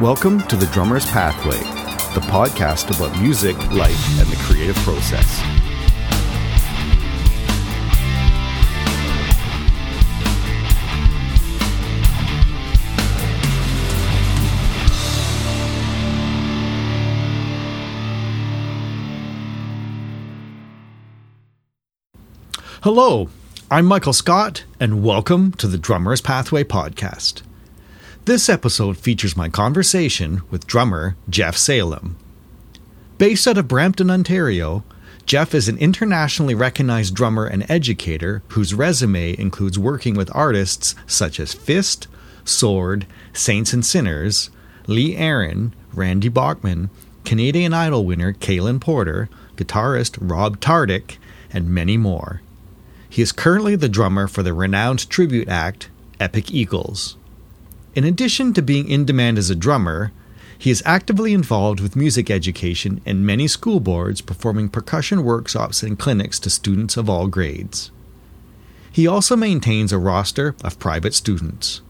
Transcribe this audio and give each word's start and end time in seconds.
Welcome 0.00 0.42
to 0.42 0.54
The 0.54 0.66
Drummer's 0.66 1.04
Pathway, 1.06 1.58
the 2.14 2.24
podcast 2.28 2.96
about 2.96 3.20
music, 3.20 3.56
life, 3.72 4.20
and 4.20 4.28
the 4.28 4.36
creative 4.44 4.76
process. 4.76 5.40
Hello, 22.84 23.28
I'm 23.68 23.84
Michael 23.84 24.12
Scott, 24.12 24.62
and 24.78 25.02
welcome 25.02 25.50
to 25.54 25.66
the 25.66 25.76
Drummer's 25.76 26.20
Pathway 26.20 26.62
podcast. 26.62 27.42
This 28.28 28.50
episode 28.50 28.98
features 28.98 29.38
my 29.38 29.48
conversation 29.48 30.42
with 30.50 30.66
drummer 30.66 31.16
Jeff 31.30 31.56
Salem. 31.56 32.18
Based 33.16 33.48
out 33.48 33.56
of 33.56 33.68
Brampton, 33.68 34.10
Ontario, 34.10 34.84
Jeff 35.24 35.54
is 35.54 35.66
an 35.66 35.78
internationally 35.78 36.54
recognized 36.54 37.14
drummer 37.14 37.46
and 37.46 37.64
educator 37.70 38.42
whose 38.48 38.74
resume 38.74 39.34
includes 39.38 39.78
working 39.78 40.12
with 40.12 40.28
artists 40.36 40.94
such 41.06 41.40
as 41.40 41.54
Fist, 41.54 42.06
Sword, 42.44 43.06
Saints 43.32 43.72
and 43.72 43.82
Sinners, 43.82 44.50
Lee 44.86 45.16
Aaron, 45.16 45.74
Randy 45.94 46.28
Bachman, 46.28 46.90
Canadian 47.24 47.72
Idol 47.72 48.04
winner 48.04 48.34
Kalan 48.34 48.78
Porter, 48.78 49.30
guitarist 49.56 50.18
Rob 50.20 50.60
Tardik, 50.60 51.16
and 51.50 51.70
many 51.70 51.96
more. 51.96 52.42
He 53.08 53.22
is 53.22 53.32
currently 53.32 53.74
the 53.74 53.88
drummer 53.88 54.28
for 54.28 54.42
the 54.42 54.52
renowned 54.52 55.08
tribute 55.08 55.48
act 55.48 55.88
Epic 56.20 56.52
Eagles. 56.52 57.16
In 57.94 58.04
addition 58.04 58.52
to 58.54 58.62
being 58.62 58.88
in 58.88 59.04
demand 59.04 59.38
as 59.38 59.50
a 59.50 59.56
drummer, 59.56 60.12
he 60.58 60.70
is 60.70 60.82
actively 60.84 61.32
involved 61.32 61.80
with 61.80 61.96
music 61.96 62.30
education 62.30 63.00
and 63.06 63.24
many 63.24 63.46
school 63.46 63.78
boards, 63.78 64.20
performing 64.20 64.68
percussion 64.68 65.22
workshops 65.22 65.82
and 65.82 65.98
clinics 65.98 66.40
to 66.40 66.50
students 66.50 66.96
of 66.96 67.08
all 67.08 67.28
grades. 67.28 67.90
He 68.90 69.06
also 69.06 69.36
maintains 69.36 69.92
a 69.92 69.98
roster 69.98 70.56
of 70.64 70.78
private 70.80 71.14
students. 71.14 71.80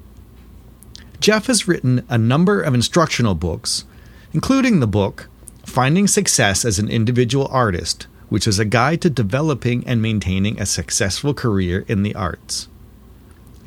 Jeff 1.21 1.47
has 1.47 1.67
written 1.67 2.05
a 2.09 2.19
number 2.19 2.61
of 2.61 2.75
instructional 2.75 3.35
books, 3.35 3.85
including 4.33 4.81
the 4.81 4.87
book 4.87 5.29
Finding 5.65 6.07
Success 6.07 6.65
as 6.65 6.79
an 6.79 6.89
Individual 6.89 7.49
Artist, 7.51 8.07
which 8.29 8.47
is 8.47 8.59
a 8.59 8.65
guide 8.65 9.01
to 9.03 9.11
developing 9.11 9.87
and 9.87 10.03
maintaining 10.03 10.61
a 10.61 10.67
successful 10.67 11.33
career 11.33 11.85
in 11.89 12.03
the 12.03 12.15
arts. 12.15 12.69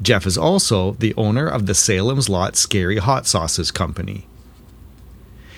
Jeff 0.02 0.26
is 0.26 0.38
also 0.38 0.94
the 0.94 1.14
owner 1.16 1.48
of 1.48 1.66
the 1.66 1.76
Salem's 1.76 2.28
Lott 2.28 2.56
Scary 2.56 2.98
Hot 2.98 3.28
Sauces 3.28 3.72
Company. 3.72 4.26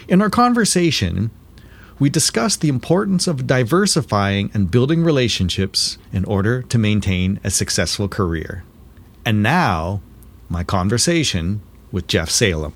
In 0.07 0.21
our 0.21 0.29
conversation, 0.29 1.31
we 1.97 2.09
discussed 2.09 2.59
the 2.59 2.67
importance 2.67 3.27
of 3.27 3.47
diversifying 3.47 4.51
and 4.53 4.69
building 4.69 5.03
relationships 5.03 5.97
in 6.11 6.25
order 6.25 6.61
to 6.63 6.77
maintain 6.77 7.39
a 7.43 7.49
successful 7.49 8.09
career. 8.09 8.63
And 9.25 9.41
now, 9.41 10.01
my 10.49 10.63
conversation 10.63 11.61
with 11.91 12.07
Jeff 12.07 12.29
Salem. 12.29 12.73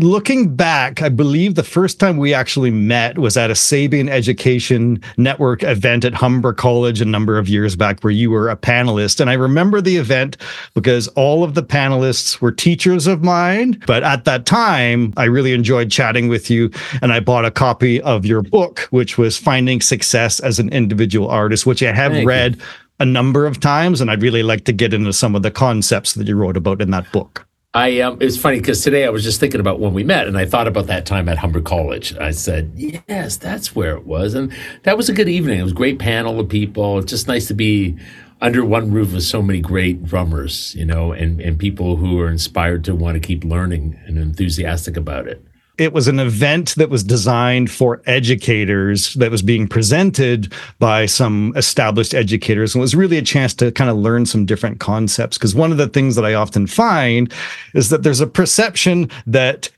Looking 0.00 0.54
back, 0.54 1.02
I 1.02 1.08
believe 1.08 1.56
the 1.56 1.64
first 1.64 1.98
time 1.98 2.18
we 2.18 2.32
actually 2.32 2.70
met 2.70 3.18
was 3.18 3.36
at 3.36 3.50
a 3.50 3.54
Sabian 3.54 4.08
Education 4.08 5.02
Network 5.16 5.64
event 5.64 6.04
at 6.04 6.14
Humber 6.14 6.52
College 6.52 7.00
a 7.00 7.04
number 7.04 7.36
of 7.36 7.48
years 7.48 7.74
back, 7.74 7.98
where 8.02 8.12
you 8.12 8.30
were 8.30 8.48
a 8.48 8.56
panelist. 8.56 9.18
And 9.18 9.28
I 9.28 9.32
remember 9.32 9.80
the 9.80 9.96
event 9.96 10.36
because 10.74 11.08
all 11.08 11.42
of 11.42 11.54
the 11.54 11.64
panelists 11.64 12.40
were 12.40 12.52
teachers 12.52 13.08
of 13.08 13.24
mine. 13.24 13.82
But 13.88 14.04
at 14.04 14.24
that 14.24 14.46
time, 14.46 15.14
I 15.16 15.24
really 15.24 15.52
enjoyed 15.52 15.90
chatting 15.90 16.28
with 16.28 16.48
you. 16.48 16.70
And 17.02 17.12
I 17.12 17.18
bought 17.18 17.44
a 17.44 17.50
copy 17.50 18.00
of 18.02 18.24
your 18.24 18.42
book, 18.42 18.86
which 18.90 19.18
was 19.18 19.36
Finding 19.36 19.80
Success 19.80 20.38
as 20.38 20.60
an 20.60 20.68
Individual 20.68 21.28
Artist, 21.28 21.66
which 21.66 21.82
I 21.82 21.92
have 21.92 22.12
Thank 22.12 22.28
read 22.28 22.54
you. 22.54 22.62
a 23.00 23.04
number 23.04 23.46
of 23.46 23.58
times. 23.58 24.00
And 24.00 24.12
I'd 24.12 24.22
really 24.22 24.44
like 24.44 24.64
to 24.66 24.72
get 24.72 24.94
into 24.94 25.12
some 25.12 25.34
of 25.34 25.42
the 25.42 25.50
concepts 25.50 26.14
that 26.14 26.28
you 26.28 26.36
wrote 26.36 26.56
about 26.56 26.80
in 26.80 26.92
that 26.92 27.10
book. 27.10 27.47
I 27.74 28.00
um, 28.00 28.18
was 28.18 28.40
funny 28.40 28.60
because 28.60 28.82
today 28.82 29.04
I 29.04 29.10
was 29.10 29.22
just 29.22 29.40
thinking 29.40 29.60
about 29.60 29.78
when 29.78 29.92
we 29.92 30.02
met, 30.02 30.26
and 30.26 30.38
I 30.38 30.46
thought 30.46 30.66
about 30.66 30.86
that 30.86 31.04
time 31.04 31.28
at 31.28 31.36
Humber 31.36 31.60
College. 31.60 32.16
I 32.16 32.30
said, 32.30 32.72
"Yes, 32.74 33.36
that's 33.36 33.76
where 33.76 33.94
it 33.94 34.06
was," 34.06 34.34
and 34.34 34.52
that 34.84 34.96
was 34.96 35.10
a 35.10 35.12
good 35.12 35.28
evening. 35.28 35.60
It 35.60 35.64
was 35.64 35.72
a 35.72 35.76
great 35.76 35.98
panel 35.98 36.40
of 36.40 36.48
people. 36.48 36.98
It's 36.98 37.10
just 37.10 37.28
nice 37.28 37.46
to 37.48 37.54
be 37.54 37.96
under 38.40 38.64
one 38.64 38.90
roof 38.90 39.12
with 39.12 39.24
so 39.24 39.42
many 39.42 39.60
great 39.60 40.02
drummers, 40.04 40.74
you 40.76 40.86
know, 40.86 41.12
and 41.12 41.40
and 41.42 41.58
people 41.58 41.96
who 41.96 42.18
are 42.20 42.30
inspired 42.30 42.84
to 42.84 42.94
want 42.94 43.14
to 43.14 43.20
keep 43.20 43.44
learning 43.44 44.00
and 44.06 44.16
enthusiastic 44.16 44.96
about 44.96 45.28
it 45.28 45.44
it 45.78 45.92
was 45.92 46.08
an 46.08 46.18
event 46.18 46.74
that 46.74 46.90
was 46.90 47.04
designed 47.04 47.70
for 47.70 48.02
educators 48.06 49.14
that 49.14 49.30
was 49.30 49.42
being 49.42 49.68
presented 49.68 50.52
by 50.78 51.06
some 51.06 51.52
established 51.56 52.14
educators. 52.14 52.74
And 52.74 52.80
was 52.80 52.94
really 52.94 53.16
a 53.16 53.22
chance 53.22 53.54
to 53.54 53.70
kind 53.72 53.88
of 53.88 53.96
learn 53.96 54.26
some 54.26 54.44
different 54.44 54.80
concepts. 54.80 55.38
Because 55.38 55.54
one 55.54 55.70
of 55.70 55.78
the 55.78 55.88
things 55.88 56.16
that 56.16 56.24
i 56.24 56.34
often 56.34 56.66
find 56.66 57.32
is 57.74 57.90
that 57.90 58.02
there's 58.02 58.20
a 58.20 58.26
perception 58.26 59.08
that 59.26 59.70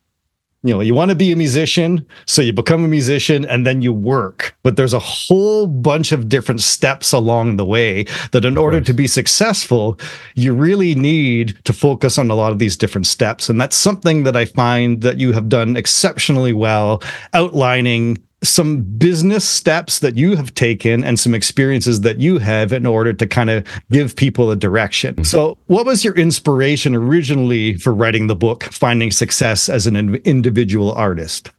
you 0.63 0.75
know, 0.75 0.81
you 0.81 0.95
want 0.95 1.11
to 1.11 1.15
be 1.15 1.33
a 1.33 1.37
musician, 1.37 2.07
so 2.27 2.43
you 2.43 2.53
become 2.53 2.85
a 2.85 2.89
musician 2.89 3.47
and 3.47 3.67
then 3.67 3.81
you 3.81 3.95
work. 3.95 4.55
But 4.63 4.77
there's 4.77 4.93
a 4.93 4.99
whole 4.99 5.67
bunch 5.67 6.13
of 6.13 6.29
different 6.29 6.61
steps 6.61 7.13
along 7.13 7.57
the 7.57 7.65
way 7.65 8.05
that 8.33 8.45
in 8.45 8.59
order 8.59 8.81
to 8.83 8.93
be 8.93 9.07
successful, 9.07 9.99
you 10.35 10.53
really 10.53 10.95
need 10.95 11.59
to 11.65 11.73
focus 11.73 12.19
on 12.19 12.31
a 12.31 12.35
lot 12.35 12.53
of 12.53 12.59
these 12.59 12.77
different 12.77 13.07
steps. 13.07 13.49
And 13.49 13.59
that's 13.59 13.77
something 13.77 14.25
that 14.25 14.37
I 14.37 14.45
find 14.45 15.01
that 15.01 15.19
you 15.19 15.33
have 15.33 15.49
done 15.49 15.77
exceptionally 15.77 16.53
well, 16.53 17.03
outlining 17.33 18.19
some 18.43 18.83
business 18.83 19.47
steps 19.47 19.99
that 19.99 20.17
you 20.17 20.37
have 20.37 20.55
taken 20.55 21.05
and 21.05 21.19
some 21.19 21.35
experiences 21.35 22.01
that 22.01 22.21
you 22.21 22.39
have 22.39 22.73
in 22.73 22.87
order 22.87 23.13
to 23.13 23.27
kind 23.27 23.51
of 23.51 23.67
give 23.91 24.17
people 24.17 24.51
a 24.51 24.57
direction. 24.57 25.15
Mm-hmm. 25.15 25.25
So, 25.25 25.59
what 25.67 25.87
was 25.87 26.05
your 26.05 26.15
inspiration 26.15 26.95
originally 26.95 27.75
for 27.75 27.93
writing 27.93 28.27
the 28.27 28.37
book, 28.37 28.65
Finding 28.65 29.11
Success 29.11 29.69
as 29.69 29.87
an 29.87 29.97
Individual 30.25 30.93
Artist? 30.93 31.51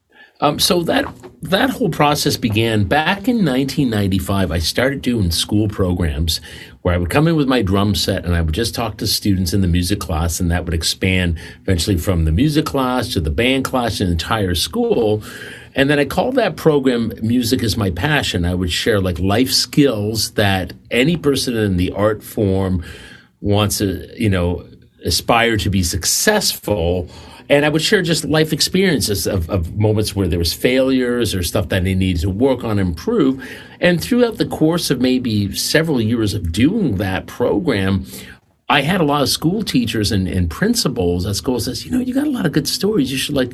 Um, 0.41 0.57
so 0.57 0.81
that 0.83 1.05
that 1.43 1.69
whole 1.69 1.89
process 1.89 2.35
began 2.35 2.85
back 2.85 3.27
in 3.27 3.45
1995. 3.45 4.51
I 4.51 4.57
started 4.57 5.03
doing 5.03 5.29
school 5.29 5.67
programs 5.67 6.41
where 6.81 6.95
I 6.95 6.97
would 6.97 7.11
come 7.11 7.27
in 7.27 7.35
with 7.35 7.47
my 7.47 7.61
drum 7.61 7.93
set 7.93 8.25
and 8.25 8.35
I 8.35 8.41
would 8.41 8.55
just 8.55 8.73
talk 8.73 8.97
to 8.97 9.07
students 9.07 9.53
in 9.53 9.61
the 9.61 9.67
music 9.67 9.99
class, 9.99 10.39
and 10.39 10.49
that 10.49 10.65
would 10.65 10.73
expand 10.73 11.39
eventually 11.61 11.97
from 11.97 12.25
the 12.25 12.31
music 12.31 12.65
class 12.65 13.09
to 13.13 13.21
the 13.21 13.29
band 13.29 13.65
class 13.65 13.99
to 13.99 14.05
the 14.05 14.11
entire 14.11 14.55
school. 14.55 15.21
And 15.75 15.89
then 15.89 15.99
I 15.99 16.05
called 16.05 16.35
that 16.35 16.57
program 16.57 17.13
Music 17.21 17.63
is 17.63 17.77
My 17.77 17.91
Passion. 17.91 18.45
I 18.45 18.55
would 18.55 18.71
share 18.71 18.99
like 18.99 19.19
life 19.19 19.51
skills 19.51 20.31
that 20.31 20.73
any 20.89 21.17
person 21.17 21.55
in 21.55 21.77
the 21.77 21.91
art 21.91 22.23
form 22.23 22.83
wants 23.39 23.77
to, 23.77 24.07
you 24.21 24.29
know, 24.29 24.65
aspire 25.05 25.57
to 25.57 25.69
be 25.69 25.83
successful. 25.83 27.09
And 27.49 27.65
I 27.65 27.69
would 27.69 27.81
share 27.81 28.01
just 28.01 28.23
life 28.25 28.53
experiences 28.53 29.27
of, 29.27 29.49
of 29.49 29.77
moments 29.77 30.15
where 30.15 30.27
there 30.27 30.39
was 30.39 30.53
failures 30.53 31.33
or 31.33 31.43
stuff 31.43 31.69
that 31.69 31.83
they 31.83 31.95
needed 31.95 32.21
to 32.21 32.29
work 32.29 32.63
on, 32.63 32.79
improve. 32.79 33.45
And 33.79 34.01
throughout 34.01 34.37
the 34.37 34.45
course 34.45 34.89
of 34.89 35.01
maybe 35.01 35.53
several 35.55 36.01
years 36.01 36.33
of 36.33 36.51
doing 36.51 36.97
that 36.97 37.27
program, 37.27 38.05
I 38.69 38.81
had 38.81 39.01
a 39.01 39.05
lot 39.05 39.21
of 39.21 39.27
school 39.29 39.63
teachers 39.63 40.13
and, 40.13 40.27
and 40.27 40.49
principals 40.49 41.25
at 41.25 41.35
school 41.35 41.59
says, 41.59 41.85
you 41.85 41.91
know, 41.91 41.99
you 41.99 42.13
got 42.13 42.27
a 42.27 42.31
lot 42.31 42.45
of 42.45 42.53
good 42.53 42.67
stories. 42.67 43.11
You 43.11 43.17
should 43.17 43.35
like 43.35 43.53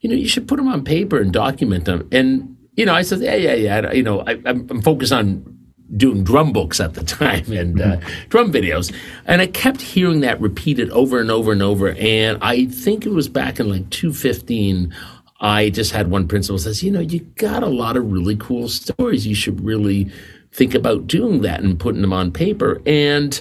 you 0.00 0.08
know, 0.08 0.16
you 0.16 0.28
should 0.28 0.48
put 0.48 0.56
them 0.56 0.68
on 0.68 0.84
paper 0.84 1.18
and 1.18 1.32
document 1.32 1.84
them. 1.84 2.08
And, 2.10 2.56
you 2.74 2.86
know, 2.86 2.94
I 2.94 3.02
said, 3.02 3.20
yeah, 3.20 3.34
yeah, 3.34 3.54
yeah. 3.54 3.92
You 3.92 4.02
know, 4.02 4.20
I, 4.20 4.38
am 4.46 4.82
focused 4.82 5.12
on 5.12 5.58
doing 5.96 6.24
drum 6.24 6.52
books 6.52 6.80
at 6.80 6.94
the 6.94 7.04
time 7.04 7.52
and 7.52 7.80
uh, 7.80 7.96
mm-hmm. 7.96 8.28
drum 8.28 8.52
videos. 8.52 8.94
And 9.26 9.40
I 9.40 9.46
kept 9.46 9.80
hearing 9.80 10.20
that 10.20 10.40
repeated 10.40 10.90
over 10.90 11.20
and 11.20 11.30
over 11.30 11.52
and 11.52 11.62
over. 11.62 11.90
And 11.92 12.38
I 12.42 12.66
think 12.66 13.06
it 13.06 13.10
was 13.10 13.28
back 13.28 13.60
in 13.60 13.68
like 13.68 13.90
2015. 13.90 14.94
I 15.40 15.70
just 15.70 15.92
had 15.92 16.10
one 16.10 16.28
principal 16.28 16.58
says, 16.58 16.82
you 16.82 16.90
know, 16.90 17.00
you 17.00 17.20
got 17.36 17.62
a 17.62 17.68
lot 17.68 17.96
of 17.96 18.10
really 18.10 18.36
cool 18.36 18.68
stories. 18.68 19.26
You 19.26 19.34
should 19.34 19.64
really 19.64 20.10
think 20.52 20.74
about 20.74 21.06
doing 21.06 21.42
that 21.42 21.60
and 21.60 21.78
putting 21.78 22.02
them 22.02 22.12
on 22.12 22.32
paper. 22.32 22.82
And 22.84 23.40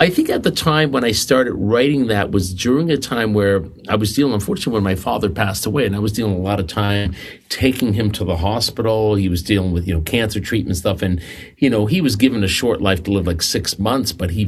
I 0.00 0.08
think 0.08 0.30
at 0.30 0.44
the 0.44 0.50
time 0.50 0.92
when 0.92 1.04
I 1.04 1.12
started 1.12 1.52
writing 1.52 2.06
that 2.06 2.30
was 2.30 2.54
during 2.54 2.90
a 2.90 2.96
time 2.96 3.34
where 3.34 3.66
I 3.86 3.96
was 3.96 4.16
dealing, 4.16 4.32
unfortunately, 4.32 4.72
when 4.72 4.82
my 4.82 4.94
father 4.94 5.28
passed 5.28 5.66
away, 5.66 5.84
and 5.84 5.94
I 5.94 5.98
was 5.98 6.14
dealing 6.14 6.32
a 6.32 6.38
lot 6.38 6.58
of 6.58 6.68
time 6.68 7.14
taking 7.50 7.92
him 7.92 8.10
to 8.12 8.24
the 8.24 8.38
hospital. 8.38 9.14
He 9.14 9.28
was 9.28 9.42
dealing 9.42 9.72
with, 9.72 9.86
you 9.86 9.92
know, 9.92 10.00
cancer 10.00 10.40
treatment 10.40 10.78
stuff. 10.78 11.02
And, 11.02 11.20
you 11.58 11.68
know, 11.68 11.84
he 11.84 12.00
was 12.00 12.16
given 12.16 12.42
a 12.42 12.48
short 12.48 12.80
life 12.80 13.02
to 13.02 13.10
live 13.10 13.26
like 13.26 13.42
six 13.42 13.78
months, 13.78 14.10
but 14.10 14.30
he 14.30 14.46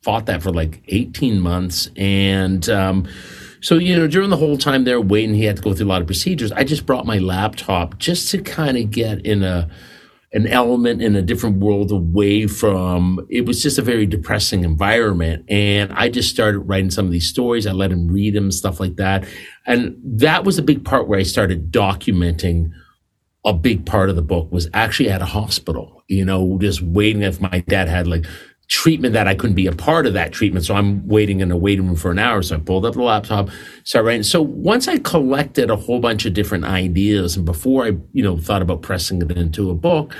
fought 0.00 0.24
that 0.26 0.42
for 0.42 0.50
like 0.50 0.82
18 0.88 1.40
months. 1.40 1.90
And, 1.94 2.66
um, 2.70 3.06
so, 3.60 3.74
you 3.74 3.96
know, 3.96 4.06
during 4.06 4.30
the 4.30 4.36
whole 4.38 4.56
time 4.56 4.84
there 4.84 4.98
waiting, 4.98 5.34
he 5.34 5.44
had 5.44 5.56
to 5.56 5.62
go 5.62 5.74
through 5.74 5.86
a 5.86 5.88
lot 5.88 6.00
of 6.00 6.06
procedures. 6.06 6.52
I 6.52 6.64
just 6.64 6.86
brought 6.86 7.04
my 7.04 7.18
laptop 7.18 7.98
just 7.98 8.30
to 8.30 8.40
kind 8.40 8.78
of 8.78 8.90
get 8.90 9.26
in 9.26 9.42
a, 9.42 9.68
an 10.36 10.46
element 10.46 11.00
in 11.00 11.16
a 11.16 11.22
different 11.22 11.56
world 11.60 11.90
away 11.90 12.46
from 12.46 13.26
it 13.30 13.46
was 13.46 13.62
just 13.62 13.78
a 13.78 13.82
very 13.82 14.04
depressing 14.04 14.64
environment. 14.64 15.42
And 15.48 15.90
i 15.94 16.10
just 16.10 16.28
started 16.28 16.60
writing 16.60 16.90
some 16.90 17.06
of 17.06 17.10
these 17.10 17.26
stories. 17.26 17.66
I 17.66 17.72
let 17.72 17.90
him 17.90 18.06
read 18.08 18.34
them 18.34 18.52
stuff 18.52 18.78
like 18.78 18.96
that. 18.96 19.26
And 19.66 19.96
that 20.04 20.44
was 20.44 20.58
a 20.58 20.62
big 20.62 20.84
part 20.84 21.08
where 21.08 21.18
i 21.18 21.22
started 21.22 21.72
documenting 21.72 22.70
a 23.46 23.54
big 23.54 23.86
part 23.86 24.10
of 24.10 24.16
the 24.16 24.22
book 24.22 24.52
was 24.52 24.68
actually 24.74 25.08
at 25.08 25.22
a 25.22 25.26
hospital 25.26 26.02
you 26.08 26.24
know 26.24 26.58
just 26.60 26.82
waiting 26.82 27.22
if 27.22 27.40
my 27.40 27.64
dad 27.68 27.88
had 27.88 28.06
like 28.06 28.26
treatment 28.68 29.14
that 29.14 29.28
I 29.28 29.34
couldn't 29.34 29.54
be 29.54 29.66
a 29.66 29.72
part 29.72 30.06
of 30.06 30.14
that 30.14 30.32
treatment. 30.32 30.64
So 30.64 30.74
I'm 30.74 31.06
waiting 31.06 31.40
in 31.40 31.50
a 31.50 31.56
waiting 31.56 31.86
room 31.86 31.96
for 31.96 32.10
an 32.10 32.18
hour. 32.18 32.42
So 32.42 32.56
I 32.56 32.58
pulled 32.58 32.84
up 32.84 32.94
the 32.94 33.02
laptop, 33.02 33.48
started 33.84 34.06
writing. 34.06 34.22
So 34.22 34.42
once 34.42 34.88
I 34.88 34.98
collected 34.98 35.70
a 35.70 35.76
whole 35.76 36.00
bunch 36.00 36.26
of 36.26 36.34
different 36.34 36.64
ideas 36.64 37.36
and 37.36 37.44
before 37.44 37.84
I, 37.84 37.96
you 38.12 38.22
know, 38.22 38.36
thought 38.38 38.62
about 38.62 38.82
pressing 38.82 39.22
it 39.22 39.30
into 39.32 39.70
a 39.70 39.74
book, 39.74 40.14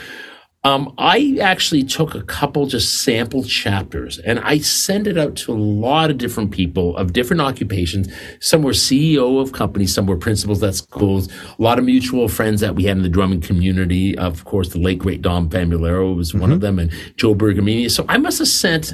um, 0.66 0.92
I 0.98 1.38
actually 1.40 1.84
took 1.84 2.16
a 2.16 2.22
couple 2.22 2.66
just 2.66 3.04
sample 3.04 3.44
chapters 3.44 4.18
and 4.18 4.40
I 4.40 4.58
sent 4.58 5.06
it 5.06 5.16
out 5.16 5.36
to 5.36 5.52
a 5.52 5.54
lot 5.54 6.10
of 6.10 6.18
different 6.18 6.50
people 6.50 6.96
of 6.96 7.12
different 7.12 7.40
occupations. 7.40 8.12
Some 8.40 8.64
were 8.64 8.72
CEO 8.72 9.40
of 9.40 9.52
companies, 9.52 9.94
some 9.94 10.06
were 10.06 10.16
principals 10.16 10.64
at 10.64 10.74
schools, 10.74 11.28
a 11.56 11.62
lot 11.62 11.78
of 11.78 11.84
mutual 11.84 12.26
friends 12.26 12.60
that 12.62 12.74
we 12.74 12.82
had 12.82 12.96
in 12.96 13.04
the 13.04 13.08
drumming 13.08 13.42
community. 13.42 14.18
Of 14.18 14.44
course, 14.44 14.70
the 14.70 14.80
late 14.80 14.98
great 14.98 15.22
Dom 15.22 15.48
Famularo 15.48 16.16
was 16.16 16.30
mm-hmm. 16.30 16.40
one 16.40 16.50
of 16.50 16.58
mm-hmm. 16.58 16.76
them 16.76 16.78
and 16.80 17.16
Joe 17.16 17.36
Bergamini. 17.36 17.88
So 17.88 18.04
I 18.08 18.18
must 18.18 18.40
have 18.40 18.48
sent 18.48 18.92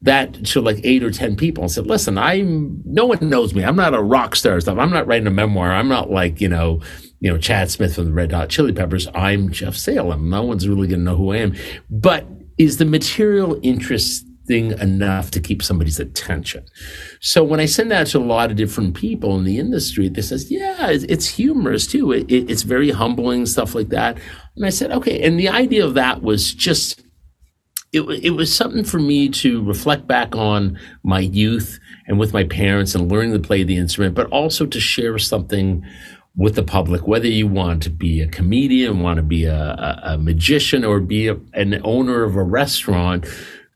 that 0.00 0.44
to 0.46 0.60
like 0.60 0.80
eight 0.82 1.04
or 1.04 1.12
ten 1.12 1.36
people 1.36 1.62
and 1.62 1.70
said, 1.70 1.86
listen, 1.86 2.18
I'm 2.18 2.82
no 2.84 3.06
one 3.06 3.28
knows 3.28 3.54
me. 3.54 3.62
I'm 3.62 3.76
not 3.76 3.94
a 3.94 4.02
rock 4.02 4.34
star 4.34 4.60
stuff. 4.60 4.76
I'm 4.76 4.90
not 4.90 5.06
writing 5.06 5.28
a 5.28 5.30
memoir. 5.30 5.70
I'm 5.70 5.86
not 5.86 6.10
like, 6.10 6.40
you 6.40 6.48
know, 6.48 6.80
you 7.22 7.30
know, 7.30 7.38
Chad 7.38 7.70
Smith 7.70 7.94
from 7.94 8.06
the 8.06 8.12
Red 8.12 8.32
Hot 8.32 8.48
Chili 8.48 8.72
Peppers. 8.72 9.06
I'm 9.14 9.52
Jeff 9.52 9.76
Salem. 9.76 10.28
No 10.28 10.42
one's 10.42 10.66
really 10.66 10.88
going 10.88 10.98
to 10.98 11.04
know 11.04 11.16
who 11.16 11.32
I 11.32 11.36
am. 11.36 11.54
But 11.88 12.26
is 12.58 12.78
the 12.78 12.84
material 12.84 13.60
interesting 13.62 14.72
enough 14.80 15.30
to 15.30 15.38
keep 15.38 15.62
somebody's 15.62 16.00
attention? 16.00 16.66
So 17.20 17.44
when 17.44 17.60
I 17.60 17.66
send 17.66 17.92
that 17.92 18.08
to 18.08 18.18
a 18.18 18.20
lot 18.20 18.50
of 18.50 18.56
different 18.56 18.96
people 18.96 19.38
in 19.38 19.44
the 19.44 19.60
industry, 19.60 20.08
they 20.08 20.20
says, 20.20 20.50
yeah, 20.50 20.88
it's 20.90 21.28
humorous 21.28 21.86
too. 21.86 22.10
It, 22.10 22.28
it, 22.28 22.50
it's 22.50 22.62
very 22.62 22.90
humbling, 22.90 23.46
stuff 23.46 23.76
like 23.76 23.90
that. 23.90 24.18
And 24.56 24.66
I 24.66 24.70
said, 24.70 24.90
okay. 24.90 25.22
And 25.22 25.38
the 25.38 25.48
idea 25.48 25.84
of 25.84 25.94
that 25.94 26.22
was 26.22 26.52
just, 26.52 27.04
it, 27.92 28.00
it 28.00 28.30
was 28.30 28.52
something 28.52 28.82
for 28.82 28.98
me 28.98 29.28
to 29.28 29.62
reflect 29.62 30.08
back 30.08 30.34
on 30.34 30.76
my 31.04 31.20
youth 31.20 31.78
and 32.08 32.18
with 32.18 32.32
my 32.32 32.42
parents 32.42 32.96
and 32.96 33.08
learning 33.08 33.32
to 33.34 33.38
play 33.38 33.62
the 33.62 33.76
instrument, 33.76 34.16
but 34.16 34.26
also 34.30 34.66
to 34.66 34.80
share 34.80 35.18
something 35.18 35.84
with 36.34 36.54
the 36.54 36.62
public, 36.62 37.06
whether 37.06 37.26
you 37.26 37.46
want 37.46 37.82
to 37.82 37.90
be 37.90 38.20
a 38.20 38.28
comedian, 38.28 39.00
want 39.00 39.18
to 39.18 39.22
be 39.22 39.44
a, 39.44 39.54
a, 39.54 40.00
a 40.14 40.18
magician, 40.18 40.84
or 40.84 41.00
be 41.00 41.28
a, 41.28 41.36
an 41.52 41.80
owner 41.84 42.24
of 42.24 42.36
a 42.36 42.42
restaurant, 42.42 43.26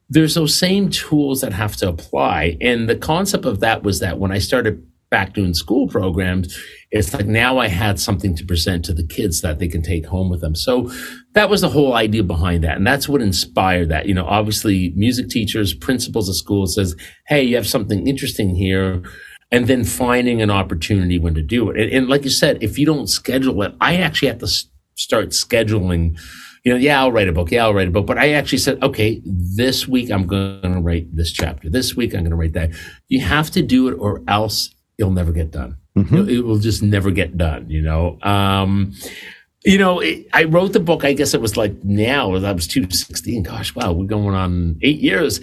there's 0.08 0.34
those 0.34 0.56
same 0.56 0.88
tools 0.88 1.40
that 1.40 1.52
have 1.52 1.76
to 1.76 1.88
apply. 1.88 2.56
And 2.60 2.88
the 2.88 2.96
concept 2.96 3.44
of 3.44 3.60
that 3.60 3.82
was 3.82 4.00
that 4.00 4.18
when 4.18 4.32
I 4.32 4.38
started 4.38 4.86
back 5.10 5.34
doing 5.34 5.54
school 5.54 5.86
programs, 5.86 6.56
it's 6.90 7.12
like 7.12 7.26
now 7.26 7.58
I 7.58 7.68
had 7.68 8.00
something 8.00 8.34
to 8.36 8.44
present 8.44 8.84
to 8.86 8.94
the 8.94 9.06
kids 9.06 9.40
that 9.40 9.58
they 9.58 9.68
can 9.68 9.82
take 9.82 10.06
home 10.06 10.30
with 10.30 10.40
them. 10.40 10.54
So 10.54 10.90
that 11.32 11.50
was 11.50 11.60
the 11.60 11.68
whole 11.68 11.94
idea 11.94 12.22
behind 12.22 12.64
that. 12.64 12.76
And 12.76 12.86
that's 12.86 13.08
what 13.08 13.20
inspired 13.20 13.88
that. 13.90 14.06
You 14.06 14.14
know, 14.14 14.24
obviously 14.24 14.92
music 14.96 15.28
teachers, 15.28 15.74
principals 15.74 16.28
of 16.28 16.36
schools 16.36 16.74
says, 16.74 16.96
Hey, 17.28 17.42
you 17.42 17.56
have 17.56 17.68
something 17.68 18.06
interesting 18.06 18.54
here 18.54 19.02
and 19.50 19.66
then 19.66 19.84
finding 19.84 20.42
an 20.42 20.50
opportunity 20.50 21.18
when 21.18 21.34
to 21.34 21.42
do 21.42 21.70
it. 21.70 21.80
And, 21.80 21.92
and, 21.92 22.08
like 22.08 22.24
you 22.24 22.30
said, 22.30 22.62
if 22.62 22.78
you 22.78 22.86
don't 22.86 23.08
schedule 23.08 23.62
it, 23.62 23.74
I 23.80 23.96
actually 23.96 24.28
have 24.28 24.38
to 24.38 24.46
s- 24.46 24.66
start 24.94 25.28
scheduling. 25.28 26.18
You 26.64 26.72
know, 26.72 26.78
yeah, 26.78 27.00
I'll 27.00 27.12
write 27.12 27.28
a 27.28 27.32
book. 27.32 27.52
Yeah, 27.52 27.64
I'll 27.64 27.74
write 27.74 27.88
a 27.88 27.92
book. 27.92 28.06
But 28.06 28.18
I 28.18 28.32
actually 28.32 28.58
said, 28.58 28.82
okay, 28.82 29.22
this 29.24 29.86
week 29.86 30.10
I'm 30.10 30.26
going 30.26 30.62
to 30.62 30.80
write 30.80 31.14
this 31.14 31.30
chapter. 31.30 31.70
This 31.70 31.94
week 31.94 32.12
I'm 32.12 32.20
going 32.20 32.30
to 32.30 32.36
write 32.36 32.54
that. 32.54 32.70
You 33.08 33.20
have 33.20 33.50
to 33.52 33.62
do 33.62 33.88
it, 33.88 33.92
or 33.92 34.22
else 34.26 34.74
it'll 34.98 35.12
never 35.12 35.30
get 35.30 35.52
done. 35.52 35.76
Mm-hmm. 35.96 36.28
It, 36.28 36.44
will 36.44 36.58
just 36.58 36.82
never 36.82 37.10
get 37.10 37.38
done. 37.38 37.70
You 37.70 37.82
know. 37.82 38.18
Um, 38.22 38.94
you 39.64 39.78
know, 39.78 40.00
it, 40.00 40.26
I 40.32 40.44
wrote 40.44 40.72
the 40.72 40.80
book. 40.80 41.04
I 41.04 41.12
guess 41.12 41.34
it 41.34 41.40
was 41.40 41.56
like 41.56 41.84
now. 41.84 42.34
I 42.34 42.52
was 42.52 42.66
two 42.66 42.90
sixteen. 42.90 43.42
Gosh, 43.42 43.74
wow, 43.74 43.92
we're 43.92 44.06
going 44.06 44.34
on 44.34 44.78
eight 44.82 45.00
years. 45.00 45.40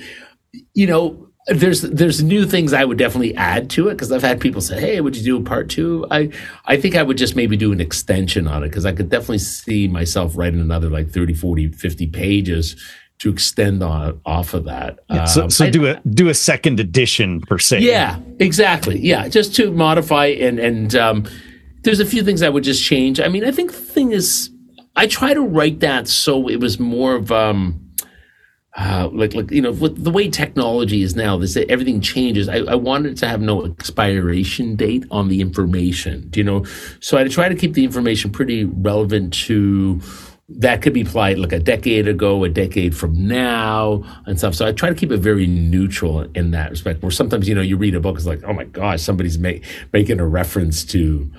You 0.73 0.87
know, 0.87 1.29
there's 1.47 1.81
there's 1.81 2.23
new 2.23 2.45
things 2.45 2.71
I 2.71 2.85
would 2.85 2.97
definitely 2.97 3.35
add 3.35 3.69
to 3.71 3.89
it 3.89 3.95
because 3.95 4.11
I've 4.11 4.23
had 4.23 4.39
people 4.39 4.61
say, 4.61 4.79
"Hey, 4.79 5.01
would 5.01 5.15
you 5.15 5.23
do 5.23 5.37
a 5.37 5.41
part 5.43 5.69
two? 5.69 6.05
I 6.09 6.29
I 6.65 6.77
think 6.77 6.95
I 6.95 7.03
would 7.03 7.17
just 7.17 7.35
maybe 7.35 7.57
do 7.57 7.71
an 7.73 7.81
extension 7.81 8.47
on 8.47 8.63
it 8.63 8.69
because 8.69 8.85
I 8.85 8.93
could 8.93 9.09
definitely 9.09 9.39
see 9.39 9.87
myself 9.87 10.37
writing 10.37 10.61
another 10.61 10.89
like 10.89 11.09
30, 11.09 11.33
40, 11.33 11.69
50 11.69 12.07
pages 12.07 12.75
to 13.19 13.29
extend 13.29 13.83
on 13.83 14.21
off 14.25 14.53
of 14.53 14.65
that. 14.65 14.99
Yeah, 15.09 15.25
so, 15.25 15.43
um, 15.43 15.49
so 15.49 15.65
I, 15.65 15.69
do 15.69 15.87
a 15.87 16.01
do 16.09 16.29
a 16.29 16.33
second 16.33 16.79
edition 16.79 17.41
per 17.41 17.57
se. 17.57 17.79
Yeah, 17.79 18.19
exactly. 18.39 18.99
Yeah, 18.99 19.27
just 19.27 19.53
to 19.55 19.71
modify 19.71 20.27
and 20.27 20.59
and 20.59 20.95
um, 20.95 21.25
there's 21.81 21.99
a 21.99 22.05
few 22.05 22.23
things 22.23 22.41
I 22.41 22.49
would 22.49 22.63
just 22.63 22.83
change. 22.83 23.19
I 23.19 23.27
mean, 23.27 23.43
I 23.43 23.51
think 23.51 23.71
the 23.71 23.77
thing 23.77 24.11
is, 24.11 24.49
I 24.95 25.07
try 25.07 25.33
to 25.33 25.41
write 25.41 25.81
that 25.81 26.07
so 26.07 26.47
it 26.47 26.61
was 26.61 26.79
more 26.79 27.15
of 27.15 27.31
um 27.33 27.82
uh, 28.75 29.07
like 29.13 29.35
like 29.35 29.51
you 29.51 29.61
know 29.61 29.71
with 29.71 30.03
the 30.03 30.09
way 30.09 30.27
technology 30.27 31.03
is 31.03 31.15
now 31.15 31.37
this 31.37 31.55
everything 31.69 32.01
changes. 32.01 32.49
I, 32.49 32.57
I 32.57 32.75
wanted 32.75 33.17
to 33.17 33.27
have 33.27 33.39
no 33.39 33.65
expiration 33.65 34.75
date 34.75 35.05
on 35.11 35.27
the 35.27 35.41
information 35.41 36.27
do 36.29 36.39
you 36.39 36.43
know? 36.43 36.65
So 36.99 37.17
i 37.17 37.27
try 37.27 37.49
to 37.49 37.55
keep 37.55 37.73
the 37.73 37.83
information 37.83 38.31
pretty 38.31 38.63
relevant 38.65 39.33
to 39.45 40.01
that 40.49 40.81
could 40.81 40.93
be 40.93 41.01
applied 41.01 41.37
like 41.37 41.53
a 41.53 41.59
decade 41.59 42.07
ago 42.07 42.43
a 42.43 42.49
decade 42.49 42.97
from 42.97 43.27
now 43.27 44.03
and 44.25 44.39
stuff. 44.39 44.55
So 44.55 44.65
i 44.65 44.71
try 44.71 44.89
to 44.89 44.95
keep 44.95 45.11
it 45.11 45.19
very 45.19 45.45
neutral 45.45 46.21
in 46.33 46.49
that 46.51 46.71
respect 46.71 47.03
where 47.03 47.11
sometimes 47.11 47.47
you 47.47 47.53
know 47.53 47.61
you 47.61 47.77
read 47.77 47.93
a 47.93 47.99
book 47.99 48.15
it's 48.15 48.25
like 48.25 48.43
oh 48.43 48.53
my 48.53 48.65
gosh 48.65 49.03
somebody's 49.03 49.37
make, 49.37 49.63
making 49.93 50.19
a 50.19 50.25
reference 50.27 50.83
to 50.85 51.31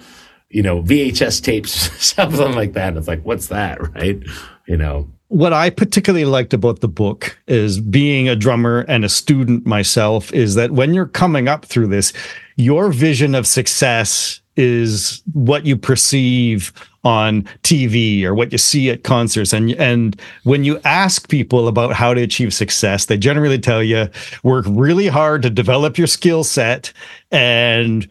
you 0.50 0.62
know 0.62 0.84
vhs 0.84 1.42
tapes 1.42 1.72
something 2.00 2.52
like 2.52 2.74
that. 2.74 2.96
It's 2.96 3.08
like 3.08 3.22
what's 3.24 3.48
that? 3.48 3.80
Right? 3.94 4.22
You 4.68 4.76
know 4.76 5.10
what 5.34 5.52
I 5.52 5.68
particularly 5.68 6.26
liked 6.26 6.54
about 6.54 6.78
the 6.78 6.86
book 6.86 7.36
is 7.48 7.80
being 7.80 8.28
a 8.28 8.36
drummer 8.36 8.82
and 8.86 9.04
a 9.04 9.08
student 9.08 9.66
myself 9.66 10.32
is 10.32 10.54
that 10.54 10.70
when 10.70 10.94
you're 10.94 11.08
coming 11.08 11.48
up 11.48 11.64
through 11.64 11.88
this, 11.88 12.12
your 12.54 12.92
vision 12.92 13.34
of 13.34 13.44
success 13.44 14.40
is 14.56 15.24
what 15.32 15.66
you 15.66 15.76
perceive 15.76 16.72
on 17.02 17.42
TV 17.64 18.22
or 18.22 18.32
what 18.32 18.52
you 18.52 18.58
see 18.58 18.90
at 18.90 19.02
concerts. 19.02 19.52
And, 19.52 19.72
and 19.72 20.20
when 20.44 20.62
you 20.62 20.80
ask 20.84 21.28
people 21.28 21.66
about 21.66 21.94
how 21.94 22.14
to 22.14 22.22
achieve 22.22 22.54
success, 22.54 23.06
they 23.06 23.18
generally 23.18 23.58
tell 23.58 23.82
you 23.82 24.08
work 24.44 24.64
really 24.68 25.08
hard 25.08 25.42
to 25.42 25.50
develop 25.50 25.98
your 25.98 26.06
skill 26.06 26.44
set 26.44 26.92
and 27.32 28.08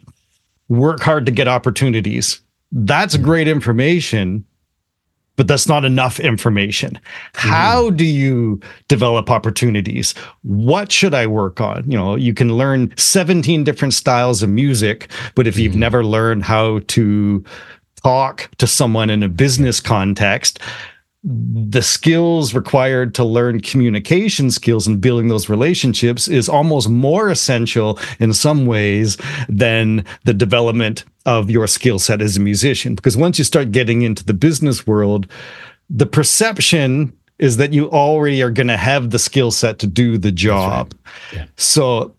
work 0.68 1.00
hard 1.00 1.24
to 1.24 1.32
get 1.32 1.48
opportunities. 1.48 2.42
That's 2.70 3.16
hmm. 3.16 3.22
great 3.22 3.48
information 3.48 4.44
but 5.36 5.48
that's 5.48 5.68
not 5.68 5.84
enough 5.84 6.20
information. 6.20 6.98
Mm-hmm. 7.34 7.48
How 7.48 7.90
do 7.90 8.04
you 8.04 8.60
develop 8.88 9.30
opportunities? 9.30 10.12
What 10.42 10.92
should 10.92 11.14
I 11.14 11.26
work 11.26 11.60
on? 11.60 11.90
You 11.90 11.98
know, 11.98 12.14
you 12.14 12.34
can 12.34 12.56
learn 12.56 12.92
17 12.96 13.64
different 13.64 13.94
styles 13.94 14.42
of 14.42 14.50
music, 14.50 15.10
but 15.34 15.46
if 15.46 15.54
mm-hmm. 15.54 15.62
you've 15.62 15.76
never 15.76 16.04
learned 16.04 16.44
how 16.44 16.80
to 16.88 17.44
talk 18.02 18.50
to 18.58 18.66
someone 18.66 19.10
in 19.10 19.22
a 19.22 19.28
business 19.28 19.80
context, 19.80 20.60
the 21.24 21.80
skills 21.80 22.54
required 22.54 23.14
to 23.14 23.24
learn 23.24 23.60
communication 23.60 24.50
skills 24.50 24.86
and 24.86 25.00
building 25.00 25.28
those 25.28 25.48
relationships 25.48 26.28
is 26.28 26.50
almost 26.50 26.90
more 26.90 27.30
essential 27.30 27.98
in 28.20 28.34
some 28.34 28.66
ways 28.66 29.16
than 29.48 30.04
the 30.24 30.34
development 30.34 31.04
of 31.24 31.50
your 31.50 31.66
skill 31.66 31.98
set 31.98 32.20
as 32.20 32.36
a 32.36 32.40
musician. 32.40 32.94
Because 32.94 33.16
once 33.16 33.38
you 33.38 33.44
start 33.44 33.72
getting 33.72 34.02
into 34.02 34.22
the 34.22 34.34
business 34.34 34.86
world, 34.86 35.26
the 35.88 36.06
perception 36.06 37.16
is 37.38 37.56
that 37.56 37.72
you 37.72 37.90
already 37.90 38.42
are 38.42 38.50
going 38.50 38.68
to 38.68 38.76
have 38.76 39.10
the 39.10 39.18
skill 39.18 39.50
set 39.50 39.78
to 39.78 39.86
do 39.86 40.18
the 40.18 40.30
job. 40.30 40.94
Right. 41.32 41.38
Yeah. 41.38 41.46
So 41.56 42.14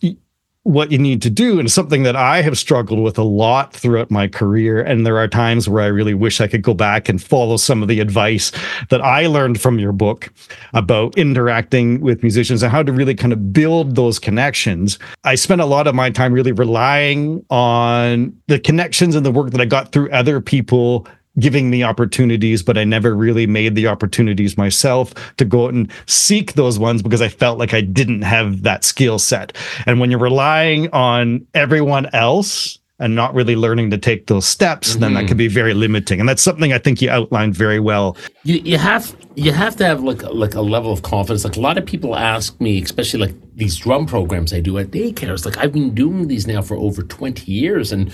what 0.65 0.91
you 0.91 0.97
need 0.97 1.21
to 1.21 1.29
do 1.29 1.59
and 1.59 1.71
something 1.71 2.01
that 2.01 2.15
I 2.15 2.41
have 2.41 2.57
struggled 2.57 2.99
with 2.99 3.19
a 3.19 3.23
lot 3.23 3.71
throughout 3.71 4.09
my 4.09 4.27
career 4.27 4.81
and 4.81 5.05
there 5.05 5.19
are 5.19 5.27
times 5.27 5.69
where 5.69 5.83
I 5.83 5.87
really 5.87 6.15
wish 6.15 6.41
I 6.41 6.47
could 6.47 6.63
go 6.63 6.73
back 6.73 7.07
and 7.07 7.21
follow 7.21 7.55
some 7.57 7.83
of 7.83 7.87
the 7.87 7.99
advice 7.99 8.51
that 8.89 8.99
I 8.99 9.27
learned 9.27 9.61
from 9.61 9.77
your 9.77 9.91
book 9.91 10.33
about 10.73 11.15
interacting 11.19 12.01
with 12.01 12.23
musicians 12.23 12.63
and 12.63 12.71
how 12.71 12.81
to 12.81 12.91
really 12.91 13.13
kind 13.13 13.31
of 13.31 13.53
build 13.53 13.95
those 13.95 14.17
connections. 14.17 14.97
I 15.23 15.35
spent 15.35 15.61
a 15.61 15.65
lot 15.65 15.85
of 15.85 15.93
my 15.93 16.09
time 16.09 16.33
really 16.33 16.51
relying 16.51 17.45
on 17.51 18.35
the 18.47 18.57
connections 18.57 19.15
and 19.15 19.23
the 19.23 19.31
work 19.31 19.51
that 19.51 19.61
I 19.61 19.65
got 19.65 19.91
through 19.91 20.09
other 20.09 20.41
people 20.41 21.07
giving 21.39 21.69
me 21.69 21.83
opportunities, 21.83 22.63
but 22.63 22.77
I 22.77 22.83
never 22.83 23.15
really 23.15 23.47
made 23.47 23.75
the 23.75 23.87
opportunities 23.87 24.57
myself 24.57 25.13
to 25.37 25.45
go 25.45 25.65
out 25.65 25.73
and 25.73 25.91
seek 26.05 26.53
those 26.53 26.79
ones 26.79 27.01
because 27.01 27.21
I 27.21 27.29
felt 27.29 27.59
like 27.59 27.73
I 27.73 27.81
didn't 27.81 28.21
have 28.21 28.63
that 28.63 28.83
skill 28.83 29.19
set. 29.19 29.55
And 29.85 29.99
when 29.99 30.11
you're 30.11 30.19
relying 30.19 30.89
on 30.91 31.45
everyone 31.53 32.07
else 32.13 32.79
and 32.99 33.13
not 33.13 33.33
really 33.33 33.57
learning 33.57 33.89
to 33.91 33.97
take 33.97 34.27
those 34.27 34.45
steps, 34.45 34.91
mm-hmm. 34.91 35.01
then 35.01 35.13
that 35.15 35.27
can 35.27 35.35
be 35.35 35.49
very 35.49 35.73
limiting. 35.73 36.19
And 36.19 36.29
that's 36.29 36.41
something 36.41 36.71
I 36.71 36.77
think 36.77 37.01
you 37.01 37.09
outlined 37.09 37.53
very 37.53 37.79
well. 37.79 38.15
You, 38.43 38.61
you 38.63 38.77
have 38.77 39.13
you 39.35 39.51
have 39.51 39.75
to 39.77 39.85
have 39.85 40.01
like 40.01 40.23
like 40.23 40.53
a 40.53 40.61
level 40.61 40.93
of 40.93 41.01
confidence. 41.01 41.43
Like 41.43 41.57
a 41.57 41.61
lot 41.61 41.77
of 41.77 41.85
people 41.85 42.15
ask 42.15 42.59
me, 42.61 42.81
especially 42.81 43.19
like 43.19 43.35
these 43.55 43.75
drum 43.75 44.05
programs 44.05 44.53
I 44.53 44.61
do 44.61 44.77
at 44.77 44.91
daycares. 44.91 45.45
Like 45.45 45.57
I've 45.57 45.73
been 45.73 45.93
doing 45.93 46.29
these 46.29 46.47
now 46.47 46.61
for 46.61 46.77
over 46.77 47.03
twenty 47.03 47.51
years, 47.51 47.91
and 47.91 48.13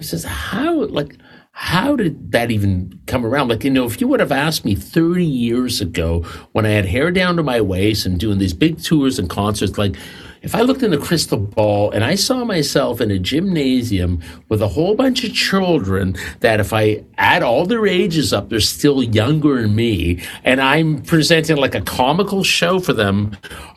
says 0.00 0.24
how 0.24 0.84
like 0.86 1.16
how 1.58 1.96
did 1.96 2.32
that 2.32 2.50
even 2.50 3.00
come 3.06 3.24
around? 3.24 3.48
Like, 3.48 3.64
you 3.64 3.70
know, 3.70 3.86
if 3.86 3.98
you 3.98 4.06
would 4.08 4.20
have 4.20 4.30
asked 4.30 4.66
me 4.66 4.74
30 4.74 5.24
years 5.24 5.80
ago 5.80 6.20
when 6.52 6.66
I 6.66 6.68
had 6.68 6.84
hair 6.84 7.10
down 7.10 7.36
to 7.36 7.42
my 7.42 7.62
waist 7.62 8.04
and 8.04 8.20
doing 8.20 8.36
these 8.36 8.52
big 8.52 8.82
tours 8.82 9.18
and 9.18 9.28
concerts, 9.30 9.78
like, 9.78 9.96
if 10.42 10.54
I 10.54 10.60
looked 10.60 10.82
in 10.82 10.90
the 10.90 10.98
crystal 10.98 11.38
ball 11.38 11.90
and 11.92 12.04
I 12.04 12.14
saw 12.14 12.44
myself 12.44 13.00
in 13.00 13.10
a 13.10 13.18
gymnasium 13.18 14.20
with 14.50 14.60
a 14.60 14.68
whole 14.68 14.94
bunch 14.94 15.24
of 15.24 15.32
children 15.32 16.14
that 16.40 16.60
if 16.60 16.74
I 16.74 17.02
add 17.16 17.42
all 17.42 17.64
their 17.64 17.86
ages 17.86 18.34
up, 18.34 18.50
they're 18.50 18.60
still 18.60 19.02
younger 19.02 19.62
than 19.62 19.74
me, 19.74 20.22
and 20.44 20.60
I'm 20.60 21.00
presenting 21.04 21.56
like 21.56 21.74
a 21.74 21.80
comical 21.80 22.44
show 22.44 22.80
for 22.80 22.92
them, 22.92 23.34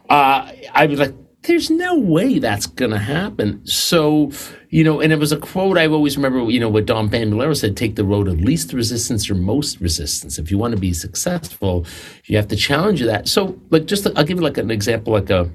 uh, 0.10 0.52
I'd 0.74 0.90
be 0.90 0.98
like, 0.98 1.16
there's 1.44 1.70
no 1.70 1.98
way 1.98 2.40
that's 2.40 2.66
going 2.66 2.92
to 2.92 2.98
happen. 2.98 3.66
So, 3.66 4.32
you 4.70 4.84
know, 4.84 5.00
and 5.00 5.14
it 5.14 5.20
was 5.20 5.32
a 5.32 5.38
quote 5.38 5.78
I 5.78 5.88
always 5.88 6.18
remember, 6.18 6.50
you 6.52 6.60
know, 6.60 6.70
what 6.70 6.86
Dom 6.86 7.10
Famularo 7.10 7.56
said, 7.56 7.78
take 7.78 7.96
the 7.96 8.04
road 8.04 8.28
of 8.28 8.42
least 8.42 8.74
resistance 8.74 9.30
or 9.30 9.36
most 9.36 9.80
resistance. 9.80 10.38
If 10.38 10.52
you 10.52 10.58
want 10.58 10.74
to 10.74 10.80
be 10.80 10.94
successful, 10.94 11.86
you 12.26 12.36
have 12.36 12.50
to 12.50 12.56
challenge 12.56 13.02
that. 13.02 13.28
So, 13.28 13.60
like, 13.70 13.86
just, 13.86 14.06
I'll 14.18 14.26
give 14.26 14.38
you 14.38 14.44
like 14.44 14.58
an 14.58 14.70
example, 14.70 15.14
like 15.14 15.30
a, 15.30 15.50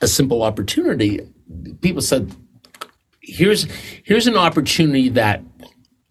a 0.00 0.06
simple 0.06 0.42
opportunity. 0.42 1.20
People 1.80 2.02
said, 2.02 2.32
here's, 3.20 3.64
here's 4.04 4.28
an 4.28 4.36
opportunity 4.36 5.08
that 5.10 5.42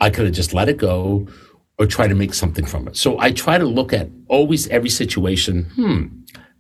I 0.02 0.10
could 0.10 0.26
have 0.26 0.36
just 0.36 0.54
let 0.54 0.68
it 0.68 0.78
go 0.78 1.28
or 1.80 1.88
try 1.88 2.08
to 2.08 2.16
make 2.16 2.34
something 2.34 2.66
from 2.66 2.88
it. 2.88 2.98
So 2.98 3.20
I 3.20 3.32
try 3.32 3.58
to 3.58 3.66
look 3.66 3.94
at 3.94 4.10
always 4.28 4.68
every 4.68 4.90
situation, 4.90 5.64
hmm, 5.76 6.08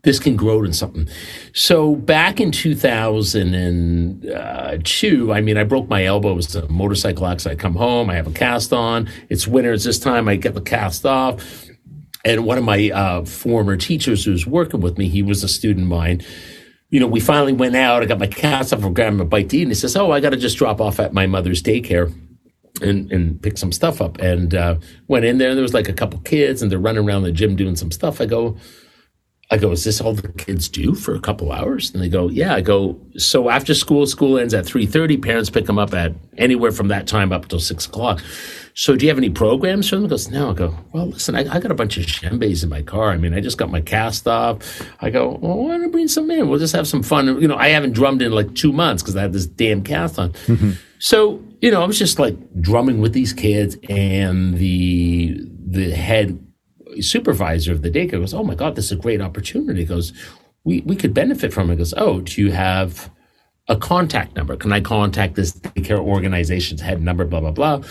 this 0.04 0.20
can 0.20 0.36
grow 0.36 0.60
into 0.60 0.74
something. 0.74 1.08
So 1.54 1.96
back 1.96 2.42
in 2.42 2.52
2002, 2.52 5.34
I 5.34 5.42
mean, 5.42 5.58
I 5.58 5.64
broke 5.64 5.88
my 5.88 6.04
elbow. 6.04 6.34
It 6.34 6.36
was 6.36 6.54
a 6.56 6.68
motorcycle 6.68 7.26
accident. 7.26 7.60
I 7.60 7.62
come 7.62 7.76
home, 7.76 8.10
I 8.10 8.16
have 8.16 8.28
a 8.28 8.32
cast 8.32 8.74
on. 8.74 9.10
It's 9.30 9.48
winter. 9.48 9.72
It's 9.72 9.86
this 9.86 10.00
time. 10.00 10.28
I 10.28 10.36
get 10.36 10.56
the 10.56 10.62
cast 10.62 11.06
off. 11.06 11.70
And 12.26 12.46
one 12.46 12.58
of 12.58 12.66
my 12.66 12.90
uh, 12.90 13.24
former 13.26 13.78
teachers 13.78 14.26
who 14.26 14.32
was 14.32 14.46
working 14.46 14.82
with 14.82 14.98
me, 14.98 15.08
he 15.08 15.22
was 15.22 15.42
a 15.44 15.48
student 15.48 15.84
of 15.84 15.90
mine. 15.90 16.22
You 16.90 17.00
know, 17.00 17.08
we 17.08 17.22
finally 17.22 17.54
went 17.54 17.76
out. 17.76 18.04
I 18.04 18.06
got 18.06 18.20
my 18.20 18.28
cast 18.28 18.74
off. 18.74 18.84
I'm 18.84 18.94
grabbing 18.94 19.22
a 19.22 19.26
bite 19.26 19.50
to 19.50 19.58
eat. 19.58 19.64
And 19.64 19.72
he 19.72 19.76
says, 19.76 19.96
Oh, 19.96 20.12
I 20.12 20.20
got 20.20 20.32
to 20.32 20.38
just 20.38 20.58
drop 20.58 20.82
off 20.82 21.00
at 21.00 21.14
my 21.14 21.28
mother's 21.28 21.64
daycare 21.64 22.14
and, 22.82 23.10
and 23.12 23.42
pick 23.42 23.58
some 23.58 23.72
stuff 23.72 24.02
up. 24.02 24.20
And 24.20 24.54
uh, 24.54 24.76
went 25.08 25.24
in 25.26 25.38
there. 25.38 25.56
There 25.56 25.64
was 25.64 25.74
like 25.74 25.88
a 25.88 25.94
couple 25.94 26.20
kids 26.20 26.62
and 26.62 26.70
they're 26.70 26.80
running 26.80 27.06
around 27.06 27.24
the 27.24 27.32
gym 27.32 27.56
doing 27.56 27.78
some 27.78 27.92
stuff. 27.92 28.20
I 28.20 28.26
go, 28.26 28.58
I 29.52 29.58
go, 29.58 29.72
is 29.72 29.84
this 29.84 30.02
all 30.02 30.14
the 30.14 30.30
kids 30.30 30.68
do 30.68 30.96
for 30.96 31.14
a 31.14 31.20
couple 31.20 31.52
hours? 31.52 31.94
And 31.94 32.02
they 32.02 32.10
go, 32.10 32.30
yeah. 32.30 32.56
I 32.56 32.62
go, 32.62 33.00
so 33.18 33.50
after 33.50 33.74
school, 33.76 34.08
school 34.08 34.40
ends 34.40 34.54
at 34.54 34.66
3.30. 34.66 35.22
Parents 35.22 35.50
pick 35.50 35.66
them 35.66 35.78
up 35.78 35.94
at 35.94 36.14
anywhere 36.38 36.72
from 36.72 36.88
that 36.88 37.08
time 37.08 37.32
up 37.32 37.44
until 37.44 37.60
6 37.60 37.86
o'clock. 37.86 38.22
So 38.74 38.96
do 38.96 39.06
you 39.06 39.12
have 39.12 39.18
any 39.18 39.30
programs 39.30 39.90
for 39.90 39.98
them? 39.98 40.06
He 40.06 40.10
goes, 40.10 40.30
no. 40.30 40.50
I 40.50 40.54
go, 40.54 40.76
well, 40.92 41.08
listen, 41.08 41.36
I, 41.36 41.42
I 41.42 41.60
got 41.60 41.72
a 41.72 41.76
bunch 41.76 41.98
of 41.98 42.06
djembes 42.06 42.64
in 42.64 42.70
my 42.70 42.82
car. 42.82 43.12
I 43.12 43.18
mean, 43.18 43.34
I 43.34 43.42
just 43.42 43.58
got 43.58 43.70
my 43.70 43.82
cast 43.82 44.28
off. 44.28 44.82
I 45.02 45.10
go, 45.12 45.38
well, 45.42 45.58
why 45.58 45.72
don't 45.72 45.86
I 45.86 45.88
bring 45.90 46.08
some 46.08 46.32
in? 46.32 46.50
We'll 46.50 46.60
just 46.60 46.76
have 46.76 46.88
some 46.88 47.04
fun. 47.04 47.40
You 47.40 47.48
know, 47.48 47.58
I 47.58 47.70
haven't 47.70 47.92
drummed 47.92 48.22
in 48.22 48.32
like 48.32 48.56
two 48.56 48.72
months 48.74 49.04
because 49.04 49.16
I 49.16 49.22
had 49.22 49.34
this 49.34 49.46
damn 49.46 49.84
cast 49.84 50.18
on. 50.18 50.32
Mm-hmm. 50.32 50.72
So, 50.98 51.44
you 51.62 51.70
know, 51.70 51.84
I 51.84 51.86
was 51.86 52.00
just 52.00 52.18
like 52.18 52.36
drumming 52.62 53.02
with 53.02 53.14
these 53.14 53.34
kids 53.34 53.78
and 53.90 54.58
the, 54.58 55.38
the 55.68 55.92
head 55.92 56.43
supervisor 57.02 57.72
of 57.72 57.82
the 57.82 57.90
daycare 57.92 58.20
goes, 58.20 58.34
"Oh 58.34 58.44
my 58.44 58.56
God, 58.56 58.76
this 58.76 58.86
is 58.86 58.92
a 58.94 58.96
great 58.96 59.22
opportunity." 59.22 59.82
He 59.82 59.86
goes, 59.86 60.14
"We 60.64 60.82
we 60.82 60.96
could 60.96 61.14
benefit 61.14 61.54
from 61.54 61.70
it." 61.70 61.74
He 61.74 61.78
goes, 61.78 61.94
"Oh, 61.98 62.22
do 62.22 62.42
you 62.42 62.52
have 62.52 63.10
a 63.68 63.76
contact 63.76 64.36
number? 64.36 64.56
Can 64.56 64.74
I 64.74 64.82
contact 64.82 65.36
this 65.36 65.54
daycare 65.54 66.00
organization's 66.00 66.82
head 66.82 67.02
number?" 67.02 67.26
Blah 67.26 67.42
blah 67.42 67.52
blah. 67.52 67.82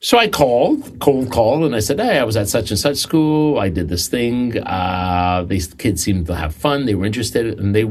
So 0.00 0.18
I 0.18 0.28
called, 0.28 1.00
cold 1.00 1.30
call, 1.30 1.64
and 1.64 1.74
I 1.74 1.80
said, 1.80 1.98
"Hey, 2.00 2.18
I 2.18 2.24
was 2.24 2.36
at 2.36 2.48
such 2.48 2.70
and 2.70 2.78
such 2.78 2.98
school. 2.98 3.58
I 3.58 3.68
did 3.70 3.88
this 3.88 4.08
thing. 4.08 4.58
Uh, 4.58 5.44
these 5.48 5.72
kids 5.74 6.02
seemed 6.02 6.26
to 6.26 6.34
have 6.34 6.54
fun. 6.54 6.84
They 6.86 6.94
were 6.94 7.06
interested, 7.06 7.58
and 7.58 7.74
they." 7.74 7.86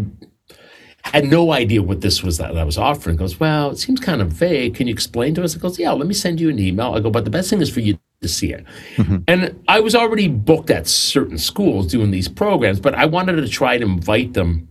Had 1.05 1.25
no 1.25 1.51
idea 1.51 1.83
what 1.83 1.99
this 1.99 2.23
was 2.23 2.37
that 2.37 2.57
I 2.57 2.63
was 2.63 2.77
offering. 2.77 3.17
He 3.17 3.19
goes, 3.19 3.37
well, 3.37 3.71
it 3.71 3.77
seems 3.77 3.99
kind 3.99 4.21
of 4.21 4.29
vague. 4.31 4.75
Can 4.75 4.87
you 4.87 4.93
explain 4.93 5.35
to 5.35 5.43
us? 5.43 5.53
He 5.53 5.59
goes, 5.59 5.77
yeah, 5.77 5.91
let 5.91 6.07
me 6.07 6.13
send 6.13 6.39
you 6.39 6.49
an 6.49 6.57
email. 6.57 6.93
I 6.93 7.01
go, 7.01 7.09
but 7.09 7.25
the 7.25 7.29
best 7.29 7.49
thing 7.49 7.61
is 7.61 7.69
for 7.69 7.81
you 7.81 7.99
to 8.23 8.29
see 8.29 8.51
it. 8.51 8.65
Mm-hmm. 8.95 9.17
And 9.27 9.63
I 9.67 9.79
was 9.79 9.95
already 9.95 10.27
booked 10.27 10.69
at 10.69 10.87
certain 10.87 11.37
schools 11.37 11.87
doing 11.87 12.11
these 12.11 12.27
programs, 12.27 12.79
but 12.79 12.95
I 12.95 13.05
wanted 13.05 13.33
to 13.33 13.47
try 13.47 13.77
to 13.77 13.85
invite 13.85 14.33
them 14.33 14.67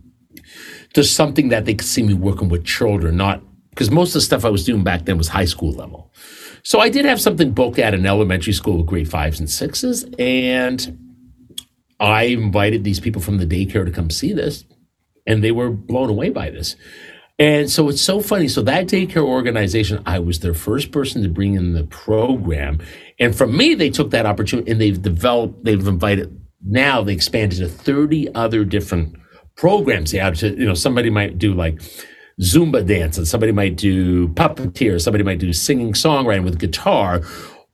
to 0.93 1.03
something 1.03 1.49
that 1.49 1.65
they 1.65 1.73
could 1.73 1.87
see 1.87 2.03
me 2.03 2.13
working 2.13 2.49
with 2.49 2.65
children, 2.65 3.17
not 3.17 3.41
because 3.69 3.89
most 3.89 4.09
of 4.09 4.13
the 4.15 4.21
stuff 4.21 4.45
I 4.45 4.49
was 4.49 4.65
doing 4.65 4.83
back 4.83 5.05
then 5.05 5.17
was 5.17 5.29
high 5.29 5.45
school 5.45 5.71
level. 5.71 6.11
So 6.63 6.79
I 6.79 6.89
did 6.89 7.05
have 7.05 7.19
something 7.19 7.51
booked 7.51 7.79
at 7.79 7.93
an 7.93 8.05
elementary 8.05 8.53
school 8.53 8.77
with 8.77 8.85
grade 8.85 9.09
fives 9.09 9.39
and 9.39 9.49
sixes, 9.49 10.05
and 10.19 10.99
I 11.99 12.23
invited 12.23 12.83
these 12.83 12.99
people 12.99 13.21
from 13.21 13.37
the 13.37 13.45
daycare 13.45 13.85
to 13.85 13.91
come 13.91 14.09
see 14.09 14.33
this, 14.33 14.63
and 15.25 15.43
they 15.43 15.51
were 15.51 15.69
blown 15.69 16.09
away 16.09 16.29
by 16.29 16.49
this. 16.49 16.75
And 17.43 17.69
so 17.69 17.89
it's 17.89 18.01
so 18.01 18.21
funny. 18.21 18.47
So 18.47 18.61
that 18.61 18.87
daycare 18.87 19.17
organization, 19.17 20.01
I 20.05 20.19
was 20.19 20.39
their 20.39 20.53
first 20.53 20.91
person 20.91 21.23
to 21.23 21.27
bring 21.27 21.55
in 21.55 21.73
the 21.73 21.83
program. 21.83 22.79
And 23.19 23.35
from 23.35 23.57
me, 23.57 23.73
they 23.73 23.89
took 23.89 24.11
that 24.11 24.25
opportunity 24.25 24.71
and 24.71 24.79
they've 24.79 25.01
developed, 25.01 25.61
they've 25.65 25.85
invited, 25.85 26.39
now 26.65 27.03
they 27.03 27.11
expanded 27.11 27.59
to 27.59 27.67
30 27.67 28.33
other 28.33 28.63
different 28.63 29.17
programs. 29.57 30.11
They 30.11 30.19
have 30.19 30.35
to, 30.35 30.57
you 30.57 30.65
know, 30.65 30.73
somebody 30.73 31.09
might 31.09 31.37
do 31.37 31.53
like 31.53 31.81
Zumba 32.39 32.87
dance 32.87 33.17
and 33.17 33.27
somebody 33.27 33.51
might 33.51 33.75
do 33.75 34.29
puppeteer. 34.29 35.01
Somebody 35.01 35.25
might 35.25 35.39
do 35.39 35.51
singing 35.51 35.91
songwriting 35.91 36.45
with 36.45 36.59
guitar. 36.59 37.23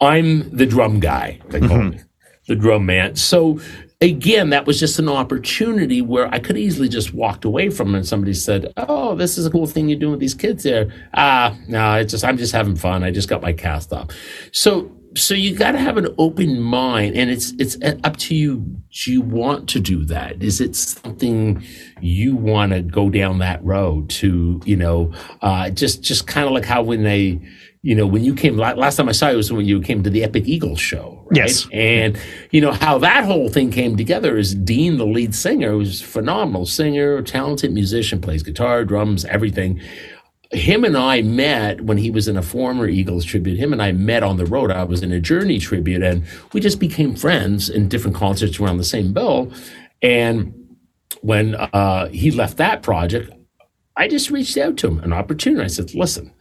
I'm 0.01 0.49
the 0.49 0.65
drum 0.65 0.99
guy. 0.99 1.41
They 1.49 1.59
call 1.59 1.69
mm-hmm. 1.69 1.89
me 1.89 2.03
the 2.47 2.55
drum 2.55 2.87
man. 2.87 3.17
So 3.17 3.59
again, 4.01 4.51
that 4.51 4.65
was 4.65 4.79
just 4.79 4.97
an 4.99 5.09
opportunity 5.09 6.01
where 6.01 6.33
I 6.33 6.39
could 6.39 6.57
easily 6.57 6.87
just 6.87 7.13
walked 7.13 7.43
away 7.43 7.69
from 7.69 7.93
it 7.93 7.97
and 7.99 8.07
somebody 8.07 8.33
said, 8.33 8.71
Oh, 8.77 9.15
this 9.15 9.37
is 9.37 9.45
a 9.45 9.51
cool 9.51 9.67
thing 9.67 9.89
you're 9.89 9.99
doing 9.99 10.11
with 10.11 10.19
these 10.19 10.35
kids 10.35 10.63
there. 10.63 10.91
Ah, 11.13 11.57
no, 11.67 11.95
it's 11.95 12.11
just, 12.11 12.23
I'm 12.23 12.37
just 12.37 12.53
having 12.53 12.75
fun. 12.75 13.03
I 13.03 13.11
just 13.11 13.27
got 13.27 13.41
my 13.41 13.51
cast 13.51 13.91
off. 13.91 14.09
So, 14.53 14.95
so 15.15 15.33
you 15.33 15.55
got 15.55 15.71
to 15.71 15.79
have 15.79 15.97
an 15.97 16.13
open 16.17 16.61
mind 16.61 17.17
and 17.17 17.29
it's, 17.29 17.51
it's 17.59 17.77
up 18.03 18.15
to 18.17 18.35
you. 18.35 18.57
Do 19.03 19.11
you 19.11 19.21
want 19.21 19.67
to 19.69 19.79
do 19.81 20.05
that? 20.05 20.41
Is 20.41 20.61
it 20.61 20.75
something 20.75 21.61
you 21.99 22.35
want 22.35 22.71
to 22.71 22.81
go 22.81 23.09
down 23.09 23.39
that 23.39 23.61
road 23.65 24.09
to, 24.11 24.61
you 24.65 24.77
know, 24.77 25.11
uh, 25.41 25.71
just, 25.71 26.03
just 26.03 26.25
kind 26.25 26.47
of 26.47 26.53
like 26.53 26.65
how 26.65 26.83
when 26.83 27.03
they, 27.03 27.41
you 27.81 27.95
know, 27.95 28.05
when 28.05 28.23
you 28.23 28.35
came 28.35 28.57
last 28.57 28.97
time 28.97 29.09
I 29.09 29.13
saw 29.13 29.29
you 29.29 29.37
was 29.37 29.51
when 29.51 29.65
you 29.65 29.81
came 29.81 30.03
to 30.03 30.09
the 30.09 30.23
Epic 30.23 30.45
Eagle 30.45 30.75
show, 30.75 31.18
right? 31.29 31.37
Yes. 31.37 31.67
And 31.71 32.19
you 32.51 32.61
know 32.61 32.71
how 32.71 32.97
that 32.99 33.25
whole 33.25 33.49
thing 33.49 33.71
came 33.71 33.95
together 33.97 34.37
is 34.37 34.55
Dean, 34.55 34.97
the 34.97 35.05
lead 35.05 35.33
singer, 35.35 35.71
who's 35.71 36.01
phenomenal 36.01 36.65
singer, 36.65 37.21
talented 37.21 37.73
musician, 37.73 38.21
plays 38.21 38.43
guitar, 38.43 38.83
drums, 38.85 39.25
everything. 39.25 39.79
Him 40.51 40.83
and 40.83 40.97
I 40.97 41.21
met 41.21 41.81
when 41.81 41.97
he 41.97 42.09
was 42.09 42.27
in 42.27 42.35
a 42.35 42.41
former 42.41 42.87
Eagles 42.87 43.23
tribute. 43.23 43.59
Him 43.59 43.71
and 43.71 43.81
I 43.81 43.91
met 43.91 44.23
on 44.23 44.37
the 44.37 44.47
road. 44.47 44.71
I 44.71 44.83
was 44.83 45.03
in 45.03 45.11
a 45.11 45.19
Journey 45.19 45.59
tribute, 45.59 46.01
and 46.01 46.25
we 46.53 46.59
just 46.59 46.79
became 46.79 47.15
friends 47.15 47.69
in 47.69 47.87
different 47.87 48.17
concerts 48.17 48.59
around 48.59 48.77
the 48.77 48.83
same 48.83 49.13
bill. 49.13 49.51
And 50.01 50.53
when 51.21 51.55
uh, 51.55 52.07
he 52.07 52.31
left 52.31 52.57
that 52.57 52.81
project, 52.81 53.31
I 53.95 54.07
just 54.07 54.31
reached 54.31 54.57
out 54.57 54.77
to 54.77 54.87
him, 54.87 54.99
an 55.01 55.13
opportunity. 55.13 55.63
I 55.63 55.67
said, 55.67 55.93
"Listen." 55.93 56.33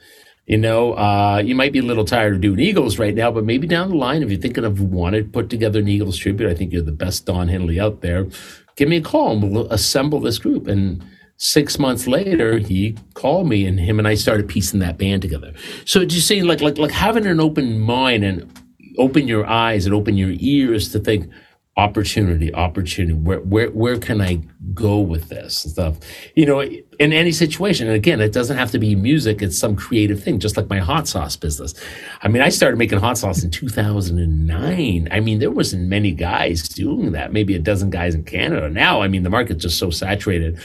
You 0.48 0.56
know, 0.56 0.94
uh, 0.94 1.42
you 1.44 1.54
might 1.54 1.72
be 1.74 1.80
a 1.80 1.82
little 1.82 2.06
tired 2.06 2.34
of 2.34 2.40
doing 2.40 2.58
Eagles 2.58 2.98
right 2.98 3.14
now, 3.14 3.30
but 3.30 3.44
maybe 3.44 3.66
down 3.66 3.90
the 3.90 3.96
line, 3.96 4.22
if 4.22 4.30
you're 4.30 4.40
thinking 4.40 4.64
of 4.64 4.80
wanting 4.80 5.24
to 5.24 5.30
put 5.30 5.50
together 5.50 5.80
an 5.80 5.88
Eagles 5.88 6.16
tribute, 6.16 6.48
I 6.48 6.54
think 6.54 6.72
you're 6.72 6.80
the 6.80 6.90
best 6.90 7.26
Don 7.26 7.48
Henley 7.48 7.78
out 7.78 8.00
there. 8.00 8.26
Give 8.74 8.88
me 8.88 8.96
a 8.96 9.02
call 9.02 9.32
and 9.32 9.52
we'll 9.52 9.70
assemble 9.70 10.20
this 10.20 10.38
group. 10.38 10.66
And 10.66 11.04
six 11.36 11.78
months 11.78 12.06
later, 12.06 12.56
he 12.56 12.96
called 13.12 13.46
me 13.46 13.66
and 13.66 13.78
him 13.78 13.98
and 13.98 14.08
I 14.08 14.14
started 14.14 14.48
piecing 14.48 14.80
that 14.80 14.96
band 14.96 15.20
together. 15.20 15.52
So 15.84 16.06
just 16.06 16.26
saying 16.26 16.44
like, 16.44 16.62
like, 16.62 16.78
like 16.78 16.92
having 16.92 17.26
an 17.26 17.40
open 17.40 17.78
mind 17.78 18.24
and 18.24 18.50
open 18.96 19.28
your 19.28 19.46
eyes 19.46 19.84
and 19.84 19.94
open 19.94 20.16
your 20.16 20.32
ears 20.38 20.90
to 20.92 20.98
think, 20.98 21.30
opportunity, 21.78 22.52
opportunity. 22.52 23.14
Where, 23.14 23.38
where, 23.40 23.70
where 23.70 23.98
can 23.98 24.20
I 24.20 24.40
go 24.74 24.98
with 24.98 25.28
this 25.28 25.64
and 25.64 25.72
stuff? 25.72 25.96
You 26.34 26.44
know, 26.44 26.60
in 26.60 27.12
any 27.12 27.30
situation. 27.30 27.86
And 27.86 27.94
again, 27.94 28.20
it 28.20 28.32
doesn't 28.32 28.56
have 28.56 28.72
to 28.72 28.80
be 28.80 28.96
music. 28.96 29.40
It's 29.40 29.56
some 29.56 29.76
creative 29.76 30.22
thing, 30.22 30.40
just 30.40 30.56
like 30.56 30.68
my 30.68 30.80
hot 30.80 31.06
sauce 31.06 31.36
business. 31.36 31.74
I 32.20 32.28
mean, 32.28 32.42
I 32.42 32.48
started 32.48 32.78
making 32.78 32.98
hot 32.98 33.16
sauce 33.16 33.44
in 33.44 33.50
2009. 33.50 35.08
I 35.10 35.20
mean, 35.20 35.38
there 35.38 35.52
wasn't 35.52 35.88
many 35.88 36.10
guys 36.10 36.68
doing 36.68 37.12
that, 37.12 37.32
maybe 37.32 37.54
a 37.54 37.60
dozen 37.60 37.90
guys 37.90 38.14
in 38.14 38.24
Canada. 38.24 38.68
Now, 38.68 39.00
I 39.00 39.06
mean, 39.06 39.22
the 39.22 39.30
market's 39.30 39.62
just 39.62 39.78
so 39.78 39.90
saturated 39.90 40.58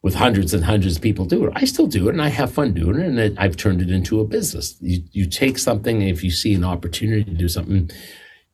with 0.00 0.14
hundreds 0.14 0.54
and 0.54 0.64
hundreds 0.64 0.96
of 0.96 1.02
people 1.02 1.26
do 1.26 1.44
it. 1.44 1.52
I 1.54 1.66
still 1.66 1.86
do 1.86 2.08
it 2.08 2.12
and 2.12 2.22
I 2.22 2.28
have 2.28 2.52
fun 2.52 2.72
doing 2.72 2.98
it. 2.98 3.18
And 3.18 3.38
I've 3.38 3.58
turned 3.58 3.82
it 3.82 3.90
into 3.90 4.20
a 4.20 4.24
business. 4.24 4.76
You, 4.80 5.02
you 5.12 5.26
take 5.28 5.58
something, 5.58 6.00
if 6.00 6.24
you 6.24 6.30
see 6.30 6.54
an 6.54 6.64
opportunity 6.64 7.24
to 7.24 7.32
do 7.32 7.48
something, 7.48 7.90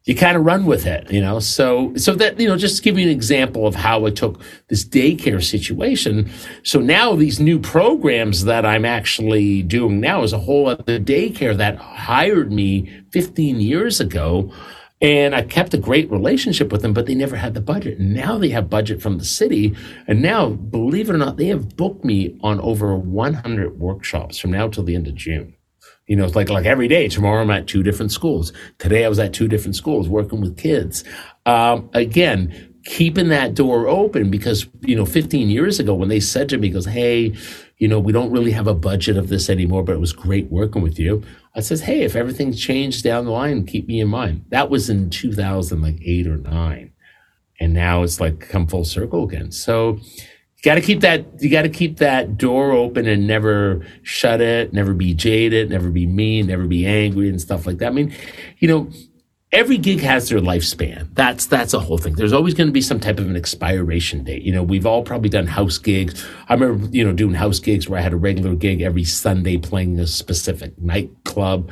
you 0.04 0.16
kind 0.16 0.37
of 0.37 0.44
run 0.44 0.66
with 0.66 0.87
it, 0.87 1.11
you 1.12 1.21
know. 1.21 1.38
So, 1.38 1.94
so 1.97 2.14
that 2.14 2.38
you 2.40 2.49
know, 2.49 2.56
just 2.56 2.76
to 2.78 2.82
give 2.82 2.99
you 2.99 3.06
an 3.06 3.12
example 3.12 3.66
of 3.66 3.75
how 3.75 4.04
I 4.04 4.11
took 4.11 4.40
this 4.68 4.85
daycare 4.85 5.42
situation. 5.42 6.30
So 6.64 6.80
now 6.80 7.14
these 7.14 7.38
new 7.38 7.59
programs 7.59 8.44
that 8.44 8.66
I'm 8.66 8.85
actually 8.85 9.62
doing 9.62 10.00
now 10.00 10.23
is 10.23 10.32
a 10.32 10.38
whole 10.38 10.68
other 10.68 10.99
daycare 10.99 11.56
that 11.56 11.76
hired 11.76 12.50
me 12.52 12.90
15 13.12 13.61
years 13.61 14.00
ago. 14.00 14.52
And 15.00 15.35
I 15.35 15.42
kept 15.42 15.75
a 15.75 15.78
great 15.78 16.09
relationship 16.12 16.71
with 16.71 16.82
them, 16.82 16.92
but 16.92 17.06
they 17.06 17.16
never 17.16 17.35
had 17.35 17.54
the 17.54 17.61
budget. 17.61 17.99
Now 17.99 18.38
they 18.38 18.50
have 18.50 18.71
budget 18.71 19.02
from 19.02 19.18
the 19.18 19.25
city. 19.25 19.75
And 20.06 20.23
now, 20.23 20.50
believe 20.50 21.11
it 21.11 21.14
or 21.14 21.18
not, 21.18 21.38
they 21.38 21.49
have 21.49 21.76
booked 21.76 22.04
me 22.04 22.38
on 22.40 22.61
over 22.61 22.97
100 22.97 23.80
workshops 23.80 24.38
from 24.38 24.52
now 24.52 24.68
till 24.68 24.85
the 24.85 24.94
end 24.94 25.09
of 25.09 25.16
June. 25.16 25.56
You 26.12 26.16
know, 26.16 26.26
it's 26.26 26.37
like 26.37 26.50
like 26.50 26.66
every 26.66 26.88
day. 26.88 27.09
Tomorrow 27.09 27.40
I'm 27.40 27.50
at 27.50 27.66
two 27.66 27.83
different 27.83 28.12
schools. 28.12 28.52
Today 28.76 29.07
I 29.07 29.09
was 29.09 29.19
at 29.19 29.33
two 29.33 29.49
different 29.49 29.76
schools 29.76 30.11
working 30.11 30.42
with 30.42 30.59
kids. 30.59 31.04
Um, 31.47 31.88
again, 31.95 32.75
keeping 32.85 33.28
that 33.28 33.54
door 33.54 33.88
open 33.88 34.31
because 34.31 34.66
you 34.83 34.95
know 34.95 35.07
15 35.07 35.49
years 35.49 35.81
ago 35.81 35.95
when 35.95 36.11
they 36.11 36.21
said 36.21 36.50
to 36.50 36.59
me 36.59 36.69
goes 36.69 36.85
hey 36.85 37.33
you 37.78 37.88
know 37.88 37.99
we 37.99 38.12
don't 38.12 38.31
really 38.31 38.50
have 38.50 38.66
a 38.66 38.75
budget 38.75 39.16
of 39.16 39.28
this 39.28 39.49
anymore 39.49 39.83
but 39.83 39.95
it 39.95 40.00
was 40.00 40.12
great 40.12 40.50
working 40.50 40.83
with 40.83 40.99
you 40.99 41.23
i 41.54 41.61
says 41.61 41.81
hey 41.81 42.02
if 42.02 42.16
everything 42.16 42.52
changed 42.52 43.04
down 43.04 43.25
the 43.25 43.31
line 43.31 43.64
keep 43.64 43.87
me 43.87 44.00
in 44.00 44.09
mind 44.09 44.45
that 44.49 44.69
was 44.69 44.90
in 44.90 45.09
2008 45.09 46.26
or 46.26 46.38
9 46.38 46.92
and 47.61 47.73
now 47.73 48.02
it's 48.02 48.21
like 48.21 48.40
come 48.40 48.66
full 48.66 48.85
circle 48.85 49.23
again 49.23 49.52
so 49.52 50.00
got 50.62 50.76
to 50.76 50.81
keep 50.81 51.00
that 51.00 51.25
you 51.42 51.50
got 51.50 51.62
to 51.62 51.69
keep 51.69 51.99
that 51.99 52.38
door 52.38 52.73
open 52.73 53.07
and 53.07 53.26
never 53.26 53.85
shut 54.02 54.40
it 54.40 54.73
never 54.73 54.95
be 54.95 55.12
jaded 55.12 55.71
never 55.71 55.90
be 55.90 56.07
mean 56.07 56.47
never 56.47 56.66
be 56.66 56.87
angry 56.87 57.28
and 57.28 57.40
stuff 57.40 57.66
like 57.66 57.78
that. 57.78 57.88
I 57.88 57.90
mean 57.90 58.14
you 58.59 58.69
know 58.69 58.90
every 59.52 59.76
gig 59.76 60.00
has 60.00 60.28
their 60.28 60.40
lifespan. 60.40 61.09
That's 61.14 61.47
that's 61.47 61.75
a 61.75 61.78
whole 61.78 61.99
thing. 61.99 62.14
There's 62.14 62.33
always 62.33 62.54
going 62.54 62.69
to 62.69 62.73
be 62.73 62.81
some 62.81 62.99
type 62.99 63.19
of 63.19 63.28
an 63.28 63.37
expiration 63.37 64.25
date. 64.25 64.42
You 64.42 64.52
know 64.52 64.62
we've 64.62 64.87
all 64.87 65.02
probably 65.02 65.28
done 65.28 65.47
house 65.47 65.78
gigs. 65.78 66.26
I 66.49 66.54
remember 66.54 66.88
you 66.90 67.04
know 67.04 67.12
doing 67.12 67.35
house 67.35 67.59
gigs 67.59 67.88
where 67.88 68.00
i 68.00 68.02
had 68.02 68.12
a 68.12 68.16
regular 68.16 68.54
gig 68.54 68.81
every 68.81 69.04
sunday 69.04 69.59
playing 69.59 69.99
a 70.00 70.07
specific 70.07 70.78
nightclub. 70.78 71.71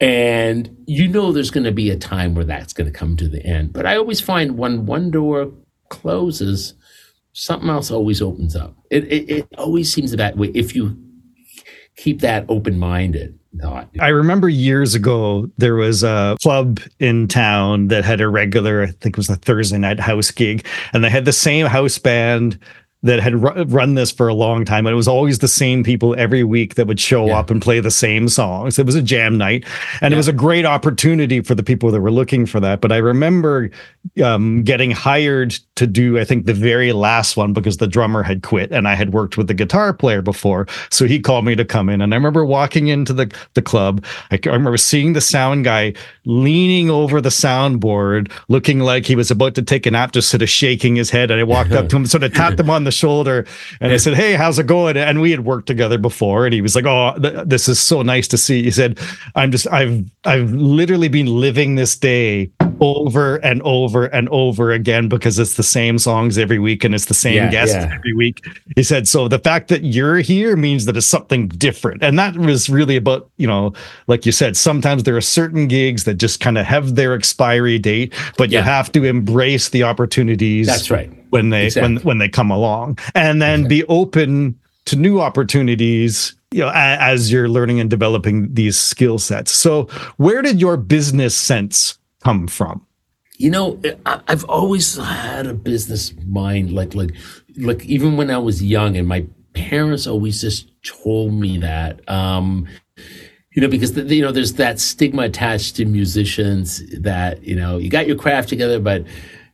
And 0.00 0.76
you 0.86 1.08
know 1.08 1.32
there's 1.32 1.50
going 1.50 1.64
to 1.64 1.72
be 1.72 1.88
a 1.90 1.96
time 1.96 2.34
where 2.34 2.44
that's 2.44 2.72
going 2.72 2.92
to 2.92 2.98
come 2.98 3.16
to 3.16 3.28
the 3.28 3.44
end. 3.44 3.72
But 3.72 3.86
i 3.86 3.96
always 3.96 4.20
find 4.20 4.58
when 4.58 4.86
one 4.86 5.10
door 5.10 5.52
closes 5.88 6.74
something 7.34 7.68
else 7.68 7.90
always 7.90 8.22
opens 8.22 8.56
up. 8.56 8.74
It, 8.90 9.04
it, 9.04 9.30
it 9.30 9.48
always 9.58 9.92
seems 9.92 10.12
that 10.12 10.36
way 10.36 10.48
if 10.54 10.74
you 10.74 10.96
keep 11.96 12.20
that 12.20 12.46
open 12.48 12.78
minded. 12.78 13.38
Thought. 13.60 13.90
I 14.00 14.08
remember 14.08 14.48
years 14.48 14.96
ago 14.96 15.48
there 15.58 15.76
was 15.76 16.02
a 16.02 16.36
club 16.42 16.80
in 16.98 17.28
town 17.28 17.86
that 17.86 18.04
had 18.04 18.20
a 18.20 18.26
regular, 18.26 18.82
I 18.82 18.86
think 18.86 19.14
it 19.14 19.16
was 19.16 19.30
a 19.30 19.36
Thursday 19.36 19.78
night 19.78 20.00
house 20.00 20.32
gig, 20.32 20.66
and 20.92 21.04
they 21.04 21.10
had 21.10 21.24
the 21.24 21.32
same 21.32 21.66
house 21.66 21.96
band 21.96 22.58
that 23.04 23.20
had 23.20 23.34
run 23.70 23.94
this 23.94 24.10
for 24.10 24.28
a 24.28 24.34
long 24.34 24.64
time. 24.64 24.86
And 24.86 24.92
it 24.94 24.96
was 24.96 25.06
always 25.06 25.38
the 25.38 25.48
same 25.48 25.84
people 25.84 26.14
every 26.18 26.42
week 26.42 26.74
that 26.74 26.86
would 26.86 26.98
show 26.98 27.26
yeah. 27.26 27.38
up 27.38 27.50
and 27.50 27.60
play 27.60 27.78
the 27.78 27.90
same 27.90 28.28
songs. 28.30 28.78
It 28.78 28.86
was 28.86 28.94
a 28.94 29.02
jam 29.02 29.36
night 29.36 29.66
and 30.00 30.10
yeah. 30.10 30.16
it 30.16 30.18
was 30.18 30.26
a 30.26 30.32
great 30.32 30.64
opportunity 30.64 31.42
for 31.42 31.54
the 31.54 31.62
people 31.62 31.90
that 31.90 32.00
were 32.00 32.10
looking 32.10 32.46
for 32.46 32.60
that. 32.60 32.80
But 32.80 32.92
I 32.92 32.96
remember 32.96 33.70
um, 34.24 34.62
getting 34.62 34.90
hired 34.90 35.50
to 35.76 35.86
do, 35.86 36.18
I 36.18 36.24
think, 36.24 36.46
the 36.46 36.54
very 36.54 36.92
last 36.92 37.36
one 37.36 37.52
because 37.52 37.76
the 37.76 37.86
drummer 37.86 38.22
had 38.22 38.42
quit 38.42 38.72
and 38.72 38.88
I 38.88 38.94
had 38.94 39.12
worked 39.12 39.36
with 39.36 39.48
the 39.48 39.54
guitar 39.54 39.92
player 39.92 40.22
before. 40.22 40.66
So 40.90 41.06
he 41.06 41.20
called 41.20 41.44
me 41.44 41.54
to 41.56 41.64
come 41.64 41.90
in. 41.90 42.00
And 42.00 42.14
I 42.14 42.16
remember 42.16 42.46
walking 42.46 42.88
into 42.88 43.12
the, 43.12 43.30
the 43.52 43.62
club. 43.62 44.02
I, 44.30 44.40
I 44.42 44.48
remember 44.48 44.78
seeing 44.78 45.12
the 45.12 45.20
sound 45.20 45.64
guy 45.64 45.92
leaning 46.26 46.90
over 46.90 47.20
the 47.20 47.28
soundboard, 47.28 48.32
looking 48.48 48.80
like 48.80 49.06
he 49.06 49.16
was 49.16 49.30
about 49.30 49.54
to 49.54 49.62
take 49.62 49.86
a 49.86 49.90
nap, 49.90 50.12
just 50.12 50.28
sort 50.28 50.42
of 50.42 50.48
shaking 50.48 50.96
his 50.96 51.10
head. 51.10 51.30
And 51.30 51.40
I 51.40 51.44
walked 51.44 51.72
up 51.72 51.88
to 51.88 51.96
him, 51.96 52.06
sort 52.06 52.22
of 52.22 52.32
tapped 52.32 52.58
him 52.58 52.70
on 52.70 52.84
the 52.84 52.92
shoulder 52.92 53.46
and 53.80 53.92
I 53.92 53.96
said, 53.96 54.14
Hey, 54.14 54.34
how's 54.34 54.58
it 54.58 54.66
going? 54.66 54.96
And 54.96 55.20
we 55.20 55.30
had 55.30 55.44
worked 55.44 55.66
together 55.66 55.98
before. 55.98 56.46
And 56.46 56.54
he 56.54 56.62
was 56.62 56.74
like, 56.74 56.86
Oh, 56.86 57.18
th- 57.20 57.46
this 57.46 57.68
is 57.68 57.78
so 57.78 58.02
nice 58.02 58.28
to 58.28 58.38
see. 58.38 58.62
He 58.62 58.70
said, 58.70 58.98
I'm 59.34 59.50
just, 59.50 59.66
I've, 59.68 60.04
I've 60.24 60.50
literally 60.52 61.08
been 61.08 61.26
living 61.26 61.74
this 61.74 61.96
day 61.96 62.50
over 62.84 63.36
and 63.36 63.62
over 63.62 64.06
and 64.06 64.28
over 64.28 64.70
again 64.70 65.08
because 65.08 65.38
it's 65.38 65.54
the 65.54 65.62
same 65.62 65.98
songs 65.98 66.38
every 66.38 66.58
week 66.58 66.84
and 66.84 66.94
it's 66.94 67.06
the 67.06 67.14
same 67.14 67.36
yeah, 67.36 67.50
guests 67.50 67.74
yeah. 67.74 67.90
every 67.94 68.12
week. 68.14 68.46
He 68.76 68.82
said, 68.82 69.08
So 69.08 69.28
the 69.28 69.38
fact 69.38 69.68
that 69.68 69.84
you're 69.84 70.18
here 70.18 70.56
means 70.56 70.84
that 70.84 70.96
it's 70.96 71.06
something 71.06 71.48
different. 71.48 72.02
And 72.02 72.18
that 72.18 72.36
was 72.36 72.68
really 72.68 72.96
about, 72.96 73.30
you 73.36 73.46
know, 73.46 73.72
like 74.06 74.26
you 74.26 74.32
said, 74.32 74.56
sometimes 74.56 75.04
there 75.04 75.16
are 75.16 75.22
certain 75.22 75.68
gigs 75.68 76.04
that 76.04 76.14
just 76.14 76.40
kind 76.40 76.58
of 76.58 76.66
have 76.66 76.94
their 76.94 77.14
expiry 77.14 77.78
date, 77.78 78.14
but 78.36 78.50
yeah. 78.50 78.58
you 78.58 78.64
have 78.64 78.92
to 78.92 79.04
embrace 79.04 79.70
the 79.70 79.82
opportunities. 79.82 80.66
That's 80.66 80.90
right 80.90 81.10
when 81.30 81.50
they 81.50 81.66
exactly. 81.66 81.94
when 81.94 82.02
when 82.02 82.18
they 82.18 82.28
come 82.28 82.50
along, 82.50 82.98
and 83.14 83.42
then 83.42 83.60
exactly. 83.60 83.80
be 83.80 83.86
open 83.88 84.58
to 84.84 84.96
new 84.96 85.20
opportunities 85.20 86.34
you 86.54 86.60
know 86.60 86.70
as 86.74 87.32
you're 87.32 87.48
learning 87.48 87.80
and 87.80 87.90
developing 87.90 88.52
these 88.54 88.78
skill 88.78 89.18
sets 89.18 89.50
so 89.50 89.84
where 90.18 90.42
did 90.42 90.60
your 90.60 90.76
business 90.76 91.36
sense 91.36 91.98
come 92.24 92.46
from 92.46 92.86
you 93.36 93.50
know 93.50 93.80
i've 94.06 94.44
always 94.44 94.96
had 94.96 95.46
a 95.46 95.54
business 95.54 96.14
mind 96.26 96.72
like 96.72 96.94
like 96.94 97.10
like 97.56 97.84
even 97.84 98.16
when 98.16 98.30
i 98.30 98.38
was 98.38 98.62
young 98.62 98.96
and 98.96 99.08
my 99.08 99.26
parents 99.52 100.06
always 100.06 100.40
just 100.40 100.70
told 100.82 101.32
me 101.32 101.58
that 101.58 102.06
um 102.08 102.66
you 103.54 103.62
know 103.62 103.68
because 103.68 103.92
the, 103.92 104.02
you 104.02 104.22
know 104.22 104.32
there's 104.32 104.54
that 104.54 104.80
stigma 104.80 105.22
attached 105.22 105.76
to 105.76 105.84
musicians 105.84 106.82
that 107.00 107.42
you 107.42 107.54
know 107.54 107.78
you 107.78 107.88
got 107.88 108.06
your 108.06 108.16
craft 108.16 108.48
together 108.48 108.80
but 108.80 109.04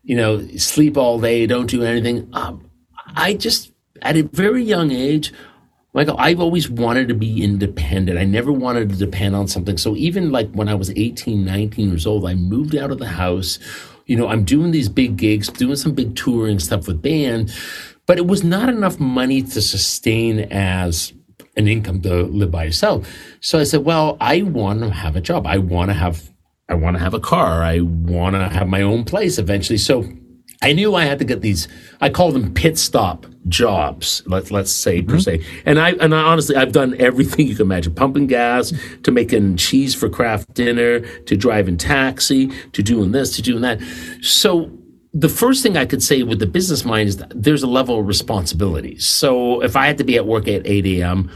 you 0.03 0.17
know, 0.17 0.47
sleep 0.57 0.97
all 0.97 1.21
day, 1.21 1.47
don't 1.47 1.69
do 1.69 1.83
anything. 1.83 2.29
Um, 2.33 2.71
I 3.15 3.35
just, 3.35 3.73
at 4.03 4.17
a 4.17 4.23
very 4.23 4.65
young 4.65 4.91
age, 4.91 5.33
Michael, 5.93 6.17
I've 6.19 6.41
always 6.41 6.71
wanted 6.71 7.09
to 7.09 7.15
be 7.15 7.43
independent. 7.43 8.19
I 8.19 8.25
never 8.25 8.53
wanted 8.53 8.91
to 8.91 8.97
depend 8.97 9.35
on 9.35 9.49
something. 9.49 9.77
So 9.77 9.97
even 9.97 10.31
like 10.31 10.49
when 10.53 10.69
I 10.69 10.75
was 10.75 10.91
18, 10.91 11.45
19 11.45 11.89
years 11.89 12.07
old, 12.07 12.27
I 12.27 12.35
moved 12.35 12.77
out 12.77 12.93
of 12.93 12.99
the 12.99 13.09
house. 13.09 13.59
You 14.07 14.17
know, 14.17 14.29
I'm 14.29 14.45
doing 14.45 14.71
these 14.71 14.89
big 14.89 15.17
gigs, 15.17 15.49
doing 15.49 15.75
some 15.75 15.93
big 15.93 16.15
touring 16.15 16.61
stuff 16.61 16.87
with 16.87 17.03
band, 17.03 17.53
but 18.07 18.19
it 18.19 18.27
was 18.27 18.45
not 18.45 18.69
enough 18.69 19.01
money 19.01 19.43
to 19.43 19.61
sustain 19.61 20.41
as 20.53 21.13
an 21.57 21.67
income 21.67 22.01
to 22.03 22.23
live 22.23 22.53
by 22.53 22.65
yourself. 22.65 23.13
So 23.41 23.59
I 23.59 23.65
said, 23.65 23.85
well, 23.85 24.17
I 24.21 24.43
want 24.43 24.81
to 24.81 24.91
have 24.91 25.17
a 25.17 25.21
job. 25.21 25.45
I 25.47 25.59
want 25.59 25.91
to 25.91 25.95
have 25.95 26.31
I 26.69 26.75
want 26.75 26.97
to 26.97 27.03
have 27.03 27.15
a 27.15 27.21
car. 27.21 27.65
I 27.65 27.81
want 27.81 28.37
to 28.37 28.49
have 28.49 28.69
my 28.69 28.83
own 28.83 29.05
place 29.05 29.39
eventually. 29.39 29.79
So 29.79 30.09
I 30.63 30.73
knew 30.73 30.95
I 30.95 31.05
had 31.05 31.19
to 31.19 31.25
get 31.25 31.41
these. 31.41 31.67
I 32.01 32.11
call 32.11 32.31
them 32.31 32.55
pit 32.55 32.79
stop 32.79 33.27
jobs. 33.49 34.23
Let's 34.27 34.51
let's 34.51 34.73
say 34.73 35.01
mm-hmm. 35.01 35.11
per 35.11 35.19
se. 35.19 35.45
And 35.65 35.79
I 35.79 35.93
and 35.93 36.15
I, 36.15 36.23
honestly, 36.23 36.57
I've 36.57 36.73
done 36.73 36.95
everything 36.99 37.47
you 37.47 37.55
can 37.55 37.67
imagine: 37.67 37.95
pumping 37.95 38.27
gas, 38.27 38.73
to 39.03 39.11
making 39.11 39.57
cheese 39.57 39.95
for 39.95 40.09
Kraft 40.09 40.53
Dinner, 40.55 41.01
to 41.01 41.37
driving 41.37 41.77
taxi, 41.77 42.49
to 42.73 42.83
doing 42.83 43.13
this, 43.13 43.37
to 43.37 43.43
doing 43.43 43.63
that. 43.63 43.81
So 44.23 44.71
the 45.13 45.29
first 45.29 45.63
thing 45.63 45.77
I 45.77 45.87
could 45.87 46.03
say 46.03 46.23
with 46.23 46.39
the 46.39 46.47
business 46.47 46.85
mind 46.85 47.09
is 47.09 47.17
that 47.17 47.33
there's 47.35 47.63
a 47.63 47.67
level 47.67 47.99
of 47.99 48.07
responsibility. 48.07 48.99
So 48.99 49.63
if 49.63 49.75
I 49.75 49.87
had 49.87 49.99
to 49.99 50.05
be 50.05 50.17
at 50.17 50.27
work 50.27 50.47
at 50.47 50.67
8 50.67 50.87
a.m 50.87 51.31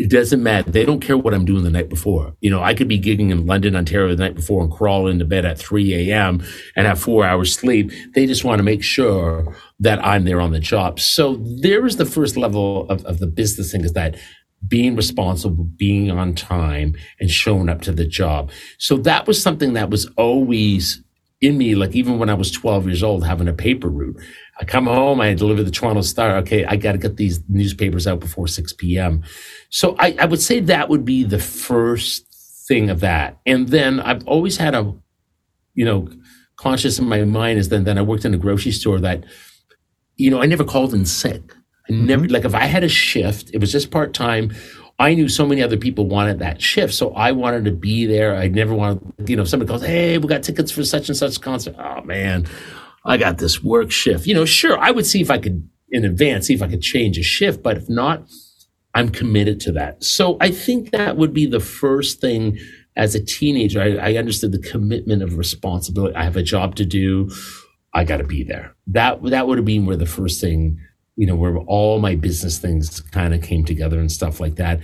it 0.00 0.08
doesn't 0.08 0.42
matter. 0.42 0.70
They 0.70 0.86
don't 0.86 1.00
care 1.00 1.18
what 1.18 1.34
I'm 1.34 1.44
doing 1.44 1.62
the 1.62 1.70
night 1.70 1.90
before. 1.90 2.34
You 2.40 2.48
know, 2.48 2.62
I 2.62 2.72
could 2.72 2.88
be 2.88 2.98
gigging 2.98 3.30
in 3.30 3.44
London, 3.44 3.76
Ontario 3.76 4.16
the 4.16 4.24
night 4.24 4.34
before 4.34 4.62
and 4.62 4.72
crawl 4.72 5.06
into 5.06 5.26
bed 5.26 5.44
at 5.44 5.58
3 5.58 6.10
a.m. 6.10 6.42
and 6.74 6.86
have 6.86 6.98
four 6.98 7.26
hours 7.26 7.54
sleep. 7.54 7.92
They 8.14 8.24
just 8.24 8.42
want 8.42 8.60
to 8.60 8.62
make 8.62 8.82
sure 8.82 9.54
that 9.78 10.02
I'm 10.02 10.24
there 10.24 10.40
on 10.40 10.52
the 10.52 10.58
job. 10.58 11.00
So 11.00 11.36
there 11.36 11.84
is 11.84 11.98
the 11.98 12.06
first 12.06 12.38
level 12.38 12.88
of, 12.88 13.04
of 13.04 13.18
the 13.18 13.26
business 13.26 13.72
thing 13.72 13.84
is 13.84 13.92
that 13.92 14.16
being 14.66 14.96
responsible, 14.96 15.64
being 15.64 16.10
on 16.10 16.34
time 16.34 16.96
and 17.20 17.30
showing 17.30 17.68
up 17.68 17.82
to 17.82 17.92
the 17.92 18.06
job. 18.06 18.50
So 18.78 18.96
that 18.98 19.26
was 19.26 19.42
something 19.42 19.74
that 19.74 19.90
was 19.90 20.06
always 20.16 21.02
in 21.40 21.56
me, 21.56 21.74
like 21.74 21.94
even 21.94 22.18
when 22.18 22.28
I 22.28 22.34
was 22.34 22.50
12 22.50 22.86
years 22.86 23.02
old, 23.02 23.24
having 23.24 23.48
a 23.48 23.52
paper 23.52 23.88
route. 23.88 24.20
I 24.60 24.64
come 24.64 24.86
home, 24.86 25.20
I 25.20 25.32
deliver 25.32 25.62
the 25.62 25.70
Toronto 25.70 26.02
Star. 26.02 26.36
Okay, 26.38 26.64
I 26.66 26.76
got 26.76 26.92
to 26.92 26.98
get 26.98 27.16
these 27.16 27.40
newspapers 27.48 28.06
out 28.06 28.20
before 28.20 28.46
6 28.46 28.74
p.m. 28.74 29.22
So 29.70 29.96
I, 29.98 30.14
I 30.18 30.26
would 30.26 30.40
say 30.40 30.60
that 30.60 30.90
would 30.90 31.04
be 31.04 31.24
the 31.24 31.38
first 31.38 32.26
thing 32.68 32.90
of 32.90 33.00
that. 33.00 33.38
And 33.46 33.68
then 33.68 34.00
I've 34.00 34.26
always 34.26 34.58
had 34.58 34.74
a, 34.74 34.94
you 35.74 35.84
know, 35.84 36.08
conscious 36.56 36.98
in 36.98 37.08
my 37.08 37.24
mind 37.24 37.58
is 37.58 37.70
then, 37.70 37.84
then 37.84 37.96
I 37.96 38.02
worked 38.02 38.26
in 38.26 38.34
a 38.34 38.38
grocery 38.38 38.72
store 38.72 39.00
that, 39.00 39.24
you 40.16 40.30
know, 40.30 40.42
I 40.42 40.46
never 40.46 40.64
called 40.64 40.92
in 40.92 41.06
sick. 41.06 41.54
I 41.88 41.94
never, 41.94 42.24
mm-hmm. 42.24 42.32
like 42.32 42.44
if 42.44 42.54
I 42.54 42.66
had 42.66 42.84
a 42.84 42.88
shift, 42.88 43.50
it 43.54 43.58
was 43.58 43.72
just 43.72 43.90
part 43.90 44.12
time. 44.12 44.52
I 45.00 45.14
knew 45.14 45.28
so 45.28 45.46
many 45.46 45.62
other 45.62 45.78
people 45.78 46.06
wanted 46.06 46.40
that 46.40 46.60
shift. 46.60 46.92
So 46.92 47.12
I 47.14 47.32
wanted 47.32 47.64
to 47.64 47.72
be 47.72 48.04
there. 48.04 48.36
I 48.36 48.48
never 48.48 48.74
wanted, 48.74 49.28
you 49.28 49.34
know, 49.34 49.44
somebody 49.44 49.68
goes, 49.68 49.82
Hey, 49.82 50.18
we 50.18 50.28
got 50.28 50.42
tickets 50.42 50.70
for 50.70 50.84
such 50.84 51.08
and 51.08 51.16
such 51.16 51.40
concert. 51.40 51.74
Oh 51.78 52.02
man, 52.02 52.46
I 53.04 53.16
got 53.16 53.38
this 53.38 53.64
work 53.64 53.90
shift. 53.90 54.26
You 54.26 54.34
know, 54.34 54.44
sure, 54.44 54.78
I 54.78 54.90
would 54.90 55.06
see 55.06 55.22
if 55.22 55.30
I 55.30 55.38
could 55.38 55.68
in 55.90 56.04
advance, 56.04 56.46
see 56.46 56.54
if 56.54 56.62
I 56.62 56.68
could 56.68 56.82
change 56.82 57.18
a 57.18 57.22
shift. 57.22 57.62
But 57.62 57.78
if 57.78 57.88
not, 57.88 58.24
I'm 58.94 59.08
committed 59.08 59.58
to 59.60 59.72
that. 59.72 60.04
So 60.04 60.36
I 60.40 60.50
think 60.50 60.90
that 60.90 61.16
would 61.16 61.32
be 61.32 61.46
the 61.46 61.60
first 61.60 62.20
thing 62.20 62.58
as 62.96 63.14
a 63.14 63.24
teenager. 63.24 63.80
I, 63.80 63.96
I 63.96 64.14
understood 64.16 64.52
the 64.52 64.58
commitment 64.58 65.22
of 65.22 65.38
responsibility. 65.38 66.14
I 66.14 66.24
have 66.24 66.36
a 66.36 66.42
job 66.42 66.74
to 66.76 66.84
do. 66.84 67.30
I 67.94 68.04
got 68.04 68.18
to 68.18 68.24
be 68.24 68.44
there. 68.44 68.74
That 68.88 69.22
that 69.24 69.46
would 69.46 69.58
have 69.58 69.64
been 69.64 69.86
where 69.86 69.96
the 69.96 70.06
first 70.06 70.40
thing, 70.40 70.78
you 71.20 71.26
know, 71.26 71.36
where 71.36 71.58
all 71.58 71.98
my 71.98 72.14
business 72.14 72.58
things 72.58 73.00
kind 73.12 73.34
of 73.34 73.42
came 73.42 73.62
together 73.62 74.00
and 74.00 74.10
stuff 74.10 74.40
like 74.40 74.54
that. 74.54 74.80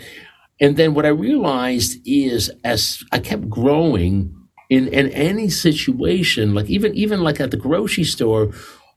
And 0.60 0.76
then 0.76 0.92
what 0.92 1.06
I 1.06 1.08
realized 1.08 1.98
is 2.04 2.50
as 2.62 3.02
I 3.10 3.20
kept 3.20 3.48
growing 3.48 4.36
in, 4.68 4.88
in 4.88 5.08
any 5.12 5.48
situation, 5.48 6.52
like 6.52 6.68
even 6.68 6.94
even 6.94 7.22
like 7.22 7.40
at 7.40 7.52
the 7.52 7.56
grocery 7.56 8.04
store, 8.04 8.52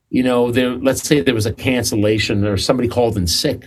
you 0.10 0.22
know, 0.22 0.52
there 0.52 0.72
let's 0.72 1.02
say 1.02 1.22
there 1.22 1.34
was 1.34 1.46
a 1.46 1.54
cancellation 1.54 2.46
or 2.46 2.58
somebody 2.58 2.90
called 2.90 3.16
in 3.16 3.26
sick. 3.26 3.66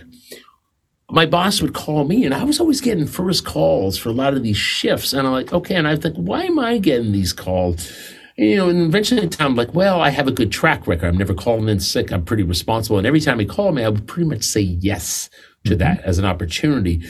My 1.09 1.25
boss 1.25 1.59
would 1.59 1.73
call 1.73 2.03
me, 2.03 2.25
and 2.25 2.33
I 2.33 2.43
was 2.43 2.59
always 2.59 2.79
getting 2.79 3.07
first 3.07 3.43
calls 3.43 3.97
for 3.97 4.09
a 4.09 4.13
lot 4.13 4.35
of 4.35 4.43
these 4.43 4.57
shifts. 4.57 5.13
And 5.13 5.25
I'm 5.25 5.33
like, 5.33 5.51
okay, 5.51 5.75
and 5.75 5.87
I 5.87 5.95
think, 5.95 6.15
why 6.15 6.43
am 6.43 6.59
I 6.59 6.77
getting 6.77 7.11
these 7.11 7.33
calls? 7.33 7.91
You 8.35 8.55
know, 8.55 8.69
and 8.69 8.81
eventually 8.81 9.29
I'm 9.39 9.55
like, 9.55 9.73
well, 9.73 10.01
I 10.01 10.09
have 10.09 10.27
a 10.27 10.31
good 10.31 10.51
track 10.51 10.87
record. 10.87 11.07
I'm 11.07 11.17
never 11.17 11.33
calling 11.33 11.69
in 11.69 11.79
sick. 11.79 12.11
I'm 12.11 12.25
pretty 12.25 12.43
responsible. 12.43 12.97
And 12.97 13.05
every 13.05 13.19
time 13.19 13.39
he 13.39 13.45
called 13.45 13.75
me, 13.75 13.83
I 13.83 13.89
would 13.89 14.07
pretty 14.07 14.27
much 14.27 14.43
say 14.43 14.61
yes 14.61 15.29
to 15.65 15.71
mm-hmm. 15.71 15.79
that 15.79 16.01
as 16.01 16.19
an 16.19 16.25
opportunity. 16.25 17.01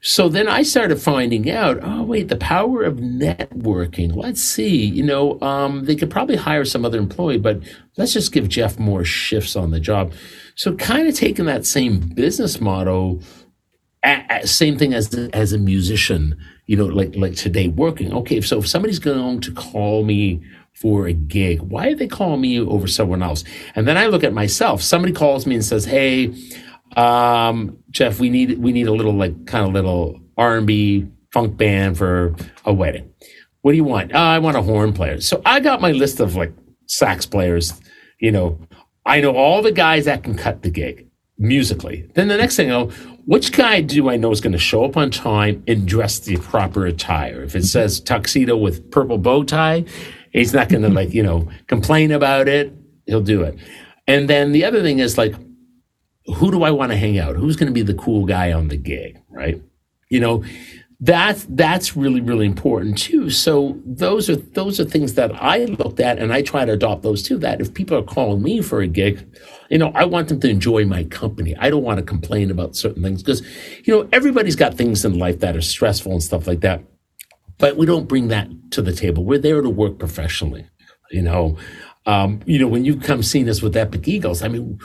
So 0.00 0.28
then 0.28 0.48
I 0.48 0.62
started 0.62 1.00
finding 1.00 1.50
out, 1.50 1.80
oh, 1.82 2.04
wait, 2.04 2.28
the 2.28 2.36
power 2.36 2.82
of 2.82 2.96
networking. 2.96 4.14
Let's 4.14 4.40
see, 4.40 4.86
you 4.86 5.02
know, 5.02 5.40
um, 5.40 5.84
they 5.84 5.96
could 5.96 6.10
probably 6.10 6.36
hire 6.36 6.64
some 6.64 6.84
other 6.84 6.98
employee, 6.98 7.38
but 7.38 7.60
let's 7.96 8.12
just 8.12 8.32
give 8.32 8.48
Jeff 8.48 8.78
more 8.78 9.04
shifts 9.04 9.56
on 9.56 9.72
the 9.72 9.80
job. 9.80 10.12
So 10.54 10.74
kind 10.76 11.08
of 11.08 11.14
taking 11.14 11.46
that 11.46 11.66
same 11.66 11.98
business 11.98 12.60
model, 12.60 13.20
same 14.44 14.78
thing 14.78 14.94
as, 14.94 15.12
as 15.32 15.52
a 15.52 15.58
musician, 15.58 16.36
you 16.66 16.76
know, 16.76 16.86
like, 16.86 17.16
like 17.16 17.34
today 17.34 17.68
working. 17.68 18.12
Okay. 18.14 18.40
So 18.40 18.58
if 18.58 18.68
somebody's 18.68 19.00
going 19.00 19.40
to 19.40 19.52
call 19.52 20.04
me 20.04 20.40
for 20.80 21.06
a 21.06 21.12
gig. 21.12 21.60
Why 21.60 21.88
did 21.88 21.98
they 21.98 22.06
call 22.06 22.36
me 22.36 22.60
over 22.60 22.86
someone 22.86 23.22
else? 23.22 23.44
And 23.74 23.86
then 23.86 23.96
I 23.96 24.06
look 24.06 24.24
at 24.24 24.32
myself. 24.32 24.82
Somebody 24.82 25.12
calls 25.12 25.46
me 25.46 25.54
and 25.54 25.64
says, 25.64 25.84
"Hey, 25.84 26.34
um, 26.96 27.78
Jeff, 27.90 28.20
we 28.20 28.30
need 28.30 28.58
we 28.58 28.72
need 28.72 28.86
a 28.86 28.92
little 28.92 29.12
like 29.12 29.46
kind 29.46 29.66
of 29.66 29.72
little 29.72 30.20
R 30.36 30.56
and 30.56 30.66
B 30.66 31.06
funk 31.32 31.56
band 31.56 31.98
for 31.98 32.34
a 32.64 32.72
wedding. 32.72 33.12
What 33.62 33.72
do 33.72 33.76
you 33.76 33.84
want? 33.84 34.12
Oh, 34.14 34.18
I 34.18 34.38
want 34.38 34.56
a 34.56 34.62
horn 34.62 34.92
player. 34.92 35.20
So 35.20 35.42
I 35.44 35.60
got 35.60 35.80
my 35.80 35.92
list 35.92 36.20
of 36.20 36.36
like 36.36 36.52
sax 36.86 37.26
players. 37.26 37.72
You 38.20 38.32
know, 38.32 38.58
I 39.04 39.20
know 39.20 39.36
all 39.36 39.62
the 39.62 39.72
guys 39.72 40.06
that 40.06 40.24
can 40.24 40.36
cut 40.36 40.62
the 40.62 40.70
gig 40.70 41.06
musically. 41.38 42.08
Then 42.14 42.28
the 42.28 42.36
next 42.36 42.56
thing 42.56 42.70
I 42.70 42.74
know, 42.74 42.86
which 43.26 43.52
guy 43.52 43.80
do 43.80 44.08
I 44.08 44.16
know 44.16 44.30
is 44.30 44.40
going 44.40 44.52
to 44.52 44.58
show 44.58 44.84
up 44.84 44.96
on 44.96 45.10
time 45.10 45.62
and 45.68 45.86
dress 45.86 46.18
the 46.20 46.36
proper 46.38 46.86
attire? 46.86 47.42
If 47.42 47.54
it 47.54 47.64
says 47.64 48.00
tuxedo 48.00 48.56
with 48.56 48.90
purple 48.90 49.18
bow 49.18 49.44
tie, 49.44 49.84
He's 50.32 50.52
not 50.52 50.68
going 50.68 50.82
to 50.82 50.88
like, 50.88 51.12
you 51.12 51.22
know, 51.22 51.48
complain 51.66 52.12
about 52.12 52.48
it. 52.48 52.72
He'll 53.06 53.20
do 53.20 53.42
it. 53.42 53.58
And 54.06 54.28
then 54.28 54.52
the 54.52 54.64
other 54.64 54.82
thing 54.82 54.98
is 54.98 55.18
like, 55.18 55.34
who 56.36 56.50
do 56.50 56.62
I 56.62 56.70
want 56.70 56.92
to 56.92 56.98
hang 56.98 57.18
out? 57.18 57.36
Who's 57.36 57.56
going 57.56 57.68
to 57.68 57.72
be 57.72 57.82
the 57.82 57.94
cool 57.94 58.26
guy 58.26 58.52
on 58.52 58.68
the 58.68 58.76
gig? 58.76 59.20
Right. 59.30 59.62
You 60.10 60.20
know, 60.20 60.44
that's 61.00 61.46
that's 61.50 61.96
really 61.96 62.20
really 62.20 62.44
important 62.44 62.98
too 62.98 63.30
so 63.30 63.80
those 63.86 64.28
are 64.28 64.34
those 64.34 64.80
are 64.80 64.84
things 64.84 65.14
that 65.14 65.30
i 65.40 65.58
looked 65.64 66.00
at 66.00 66.18
and 66.18 66.32
i 66.32 66.42
try 66.42 66.64
to 66.64 66.72
adopt 66.72 67.02
those 67.02 67.22
too 67.22 67.38
that 67.38 67.60
if 67.60 67.72
people 67.72 67.96
are 67.96 68.02
calling 68.02 68.42
me 68.42 68.60
for 68.60 68.80
a 68.80 68.86
gig 68.88 69.24
you 69.70 69.78
know 69.78 69.92
i 69.94 70.04
want 70.04 70.26
them 70.26 70.40
to 70.40 70.50
enjoy 70.50 70.84
my 70.84 71.04
company 71.04 71.54
i 71.58 71.70
don't 71.70 71.84
want 71.84 71.98
to 71.98 72.04
complain 72.04 72.50
about 72.50 72.74
certain 72.74 73.00
things 73.00 73.22
because 73.22 73.42
you 73.84 73.94
know 73.94 74.08
everybody's 74.12 74.56
got 74.56 74.74
things 74.74 75.04
in 75.04 75.16
life 75.16 75.38
that 75.38 75.56
are 75.56 75.62
stressful 75.62 76.10
and 76.10 76.22
stuff 76.22 76.48
like 76.48 76.62
that 76.62 76.82
but 77.58 77.76
we 77.76 77.86
don't 77.86 78.08
bring 78.08 78.28
that 78.28 78.48
to 78.72 78.82
the 78.82 78.92
table. 78.92 79.24
We're 79.24 79.38
there 79.38 79.60
to 79.60 79.70
work 79.70 79.98
professionally. 79.98 80.66
You 81.10 81.22
know, 81.22 81.56
um, 82.06 82.40
you 82.46 82.58
know, 82.58 82.68
when 82.68 82.84
you 82.84 82.96
come 82.96 83.22
seeing 83.22 83.48
us 83.48 83.62
with 83.62 83.76
Epic 83.76 84.06
Eagles, 84.08 84.42
I 84.42 84.48
mean, 84.48 84.78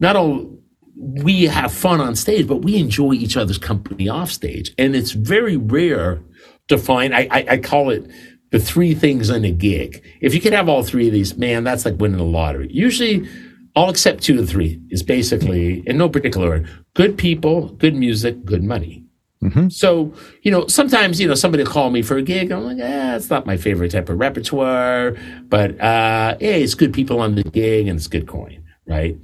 not 0.00 0.16
all 0.16 0.58
we 0.96 1.44
have 1.44 1.72
fun 1.72 2.00
on 2.00 2.14
stage, 2.14 2.46
but 2.46 2.56
we 2.56 2.76
enjoy 2.76 3.12
each 3.12 3.36
other's 3.36 3.58
company 3.58 4.08
off 4.08 4.30
stage. 4.30 4.72
And 4.78 4.94
it's 4.94 5.12
very 5.12 5.56
rare 5.56 6.22
to 6.68 6.78
find, 6.78 7.14
I, 7.14 7.28
I, 7.30 7.46
I 7.50 7.56
call 7.58 7.90
it 7.90 8.08
the 8.50 8.58
three 8.58 8.94
things 8.94 9.30
in 9.30 9.44
a 9.44 9.50
gig. 9.50 10.04
If 10.20 10.34
you 10.34 10.40
could 10.40 10.52
have 10.52 10.68
all 10.68 10.82
three 10.82 11.06
of 11.06 11.12
these, 11.12 11.36
man, 11.36 11.64
that's 11.64 11.84
like 11.84 11.98
winning 11.98 12.18
the 12.18 12.24
lottery. 12.24 12.68
Usually, 12.70 13.28
all 13.74 13.88
except 13.90 14.22
two 14.22 14.36
the 14.36 14.46
three 14.46 14.80
is 14.90 15.02
basically, 15.02 15.82
in 15.86 15.96
no 15.96 16.08
particular 16.08 16.48
order, 16.48 16.68
good 16.94 17.16
people, 17.16 17.68
good 17.68 17.94
music, 17.94 18.44
good 18.44 18.62
money. 18.62 19.01
Mm-hmm. 19.42 19.70
So, 19.70 20.14
you 20.42 20.52
know, 20.52 20.66
sometimes, 20.68 21.20
you 21.20 21.26
know, 21.26 21.34
somebody 21.34 21.64
will 21.64 21.70
call 21.70 21.90
me 21.90 22.02
for 22.02 22.16
a 22.16 22.22
gig. 22.22 22.52
I'm 22.52 22.64
like, 22.64 22.78
ah, 22.80 23.16
it's 23.16 23.28
not 23.28 23.44
my 23.44 23.56
favorite 23.56 23.90
type 23.90 24.08
of 24.08 24.18
repertoire, 24.18 25.16
but, 25.48 25.80
uh, 25.80 26.36
it's 26.40 26.74
good 26.74 26.92
people 26.92 27.20
on 27.20 27.34
the 27.34 27.42
gig 27.42 27.88
and 27.88 27.98
it's 27.98 28.06
good 28.06 28.28
coin, 28.28 28.62
right? 28.86 29.16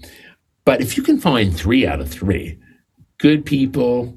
But 0.64 0.80
if 0.80 0.96
you 0.96 1.04
can 1.04 1.18
find 1.18 1.56
three 1.56 1.86
out 1.86 2.00
of 2.00 2.10
three, 2.10 2.58
good 3.18 3.46
people, 3.46 4.16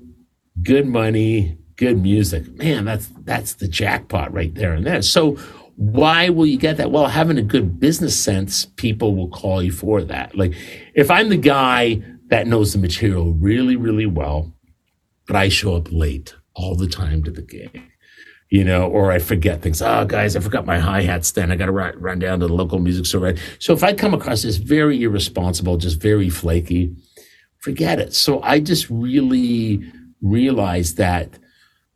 good 0.64 0.88
money, 0.88 1.58
good 1.76 2.02
music, 2.02 2.52
man, 2.58 2.86
that's, 2.86 3.08
that's 3.20 3.54
the 3.54 3.68
jackpot 3.68 4.34
right 4.34 4.54
there 4.56 4.74
and 4.74 4.86
there. 4.86 5.04
So 5.04 5.38
why 5.76 6.30
will 6.30 6.48
you 6.48 6.58
get 6.58 6.78
that? 6.78 6.92
Well, 6.92 7.08
having 7.08 7.38
a 7.38 7.44
good 7.44 7.80
business 7.80 8.20
sense, 8.20 8.66
people 8.66 9.16
will 9.16 9.30
call 9.30 9.62
you 9.62 9.72
for 9.72 10.02
that. 10.04 10.36
Like 10.36 10.54
if 10.96 11.12
I'm 11.12 11.30
the 11.30 11.38
guy 11.38 12.02
that 12.28 12.48
knows 12.48 12.74
the 12.74 12.80
material 12.80 13.34
really, 13.34 13.76
really 13.76 14.08
well, 14.08 14.52
but 15.28 15.36
I 15.36 15.50
show 15.50 15.76
up 15.76 15.92
late 15.92 16.36
all 16.54 16.76
the 16.76 16.88
time 16.88 17.24
to 17.24 17.32
the 17.32 17.42
gig, 17.42 17.82
you 18.50 18.64
know, 18.64 18.88
or 18.88 19.12
I 19.12 19.20
forget 19.20 19.62
things. 19.62 19.82
Oh, 19.82 20.06
guys, 20.06 20.36
I 20.36 20.40
forgot 20.40 20.66
my 20.66 20.80
hi 20.80 21.02
hat 21.02 21.26
stand. 21.26 21.52
I 21.52 21.56
got 21.56 21.68
to 21.68 21.72
run, 21.72 21.98
run 22.00 22.20
down 22.20 22.40
to 22.40 22.48
the 22.48 22.54
local 22.54 22.80
music 22.80 23.06
store. 23.06 23.36
So 23.60 23.74
if 23.74 23.84
I 23.84 23.94
come 23.94 24.14
across 24.14 24.44
as 24.46 24.58
very 24.58 25.04
irresponsible, 25.04 25.78
just 25.78 26.02
very 26.02 26.30
flaky, 26.30 26.96
forget 27.60 28.00
it. 28.00 28.14
So 28.14 28.42
I 28.42 28.60
just 28.60 28.90
really 28.90 29.82
realized 30.22 30.98
that 30.98 31.30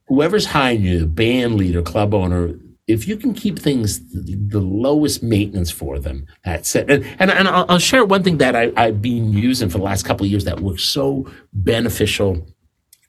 whoever's 0.07 0.45
hiring 0.45 0.83
you, 0.83 0.99
the 0.99 1.07
band 1.07 1.55
leader, 1.55 1.81
club 1.81 2.13
owner, 2.13 2.55
if 2.87 3.07
you 3.07 3.17
can 3.17 3.33
keep 3.33 3.57
things 3.57 3.99
the 4.13 4.59
lowest 4.59 5.23
maintenance 5.23 5.71
for 5.71 5.97
them, 5.97 6.27
that's 6.43 6.75
it. 6.75 6.89
And, 6.89 7.03
and, 7.17 7.31
and 7.31 7.47
I'll, 7.47 7.65
I'll, 7.67 7.79
share 7.79 8.05
one 8.05 8.21
thing 8.21 8.37
that 8.37 8.55
I, 8.55 8.71
have 8.77 9.01
been 9.01 9.33
using 9.33 9.69
for 9.69 9.79
the 9.79 9.83
last 9.83 10.03
couple 10.03 10.23
of 10.23 10.29
years 10.29 10.45
that 10.45 10.59
works 10.59 10.83
so 10.83 11.27
beneficial 11.53 12.45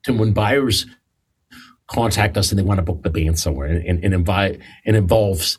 and 0.09 0.19
when 0.19 0.33
buyers 0.33 0.87
contact 1.89 2.37
us 2.37 2.51
and 2.51 2.59
they 2.59 2.63
want 2.63 2.79
to 2.79 2.83
book 2.83 3.03
the 3.03 3.11
band 3.11 3.39
somewhere 3.39 3.69
and, 3.69 3.85
and, 3.87 4.05
and 4.05 4.15
invite 4.15 4.61
and 4.85 4.97
involves 4.97 5.59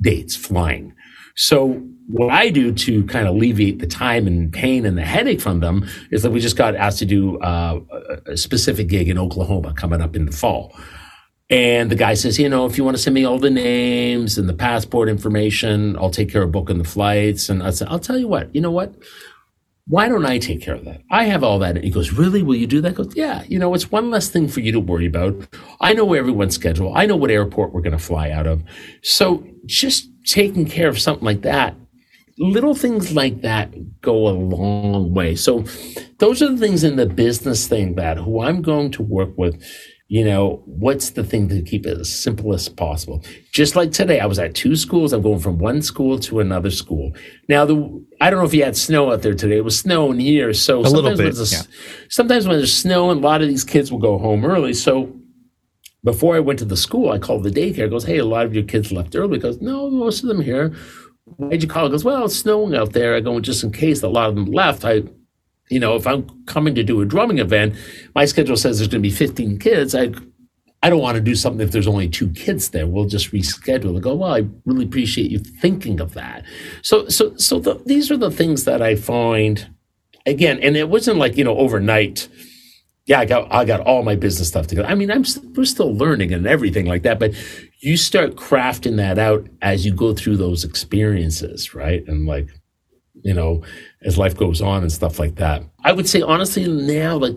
dates, 0.00 0.36
flying. 0.36 0.94
So 1.36 1.82
what 2.08 2.30
I 2.30 2.48
do 2.48 2.72
to 2.72 3.04
kind 3.06 3.26
of 3.26 3.34
alleviate 3.34 3.78
the 3.78 3.86
time 3.86 4.26
and 4.26 4.52
pain 4.52 4.86
and 4.86 4.96
the 4.96 5.04
headache 5.04 5.40
from 5.40 5.60
them 5.60 5.86
is 6.10 6.22
that 6.22 6.30
we 6.30 6.40
just 6.40 6.56
got 6.56 6.74
asked 6.74 6.98
to 7.00 7.04
do 7.04 7.38
uh, 7.40 7.80
a 8.26 8.36
specific 8.36 8.88
gig 8.88 9.08
in 9.08 9.18
Oklahoma 9.18 9.74
coming 9.74 10.00
up 10.00 10.16
in 10.16 10.24
the 10.24 10.32
fall. 10.32 10.74
And 11.48 11.90
the 11.90 11.96
guy 11.96 12.14
says, 12.14 12.38
you 12.38 12.48
know, 12.48 12.66
if 12.66 12.76
you 12.76 12.84
want 12.84 12.96
to 12.96 13.02
send 13.02 13.14
me 13.14 13.24
all 13.24 13.38
the 13.38 13.50
names 13.50 14.36
and 14.38 14.48
the 14.48 14.54
passport 14.54 15.08
information, 15.08 15.96
I'll 15.96 16.10
take 16.10 16.30
care 16.30 16.42
of 16.42 16.50
booking 16.50 16.78
the 16.78 16.84
flights. 16.84 17.48
And 17.48 17.62
I 17.62 17.70
said, 17.70 17.88
I'll 17.88 18.00
tell 18.00 18.18
you 18.18 18.26
what, 18.26 18.52
you 18.54 18.60
know 18.60 18.70
what? 18.70 18.94
Why 19.88 20.08
don't 20.08 20.26
I 20.26 20.38
take 20.38 20.60
care 20.60 20.74
of 20.74 20.84
that? 20.84 21.02
I 21.10 21.24
have 21.24 21.44
all 21.44 21.60
that. 21.60 21.76
And 21.76 21.84
he 21.84 21.90
goes, 21.90 22.12
really? 22.12 22.42
Will 22.42 22.56
you 22.56 22.66
do 22.66 22.80
that? 22.80 22.96
Goes, 22.96 23.14
yeah, 23.14 23.44
you 23.44 23.58
know, 23.58 23.72
it's 23.72 23.90
one 23.92 24.10
less 24.10 24.28
thing 24.28 24.48
for 24.48 24.60
you 24.60 24.72
to 24.72 24.80
worry 24.80 25.06
about. 25.06 25.36
I 25.80 25.92
know 25.92 26.12
everyone's 26.12 26.56
schedule. 26.56 26.92
I 26.96 27.06
know 27.06 27.14
what 27.14 27.30
airport 27.30 27.72
we're 27.72 27.82
going 27.82 27.96
to 27.96 27.98
fly 27.98 28.30
out 28.30 28.48
of. 28.48 28.64
So 29.02 29.46
just 29.64 30.08
taking 30.24 30.66
care 30.66 30.88
of 30.88 30.98
something 30.98 31.24
like 31.24 31.42
that, 31.42 31.76
little 32.38 32.74
things 32.74 33.12
like 33.12 33.42
that 33.42 34.00
go 34.00 34.26
a 34.26 34.30
long 34.30 35.14
way. 35.14 35.36
So 35.36 35.64
those 36.18 36.42
are 36.42 36.50
the 36.50 36.58
things 36.58 36.82
in 36.82 36.96
the 36.96 37.06
business 37.06 37.68
thing 37.68 37.94
that 37.94 38.18
who 38.18 38.42
I'm 38.42 38.62
going 38.62 38.90
to 38.92 39.02
work 39.02 39.38
with 39.38 39.62
you 40.08 40.24
know, 40.24 40.62
what's 40.66 41.10
the 41.10 41.24
thing 41.24 41.48
to 41.48 41.62
keep 41.62 41.84
it 41.84 41.98
as 41.98 42.12
simple 42.12 42.54
as 42.54 42.68
possible? 42.68 43.24
Just 43.52 43.74
like 43.74 43.90
today, 43.90 44.20
I 44.20 44.26
was 44.26 44.38
at 44.38 44.54
two 44.54 44.76
schools. 44.76 45.12
I'm 45.12 45.22
going 45.22 45.40
from 45.40 45.58
one 45.58 45.82
school 45.82 46.18
to 46.20 46.38
another 46.38 46.70
school. 46.70 47.12
Now, 47.48 47.64
the 47.64 48.04
I 48.20 48.30
don't 48.30 48.38
know 48.38 48.46
if 48.46 48.54
you 48.54 48.62
had 48.62 48.76
snow 48.76 49.12
out 49.12 49.22
there 49.22 49.34
today. 49.34 49.56
It 49.56 49.64
was 49.64 49.78
snowing 49.78 50.20
here, 50.20 50.52
so 50.54 50.84
a 50.84 50.88
sometimes 50.88 51.18
bit, 51.18 51.34
when 51.34 51.46
yeah. 51.50 51.62
sometimes 52.08 52.46
when 52.46 52.58
there's 52.58 52.76
snow, 52.76 53.10
and 53.10 53.22
a 53.22 53.26
lot 53.26 53.42
of 53.42 53.48
these 53.48 53.64
kids 53.64 53.90
will 53.90 53.98
go 53.98 54.16
home 54.16 54.44
early. 54.44 54.74
So 54.74 55.12
before 56.04 56.36
I 56.36 56.40
went 56.40 56.60
to 56.60 56.64
the 56.64 56.76
school, 56.76 57.10
I 57.10 57.18
called 57.18 57.42
the 57.42 57.50
daycare. 57.50 57.90
Goes, 57.90 58.04
hey, 58.04 58.18
a 58.18 58.24
lot 58.24 58.46
of 58.46 58.54
your 58.54 58.64
kids 58.64 58.92
left 58.92 59.16
early. 59.16 59.40
Goes, 59.40 59.60
no, 59.60 59.90
most 59.90 60.22
of 60.22 60.28
them 60.28 60.40
here. 60.40 60.72
Why'd 61.24 61.64
you 61.64 61.68
call? 61.68 61.88
Goes, 61.88 62.04
well, 62.04 62.26
it's 62.26 62.36
snowing 62.36 62.76
out 62.76 62.92
there. 62.92 63.16
I 63.16 63.20
go, 63.20 63.40
just 63.40 63.64
in 63.64 63.72
case 63.72 64.04
a 64.04 64.08
lot 64.08 64.28
of 64.28 64.36
them 64.36 64.44
left. 64.44 64.84
I 64.84 65.02
you 65.68 65.80
know, 65.80 65.96
if 65.96 66.06
I'm 66.06 66.44
coming 66.44 66.74
to 66.76 66.82
do 66.82 67.00
a 67.00 67.04
drumming 67.04 67.38
event, 67.38 67.74
my 68.14 68.24
schedule 68.24 68.56
says 68.56 68.78
there's 68.78 68.88
going 68.88 69.02
to 69.02 69.08
be 69.08 69.14
15 69.14 69.58
kids. 69.58 69.94
I 69.94 70.12
I 70.82 70.90
don't 70.90 71.00
want 71.00 71.16
to 71.16 71.20
do 71.20 71.34
something 71.34 71.66
if 71.66 71.72
there's 71.72 71.88
only 71.88 72.08
two 72.08 72.30
kids 72.30 72.70
there. 72.70 72.86
We'll 72.86 73.06
just 73.06 73.32
reschedule 73.32 73.90
and 73.90 74.02
go, 74.02 74.14
well, 74.14 74.34
I 74.34 74.46
really 74.66 74.84
appreciate 74.84 75.30
you 75.30 75.38
thinking 75.38 76.00
of 76.00 76.14
that. 76.14 76.44
So, 76.82 77.08
so, 77.08 77.36
so 77.36 77.58
the, 77.58 77.82
these 77.86 78.10
are 78.10 78.16
the 78.16 78.30
things 78.30 78.64
that 78.64 78.82
I 78.82 78.94
find 78.94 79.68
again, 80.26 80.60
and 80.62 80.76
it 80.76 80.88
wasn't 80.88 81.18
like, 81.18 81.36
you 81.36 81.44
know, 81.44 81.56
overnight. 81.56 82.28
Yeah, 83.06 83.20
I 83.20 83.24
got 83.24 83.52
I 83.52 83.64
got 83.64 83.80
all 83.80 84.02
my 84.02 84.16
business 84.16 84.48
stuff 84.48 84.66
together. 84.66 84.88
I 84.88 84.94
mean, 84.94 85.10
I'm 85.10 85.24
we're 85.56 85.64
still 85.64 85.92
learning 85.92 86.32
and 86.32 86.46
everything 86.46 86.86
like 86.86 87.02
that, 87.02 87.20
but 87.20 87.34
you 87.80 87.96
start 87.96 88.34
crafting 88.34 88.96
that 88.96 89.18
out 89.18 89.48
as 89.62 89.86
you 89.86 89.94
go 89.94 90.12
through 90.12 90.36
those 90.36 90.64
experiences, 90.64 91.74
right? 91.74 92.02
And 92.06 92.26
like, 92.26 92.48
you 93.26 93.34
know, 93.34 93.60
as 94.02 94.16
life 94.16 94.36
goes 94.36 94.62
on 94.62 94.82
and 94.82 94.92
stuff 94.92 95.18
like 95.18 95.34
that. 95.34 95.64
I 95.82 95.92
would 95.92 96.08
say 96.08 96.22
honestly 96.22 96.68
now, 96.68 97.16
like, 97.16 97.36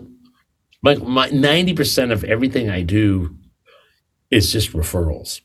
my 1.02 1.28
ninety 1.30 1.74
percent 1.74 2.12
of 2.12 2.22
everything 2.22 2.70
I 2.70 2.82
do 2.82 3.36
is 4.30 4.52
just 4.52 4.72
referrals. 4.72 5.40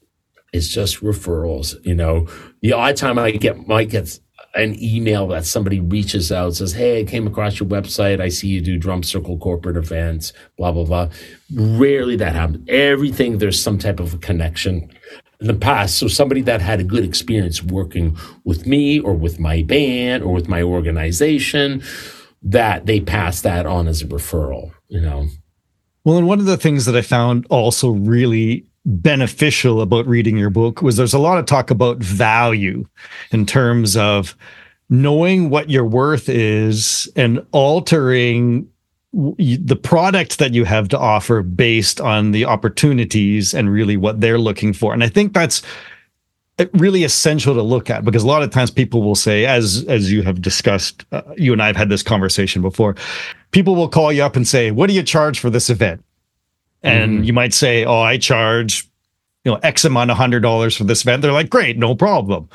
It's 0.54 0.68
just 0.68 1.02
referrals. 1.02 1.76
You 1.84 1.96
know, 1.96 2.28
the 2.62 2.74
odd 2.74 2.96
time 2.96 3.18
I 3.18 3.32
get 3.32 3.68
might 3.68 3.90
get 3.90 4.20
an 4.54 4.82
email 4.82 5.28
that 5.30 5.46
somebody 5.46 5.80
reaches 5.80 6.32
out 6.32 6.56
says, 6.56 6.74
"Hey, 6.74 7.02
I 7.02 7.04
came 7.04 7.26
across 7.26 7.60
your 7.60 7.68
website. 7.68 8.22
I 8.22 8.30
see 8.30 8.48
you 8.48 8.62
do 8.62 8.78
drum 8.78 9.02
circle 9.02 9.40
corporate 9.40 9.78
events. 9.78 10.32
Blah 10.58 10.74
blah 10.74 10.86
blah." 10.86 11.10
Rarely 11.54 12.16
that 12.18 12.36
happens. 12.36 12.70
Everything 12.70 13.40
there's 13.40 13.62
some 13.62 13.80
type 13.80 14.00
of 14.00 14.14
a 14.14 14.18
connection 14.20 14.92
in 15.46 15.54
the 15.54 15.60
past. 15.60 15.98
So 15.98 16.08
somebody 16.08 16.42
that 16.42 16.60
had 16.60 16.80
a 16.80 16.84
good 16.84 17.04
experience 17.04 17.62
working 17.62 18.18
with 18.44 18.66
me 18.66 19.00
or 19.00 19.14
with 19.14 19.40
my 19.40 19.62
band 19.62 20.24
or 20.24 20.34
with 20.34 20.48
my 20.48 20.64
organization, 20.64 21.84
that 22.42 22.88
they 22.88 23.00
pass 23.00 23.42
that 23.42 23.66
on 23.66 23.88
as 23.88 24.02
a 24.02 24.08
referral. 24.08 24.72
You 24.88 25.02
know. 25.02 25.28
Well, 26.04 26.18
and 26.18 26.28
one 26.28 26.40
of 26.40 26.46
the 26.46 26.58
things 26.58 26.86
that 26.86 26.96
I 26.96 27.02
found 27.02 27.46
also 27.50 27.92
really 27.92 28.66
beneficial 28.86 29.82
about 29.82 30.08
reading 30.08 30.38
your 30.38 30.50
book 30.52 30.82
was 30.82 30.98
there's 30.98 31.14
a 31.14 31.20
lot 31.20 31.38
of 31.38 31.46
talk 31.46 31.72
about 31.72 31.98
value 31.98 32.86
in 33.32 33.46
terms 33.46 33.98
of 33.98 34.36
knowing 34.90 35.50
what 35.50 35.70
your 35.70 35.86
worth 35.86 36.30
is 36.30 37.12
and 37.16 37.44
altering 37.52 38.68
the 39.38 39.80
product 39.82 40.40
that 40.40 40.54
you 40.54 40.66
have 40.66 40.90
to 40.90 41.00
offer 41.00 41.42
based 41.42 42.02
on 42.02 42.32
the 42.32 42.46
opportunities 42.46 43.54
and 43.54 43.72
really 43.72 43.96
what 43.96 44.20
they're 44.20 44.38
looking 44.38 44.74
for. 44.74 44.94
And 44.94 45.04
I 45.04 45.10
think 45.10 45.34
that's 45.34 45.62
really 46.74 47.04
essential 47.04 47.54
to 47.54 47.62
look 47.62 47.90
at 47.90 48.04
because 48.04 48.24
a 48.24 48.28
lot 48.28 48.44
of 48.44 48.52
times 48.52 48.72
people 48.72 49.02
will 49.04 49.16
say 49.16 49.46
as 49.46 49.86
as 49.90 50.12
you 50.12 50.22
have 50.22 50.42
discussed 50.42 51.06
uh, 51.12 51.22
you 51.36 51.52
and 51.52 51.62
I've 51.62 51.76
had 51.76 51.90
this 51.90 52.02
conversation 52.02 52.62
before 52.62 52.96
people 53.52 53.76
will 53.76 53.90
call 53.90 54.14
you 54.14 54.24
up 54.24 54.38
and 54.38 54.48
say 54.48 54.72
what 54.72 54.88
do 54.88 54.94
you 54.94 55.04
charge 55.04 55.38
for 55.38 55.50
this 55.50 55.70
event 55.70 56.02
and 56.86 57.12
mm-hmm. 57.12 57.24
you 57.24 57.34
might 57.34 57.54
say, 57.54 57.84
"Oh, 57.84 58.00
I 58.00 58.18
charge, 58.18 58.88
you 59.44 59.52
know, 59.52 59.60
X 59.64 59.84
amount 59.84 60.12
of 60.12 60.18
hundred 60.18 60.42
dollars 60.42 60.78
for 60.78 60.84
this 60.84 61.02
event." 61.02 61.22
They're 61.22 61.34
like, 61.34 61.50
"Great, 61.50 61.78
no 61.78 61.96
problem." 61.96 62.48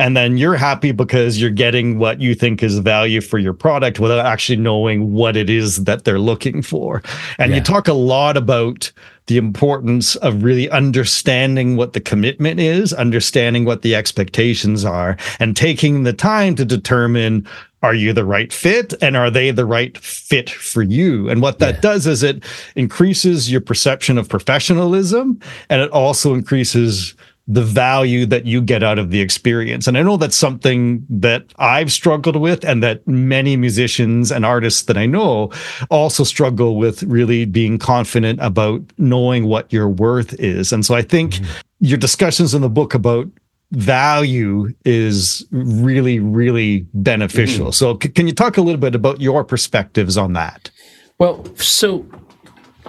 And 0.00 0.16
then 0.16 0.38
you're 0.38 0.56
happy 0.56 0.92
because 0.92 1.38
you're 1.38 1.50
getting 1.50 1.98
what 1.98 2.22
you 2.22 2.34
think 2.34 2.62
is 2.62 2.78
value 2.78 3.20
for 3.20 3.38
your 3.38 3.52
product 3.52 4.00
without 4.00 4.24
actually 4.24 4.56
knowing 4.56 5.12
what 5.12 5.36
it 5.36 5.50
is 5.50 5.84
that 5.84 6.04
they're 6.04 6.18
looking 6.18 6.62
for. 6.62 7.02
And 7.38 7.50
yeah. 7.50 7.58
you 7.58 7.62
talk 7.62 7.86
a 7.86 7.92
lot 7.92 8.38
about 8.38 8.90
the 9.26 9.36
importance 9.36 10.16
of 10.16 10.42
really 10.42 10.70
understanding 10.70 11.76
what 11.76 11.92
the 11.92 12.00
commitment 12.00 12.60
is, 12.60 12.94
understanding 12.94 13.66
what 13.66 13.82
the 13.82 13.94
expectations 13.94 14.86
are, 14.86 15.18
and 15.38 15.54
taking 15.54 16.04
the 16.04 16.14
time 16.14 16.54
to 16.54 16.64
determine 16.64 17.46
are 17.82 17.94
you 17.94 18.14
the 18.14 18.24
right 18.24 18.52
fit 18.52 18.94
and 19.02 19.18
are 19.18 19.30
they 19.30 19.50
the 19.50 19.66
right 19.66 19.96
fit 19.98 20.50
for 20.50 20.82
you 20.82 21.28
and 21.30 21.40
what 21.40 21.58
that 21.60 21.76
yeah. 21.76 21.80
does 21.80 22.06
is 22.06 22.22
it 22.22 22.44
increases 22.76 23.50
your 23.50 23.60
perception 23.60 24.18
of 24.18 24.28
professionalism 24.28 25.40
and 25.70 25.80
it 25.80 25.90
also 25.90 26.34
increases 26.34 27.14
the 27.50 27.62
value 27.62 28.24
that 28.26 28.46
you 28.46 28.62
get 28.62 28.82
out 28.82 28.98
of 28.98 29.10
the 29.10 29.20
experience 29.20 29.88
and 29.88 29.98
i 29.98 30.02
know 30.02 30.16
that's 30.16 30.36
something 30.36 31.04
that 31.10 31.44
i've 31.58 31.90
struggled 31.90 32.36
with 32.36 32.64
and 32.64 32.80
that 32.80 33.06
many 33.08 33.56
musicians 33.56 34.30
and 34.30 34.46
artists 34.46 34.82
that 34.82 34.96
i 34.96 35.04
know 35.04 35.50
also 35.90 36.22
struggle 36.22 36.76
with 36.76 37.02
really 37.02 37.44
being 37.44 37.76
confident 37.76 38.38
about 38.40 38.80
knowing 38.98 39.46
what 39.46 39.72
your 39.72 39.88
worth 39.88 40.32
is 40.34 40.72
and 40.72 40.86
so 40.86 40.94
i 40.94 41.02
think 41.02 41.34
mm-hmm. 41.34 41.50
your 41.80 41.98
discussions 41.98 42.54
in 42.54 42.62
the 42.62 42.70
book 42.70 42.94
about 42.94 43.28
value 43.72 44.72
is 44.84 45.46
really, 45.52 46.18
really 46.18 46.88
beneficial. 46.92 47.66
Mm-hmm. 47.66 47.72
So, 47.72 47.96
c- 48.02 48.08
can 48.08 48.26
you 48.26 48.32
talk 48.32 48.56
a 48.56 48.62
little 48.62 48.80
bit 48.80 48.96
about 48.96 49.20
your 49.20 49.44
perspectives 49.44 50.16
on 50.16 50.32
that? 50.32 50.72
Well, 51.18 51.44
so, 51.54 52.04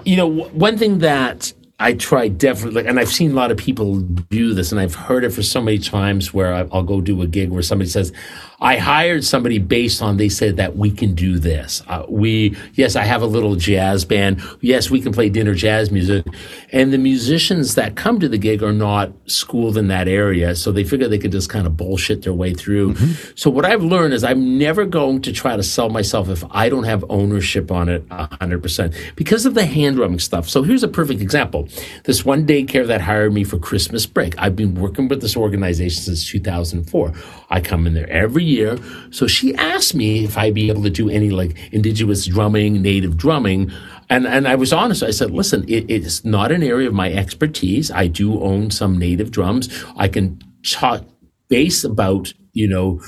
you 0.05 0.15
know, 0.15 0.25
one 0.27 0.79
thing 0.79 0.97
that 0.97 1.53
I 1.81 1.93
try 1.93 2.27
definitely, 2.27 2.85
and 2.85 2.99
I've 2.99 3.09
seen 3.09 3.31
a 3.31 3.33
lot 3.33 3.49
of 3.49 3.57
people 3.57 3.99
do 3.99 4.53
this, 4.53 4.71
and 4.71 4.79
I've 4.79 4.93
heard 4.93 5.23
it 5.23 5.31
for 5.31 5.41
so 5.41 5.61
many 5.61 5.79
times 5.79 6.31
where 6.31 6.53
I'll 6.53 6.83
go 6.83 7.01
do 7.01 7.21
a 7.23 7.27
gig 7.27 7.49
where 7.49 7.63
somebody 7.63 7.89
says, 7.89 8.13
I 8.61 8.77
hired 8.77 9.23
somebody 9.23 9.57
based 9.57 10.03
on 10.03 10.17
they 10.17 10.29
said 10.29 10.57
that 10.57 10.77
we 10.77 10.91
can 10.91 11.15
do 11.15 11.39
this. 11.39 11.81
Uh, 11.87 12.05
we 12.07 12.55
yes, 12.75 12.95
I 12.95 13.03
have 13.03 13.23
a 13.23 13.25
little 13.25 13.55
jazz 13.55 14.05
band. 14.05 14.41
Yes, 14.61 14.91
we 14.91 15.01
can 15.01 15.11
play 15.11 15.29
dinner 15.29 15.55
jazz 15.55 15.89
music, 15.89 16.25
and 16.71 16.93
the 16.93 16.99
musicians 16.99 17.73
that 17.73 17.95
come 17.95 18.19
to 18.19 18.29
the 18.29 18.37
gig 18.37 18.61
are 18.61 18.71
not 18.71 19.11
schooled 19.25 19.77
in 19.77 19.87
that 19.87 20.07
area, 20.07 20.55
so 20.55 20.71
they 20.71 20.83
figure 20.83 21.07
they 21.07 21.17
could 21.17 21.31
just 21.31 21.49
kind 21.49 21.65
of 21.65 21.75
bullshit 21.75 22.21
their 22.21 22.33
way 22.33 22.53
through. 22.53 22.93
Mm-hmm. 22.93 23.31
So 23.35 23.49
what 23.49 23.65
I've 23.65 23.83
learned 23.83 24.13
is 24.13 24.23
I'm 24.23 24.59
never 24.59 24.85
going 24.85 25.23
to 25.23 25.31
try 25.31 25.55
to 25.55 25.63
sell 25.63 25.89
myself 25.89 26.29
if 26.29 26.43
I 26.51 26.69
don't 26.69 26.83
have 26.83 27.03
ownership 27.09 27.71
on 27.71 27.89
it 27.89 28.05
hundred 28.11 28.61
percent 28.61 28.93
because 29.15 29.47
of 29.47 29.55
the 29.55 29.65
hand 29.65 29.95
drumming 29.95 30.19
stuff. 30.19 30.47
So 30.47 30.61
here's 30.61 30.83
a 30.83 30.87
perfect 30.87 31.19
example. 31.19 31.67
This 32.03 32.23
one 32.23 32.45
daycare 32.45 32.85
that 32.85 33.01
hired 33.01 33.33
me 33.33 33.43
for 33.43 33.57
Christmas 33.57 34.05
break. 34.05 34.37
I've 34.37 34.55
been 34.55 34.75
working 34.75 35.07
with 35.07 35.21
this 35.21 35.35
organization 35.35 36.03
since 36.03 36.29
2004. 36.29 37.13
I 37.49 37.59
come 37.59 37.87
in 37.87 37.95
there 37.95 38.09
every 38.09 38.50
year. 38.51 38.77
So 39.11 39.27
she 39.27 39.55
asked 39.55 39.95
me 39.95 40.23
if 40.25 40.37
I'd 40.37 40.53
be 40.53 40.69
able 40.69 40.83
to 40.83 40.89
do 40.89 41.09
any 41.09 41.29
like 41.29 41.57
indigenous 41.71 42.25
drumming, 42.25 42.81
native 42.81 43.17
drumming. 43.17 43.71
And, 44.09 44.27
and 44.27 44.47
I 44.47 44.55
was 44.55 44.73
honest. 44.73 45.03
I 45.03 45.11
said, 45.11 45.31
listen, 45.31 45.63
it, 45.67 45.89
it's 45.89 46.25
not 46.25 46.51
an 46.51 46.63
area 46.63 46.87
of 46.87 46.93
my 46.93 47.11
expertise. 47.11 47.89
I 47.91 48.07
do 48.07 48.41
own 48.41 48.71
some 48.71 48.99
native 48.99 49.31
drums. 49.31 49.69
I 49.97 50.07
can 50.07 50.39
talk 50.63 51.05
base 51.47 51.83
about, 51.83 52.33
you 52.53 52.67
know, 52.67 53.01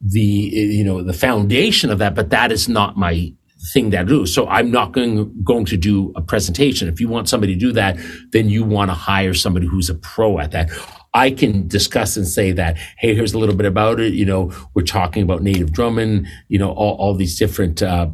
the, 0.00 0.20
you 0.20 0.84
know, 0.84 1.02
the 1.02 1.12
foundation 1.12 1.90
of 1.90 1.98
that, 1.98 2.14
but 2.14 2.30
that 2.30 2.52
is 2.52 2.68
not 2.68 2.96
my 2.96 3.32
thing 3.72 3.90
that 3.90 4.06
do. 4.06 4.26
So 4.26 4.48
I'm 4.48 4.70
not 4.70 4.92
going, 4.92 5.42
going 5.44 5.66
to 5.66 5.76
do 5.76 6.12
a 6.16 6.22
presentation. 6.22 6.88
If 6.88 7.00
you 7.00 7.08
want 7.08 7.28
somebody 7.28 7.54
to 7.54 7.60
do 7.60 7.72
that, 7.72 7.98
then 8.32 8.48
you 8.48 8.64
want 8.64 8.90
to 8.90 8.94
hire 8.94 9.34
somebody 9.34 9.66
who's 9.66 9.90
a 9.90 9.94
pro 9.94 10.38
at 10.38 10.52
that. 10.52 10.70
I 11.12 11.30
can 11.30 11.66
discuss 11.66 12.16
and 12.16 12.26
say 12.26 12.52
that, 12.52 12.76
hey, 12.98 13.14
here's 13.14 13.34
a 13.34 13.38
little 13.38 13.56
bit 13.56 13.66
about 13.66 13.98
it. 14.00 14.14
You 14.14 14.24
know, 14.24 14.52
we're 14.74 14.82
talking 14.82 15.22
about 15.22 15.42
native 15.42 15.72
drumming, 15.72 16.26
you 16.48 16.58
know, 16.58 16.70
all, 16.70 16.96
all 16.96 17.14
these 17.14 17.38
different, 17.38 17.82
uh, 17.82 18.10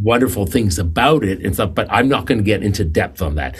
wonderful 0.00 0.46
things 0.46 0.78
about 0.78 1.24
it 1.24 1.44
and 1.44 1.54
stuff, 1.54 1.74
but 1.74 1.86
I'm 1.90 2.08
not 2.08 2.26
going 2.26 2.38
to 2.38 2.44
get 2.44 2.62
into 2.62 2.84
depth 2.84 3.20
on 3.20 3.34
that. 3.34 3.56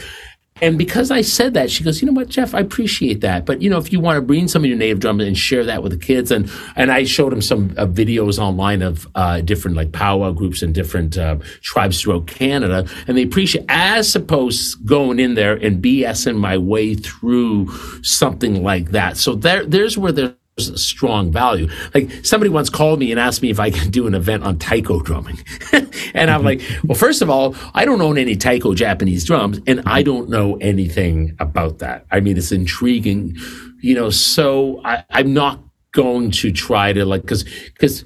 And 0.62 0.76
because 0.76 1.10
I 1.10 1.22
said 1.22 1.54
that, 1.54 1.70
she 1.70 1.84
goes, 1.84 2.00
you 2.00 2.06
know 2.06 2.12
what, 2.12 2.28
Jeff, 2.28 2.54
I 2.54 2.60
appreciate 2.60 3.20
that. 3.22 3.46
But, 3.46 3.62
you 3.62 3.70
know, 3.70 3.78
if 3.78 3.92
you 3.92 4.00
want 4.00 4.16
to 4.16 4.22
bring 4.22 4.48
some 4.48 4.62
of 4.62 4.68
your 4.68 4.76
native 4.76 5.00
drum 5.00 5.20
and 5.20 5.36
share 5.36 5.64
that 5.64 5.82
with 5.82 5.92
the 5.92 5.98
kids. 5.98 6.30
And, 6.30 6.50
and 6.76 6.90
I 6.92 7.04
showed 7.04 7.32
them 7.32 7.42
some 7.42 7.74
uh, 7.76 7.86
videos 7.86 8.38
online 8.38 8.82
of 8.82 9.08
uh, 9.14 9.40
different 9.40 9.76
like 9.76 9.92
powwow 9.92 10.32
groups 10.32 10.62
and 10.62 10.74
different 10.74 11.16
uh, 11.16 11.36
tribes 11.62 12.00
throughout 12.00 12.26
Canada. 12.26 12.86
And 13.06 13.16
they 13.16 13.22
appreciate, 13.22 13.64
as 13.68 14.14
opposed 14.14 14.84
going 14.86 15.18
in 15.18 15.34
there 15.34 15.54
and 15.54 15.82
BSing 15.82 16.36
my 16.36 16.58
way 16.58 16.94
through 16.94 17.70
something 18.02 18.62
like 18.62 18.90
that. 18.90 19.16
So 19.16 19.34
there, 19.34 19.64
there's 19.64 19.96
where 19.96 20.12
there's 20.12 20.34
strong 20.74 21.32
value. 21.32 21.68
Like 21.94 22.10
somebody 22.24 22.50
once 22.50 22.68
called 22.68 22.98
me 22.98 23.10
and 23.10 23.20
asked 23.20 23.42
me 23.42 23.50
if 23.50 23.60
I 23.60 23.70
can 23.70 23.90
do 23.90 24.06
an 24.06 24.14
event 24.14 24.44
on 24.44 24.58
taiko 24.58 25.00
drumming. 25.00 25.38
and 26.14 26.30
I'm 26.30 26.42
like, 26.42 26.60
well, 26.84 26.96
first 26.96 27.22
of 27.22 27.30
all, 27.30 27.54
I 27.74 27.84
don't 27.84 28.00
own 28.00 28.18
any 28.18 28.36
taiko 28.36 28.74
Japanese 28.74 29.24
drums 29.24 29.60
and 29.66 29.82
I 29.86 30.02
don't 30.02 30.28
know 30.28 30.56
anything 30.56 31.36
about 31.38 31.78
that. 31.78 32.06
I 32.10 32.20
mean, 32.20 32.36
it's 32.36 32.52
intriguing, 32.52 33.36
you 33.80 33.94
know, 33.94 34.10
so 34.10 34.80
I, 34.84 35.04
I'm 35.10 35.32
not 35.32 35.60
going 35.92 36.30
to 36.30 36.52
try 36.52 36.92
to 36.92 37.04
like, 37.04 37.26
cause, 37.26 37.44
cause 37.78 38.04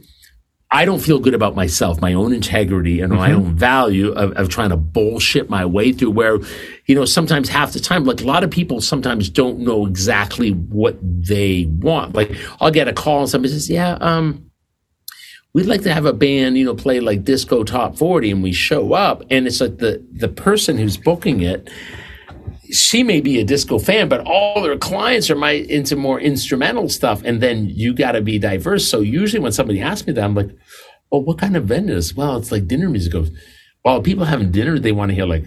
I 0.75 0.85
don't 0.85 0.99
feel 0.99 1.21
good 1.21 1.35
about 1.35 1.55
myself, 1.55 2.01
my 2.01 2.15
own 2.15 2.33
integrity 2.33 3.01
and 3.01 3.13
mm-hmm. 3.13 3.21
my 3.21 3.33
own 3.33 3.55
value 3.55 4.11
of, 4.13 4.33
of 4.33 4.49
trying 4.49 4.71
to 4.71 4.77
bullshit 4.77 5.49
my 5.49 5.65
way 5.65 5.93
through 5.93 6.11
where, 6.11 6.39
you 6.87 6.97
know, 6.97 7.05
sometimes 7.05 7.49
half 7.49 7.73
the 7.73 7.79
time, 7.79 8.05
like 8.05 8.23
a 8.23 8.25
lot 8.25 8.43
of 8.43 8.51
people 8.51 8.81
sometimes 8.81 9.31
don't 9.31 9.61
know 9.61 9.87
exactly 9.87 10.51
what 10.51 10.97
they 11.01 11.67
want. 11.67 12.17
Like 12.17 12.33
I'll 12.61 12.73
get 12.73 12.89
a 12.89 12.93
call 12.93 13.21
and 13.21 13.31
somebody 13.31 13.53
says, 13.53 13.71
yeah, 13.71 13.93
um, 14.01 14.51
we'd 15.55 15.67
like 15.67 15.83
to 15.83 15.95
have 15.95 16.05
a 16.05 16.13
band, 16.13 16.59
you 16.59 16.65
know, 16.65 16.75
play 16.75 17.01
like 17.01 17.25
disco 17.25 17.63
top 17.65 17.97
40 17.97 18.33
and 18.33 18.43
we 18.43 18.53
show 18.53 18.93
up 18.93 19.23
and 19.31 19.47
it's 19.47 19.61
like 19.61 19.79
the, 19.79 20.05
the 20.13 20.29
person 20.29 20.77
who's 20.77 20.97
booking 20.97 21.41
it, 21.41 21.71
she 22.73 23.05
may 23.05 23.21
be 23.21 23.39
a 23.39 23.45
disco 23.45 23.79
fan, 23.79 24.09
but 24.09 24.21
all 24.27 24.61
their 24.61 24.77
clients 24.77 25.31
are 25.31 25.37
my 25.37 25.53
into 25.53 25.95
more 25.95 26.21
instrumental 26.21 26.89
stuff. 26.89 27.23
And 27.25 27.41
then 27.41 27.67
you 27.69 27.95
got 27.95 28.13
to 28.13 28.21
be 28.21 28.39
diverse. 28.39 28.89
So 28.89 29.01
usually 29.01 29.41
when 29.41 29.53
somebody 29.53 29.81
asks 29.81 30.07
me 30.07 30.13
that, 30.15 30.25
I'm 30.25 30.35
like, 30.35 30.51
well, 31.11 31.23
what 31.23 31.39
kind 31.39 31.57
of 31.57 31.65
event 31.65 31.91
is? 31.91 32.17
Well, 32.17 32.37
it's 32.37 32.51
like 32.51 32.67
dinner 32.67 32.89
music. 32.89 33.13
Goes, 33.13 33.31
well, 33.85 34.03
people 34.03 34.25
having 34.25 34.51
dinner, 34.51 34.79
they 34.79 34.93
want 34.93 35.11
to 35.11 35.15
hear 35.15 35.27
like 35.27 35.45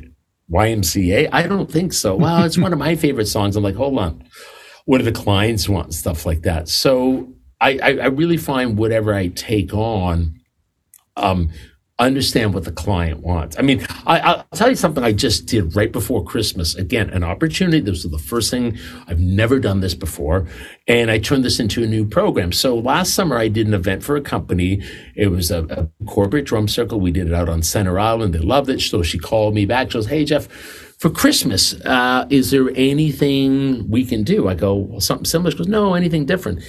YMCA. 0.50 1.28
I 1.34 1.48
don't 1.48 1.70
think 1.70 1.92
so. 1.92 2.16
Well, 2.16 2.44
it's 2.44 2.58
one 2.58 2.72
of 2.72 2.80
my 2.80 2.96
favorite 2.96 3.28
songs. 3.28 3.58
I'm 3.58 3.64
like, 3.64 3.76
hold 3.76 3.98
on. 4.00 4.24
What 4.86 5.00
do 5.00 5.04
the 5.04 5.12
clients 5.12 5.68
want? 5.68 5.94
Stuff 5.94 6.26
like 6.26 6.44
that. 6.44 6.70
So 6.70 7.34
I, 7.60 7.80
I, 7.82 7.90
I 7.90 8.06
really 8.08 8.38
find 8.38 8.78
whatever 8.78 9.14
I 9.14 9.28
take 9.30 9.74
on, 9.74 10.40
um, 11.16 11.50
understand 12.00 12.54
what 12.54 12.64
the 12.64 12.72
client 12.72 13.22
wants. 13.22 13.58
I 13.58 13.64
mean, 13.64 13.86
I, 14.06 14.36
will 14.36 14.58
tell 14.58 14.70
you 14.70 14.76
something 14.76 15.04
I 15.04 15.12
just 15.12 15.48
did 15.48 15.76
right 15.76 15.92
before 15.92 16.24
Christmas. 16.24 16.76
Again, 16.76 17.10
an 17.10 17.24
opportunity. 17.24 17.80
This 17.80 18.04
was 18.04 18.12
the 18.12 18.20
first 18.20 18.52
thing 18.52 18.78
I've 19.08 19.20
never 19.20 19.58
done 19.58 19.80
this 19.80 19.96
before. 19.96 20.48
And 20.88 21.10
I 21.10 21.18
turned 21.18 21.44
this 21.44 21.60
into 21.60 21.84
a 21.84 21.88
new 21.88 22.06
program. 22.06 22.52
So 22.52 22.76
last 22.78 23.16
summer 23.16 23.38
I 23.38 23.48
did 23.48 23.66
an 23.66 23.74
event 23.74 24.04
for 24.04 24.16
a 24.16 24.22
company. 24.22 24.84
It 25.16 25.30
was 25.30 25.50
a, 25.50 25.64
a 25.66 26.06
corporate 26.06 26.46
drum 26.46 26.68
circle. 26.68 27.00
We 27.00 27.12
did 27.12 27.28
it 27.28 27.34
out 27.34 27.50
on 27.50 27.64
Center 27.64 27.98
Island. 27.98 28.36
They 28.36 28.40
loved 28.40 28.70
it. 28.70 28.82
So 28.82 29.02
she 29.02 29.18
called 29.18 29.56
me 29.56 29.66
back. 29.66 29.90
She 29.90 29.96
goes, 29.96 30.06
Hey, 30.06 30.24
Jeff, 30.24 30.48
for 31.00 31.10
Christmas, 31.12 31.74
uh, 31.82 32.26
is 32.30 32.52
there 32.52 32.70
anything 32.76 33.90
we 33.90 34.04
can 34.04 34.24
do? 34.24 34.48
I 34.48 34.56
go, 34.56 34.76
well, 34.76 35.00
something 35.00 35.26
similar. 35.26 35.52
She 35.52 35.58
goes, 35.58 35.68
no, 35.68 35.94
anything 35.94 36.26
different. 36.26 36.64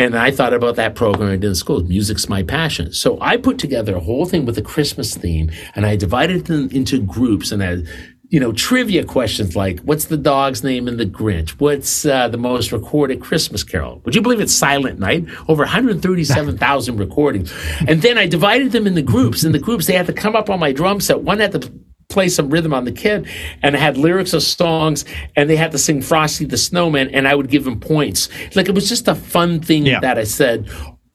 And 0.00 0.16
I 0.16 0.30
thought 0.30 0.54
about 0.54 0.76
that 0.76 0.94
program 0.94 1.28
I 1.28 1.32
did 1.32 1.44
in 1.44 1.54
school. 1.54 1.82
Music's 1.82 2.26
my 2.26 2.42
passion. 2.42 2.90
So 2.90 3.18
I 3.20 3.36
put 3.36 3.58
together 3.58 3.94
a 3.94 4.00
whole 4.00 4.24
thing 4.24 4.46
with 4.46 4.56
a 4.56 4.62
Christmas 4.62 5.14
theme 5.14 5.50
and 5.74 5.84
I 5.84 5.94
divided 5.94 6.46
them 6.46 6.70
into 6.70 7.02
groups 7.02 7.52
and 7.52 7.62
I, 7.62 7.82
you 8.30 8.40
know, 8.40 8.50
trivia 8.50 9.04
questions 9.04 9.54
like, 9.54 9.78
what's 9.80 10.06
the 10.06 10.16
dog's 10.16 10.64
name 10.64 10.88
in 10.88 10.96
The 10.96 11.04
Grinch? 11.04 11.50
What's 11.50 12.06
uh, 12.06 12.28
the 12.28 12.38
most 12.38 12.72
recorded 12.72 13.20
Christmas 13.20 13.62
carol? 13.62 14.00
Would 14.06 14.14
you 14.14 14.22
believe 14.22 14.40
it's 14.40 14.54
Silent 14.54 15.00
Night? 15.00 15.26
Over 15.48 15.64
137,000 15.64 16.96
recordings. 16.98 17.52
And 17.86 18.00
then 18.00 18.16
I 18.16 18.26
divided 18.26 18.72
them 18.72 18.86
in 18.86 18.94
the 18.94 19.02
groups. 19.02 19.44
In 19.44 19.52
the 19.52 19.58
groups, 19.58 19.86
they 19.86 19.92
had 19.92 20.06
to 20.06 20.14
come 20.14 20.34
up 20.34 20.48
on 20.48 20.58
my 20.58 20.72
drum 20.72 21.00
set. 21.00 21.20
One 21.20 21.40
had 21.40 21.52
to 21.52 21.70
play 22.10 22.28
some 22.28 22.50
rhythm 22.50 22.74
on 22.74 22.84
the 22.84 22.92
kid 22.92 23.28
and 23.62 23.74
had 23.74 23.96
lyrics 23.96 24.32
of 24.32 24.42
songs 24.42 25.04
and 25.36 25.48
they 25.48 25.56
had 25.56 25.72
to 25.72 25.78
sing 25.78 26.02
Frosty 26.02 26.44
the 26.44 26.58
Snowman 26.58 27.08
and 27.10 27.26
I 27.26 27.34
would 27.34 27.48
give 27.48 27.64
them 27.64 27.80
points. 27.80 28.28
Like 28.54 28.68
it 28.68 28.74
was 28.74 28.88
just 28.88 29.08
a 29.08 29.14
fun 29.14 29.60
thing 29.60 29.86
yeah. 29.86 30.00
that 30.00 30.18
I 30.18 30.24
said, 30.24 30.68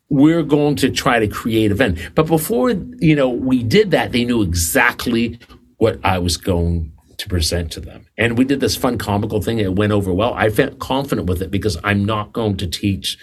we're 0.10 0.44
going 0.44 0.76
to 0.78 0.90
try 0.90 1.20
to 1.20 1.28
create 1.28 1.72
event. 1.72 2.00
But 2.16 2.28
before, 2.28 2.72
you 2.72 3.16
know, 3.16 3.30
we 3.30 3.64
did 3.64 3.92
that, 3.92 4.12
they 4.12 4.24
knew 4.24 4.42
exactly 4.42 5.40
what 5.78 6.00
I 6.04 6.20
was 6.20 6.38
going 6.38 6.92
to 7.18 7.30
present 7.30 7.72
to 7.74 7.80
them. 7.80 8.06
And 8.18 8.38
we 8.38 8.46
did 8.46 8.60
this 8.60 8.76
fun 8.76 8.98
comical 8.98 9.42
thing. 9.42 9.60
It 9.60 9.76
went 9.76 9.92
over 9.92 10.14
well. 10.14 10.34
I 10.34 10.50
felt 10.50 10.80
confident 10.80 11.28
with 11.28 11.42
it 11.42 11.52
because 11.52 11.78
I'm 11.84 12.06
not 12.06 12.34
going 12.34 12.58
to 12.58 12.68
teach 12.68 13.18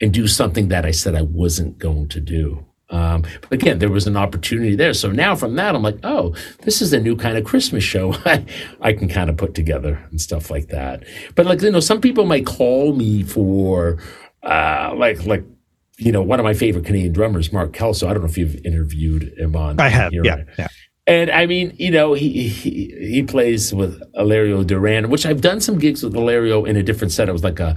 and 0.00 0.12
do 0.12 0.26
something 0.26 0.68
that 0.68 0.84
I 0.84 0.90
said 0.90 1.14
I 1.14 1.22
wasn't 1.22 1.78
going 1.78 2.08
to 2.08 2.20
do. 2.20 2.67
Um, 2.90 3.22
but 3.42 3.52
again, 3.52 3.78
there 3.78 3.90
was 3.90 4.06
an 4.06 4.16
opportunity 4.16 4.74
there. 4.74 4.94
So 4.94 5.10
now 5.10 5.36
from 5.36 5.56
that, 5.56 5.74
I'm 5.74 5.82
like, 5.82 5.98
oh, 6.04 6.34
this 6.62 6.80
is 6.80 6.92
a 6.92 7.00
new 7.00 7.16
kind 7.16 7.36
of 7.36 7.44
Christmas 7.44 7.84
show 7.84 8.14
I, 8.24 8.44
I 8.80 8.92
can 8.92 9.08
kind 9.08 9.28
of 9.28 9.36
put 9.36 9.54
together 9.54 10.02
and 10.10 10.20
stuff 10.20 10.50
like 10.50 10.68
that. 10.68 11.04
But 11.34 11.46
like, 11.46 11.60
you 11.60 11.70
know, 11.70 11.80
some 11.80 12.00
people 12.00 12.24
might 12.24 12.46
call 12.46 12.94
me 12.94 13.22
for, 13.22 13.98
uh, 14.42 14.94
like, 14.96 15.24
like, 15.26 15.44
you 15.98 16.12
know, 16.12 16.22
one 16.22 16.38
of 16.38 16.44
my 16.44 16.54
favorite 16.54 16.84
Canadian 16.86 17.12
drummers, 17.12 17.52
Mark 17.52 17.72
Kelso. 17.72 18.08
I 18.08 18.12
don't 18.12 18.22
know 18.22 18.28
if 18.28 18.38
you've 18.38 18.64
interviewed 18.64 19.36
him 19.36 19.56
on. 19.56 19.80
I 19.80 19.88
have. 19.88 20.12
Yeah. 20.12 20.44
Yeah. 20.56 20.68
And 21.08 21.30
I 21.30 21.46
mean, 21.46 21.74
you 21.76 21.90
know, 21.90 22.12
he, 22.12 22.48
he, 22.48 22.94
he 23.00 23.22
plays 23.22 23.74
with 23.74 24.00
Hilario 24.14 24.62
Duran, 24.62 25.08
which 25.08 25.24
I've 25.26 25.40
done 25.40 25.60
some 25.60 25.78
gigs 25.78 26.02
with 26.02 26.14
Hilario 26.14 26.64
in 26.64 26.76
a 26.76 26.82
different 26.82 27.12
set. 27.12 27.28
It 27.28 27.32
was 27.32 27.42
like 27.42 27.60
a 27.60 27.76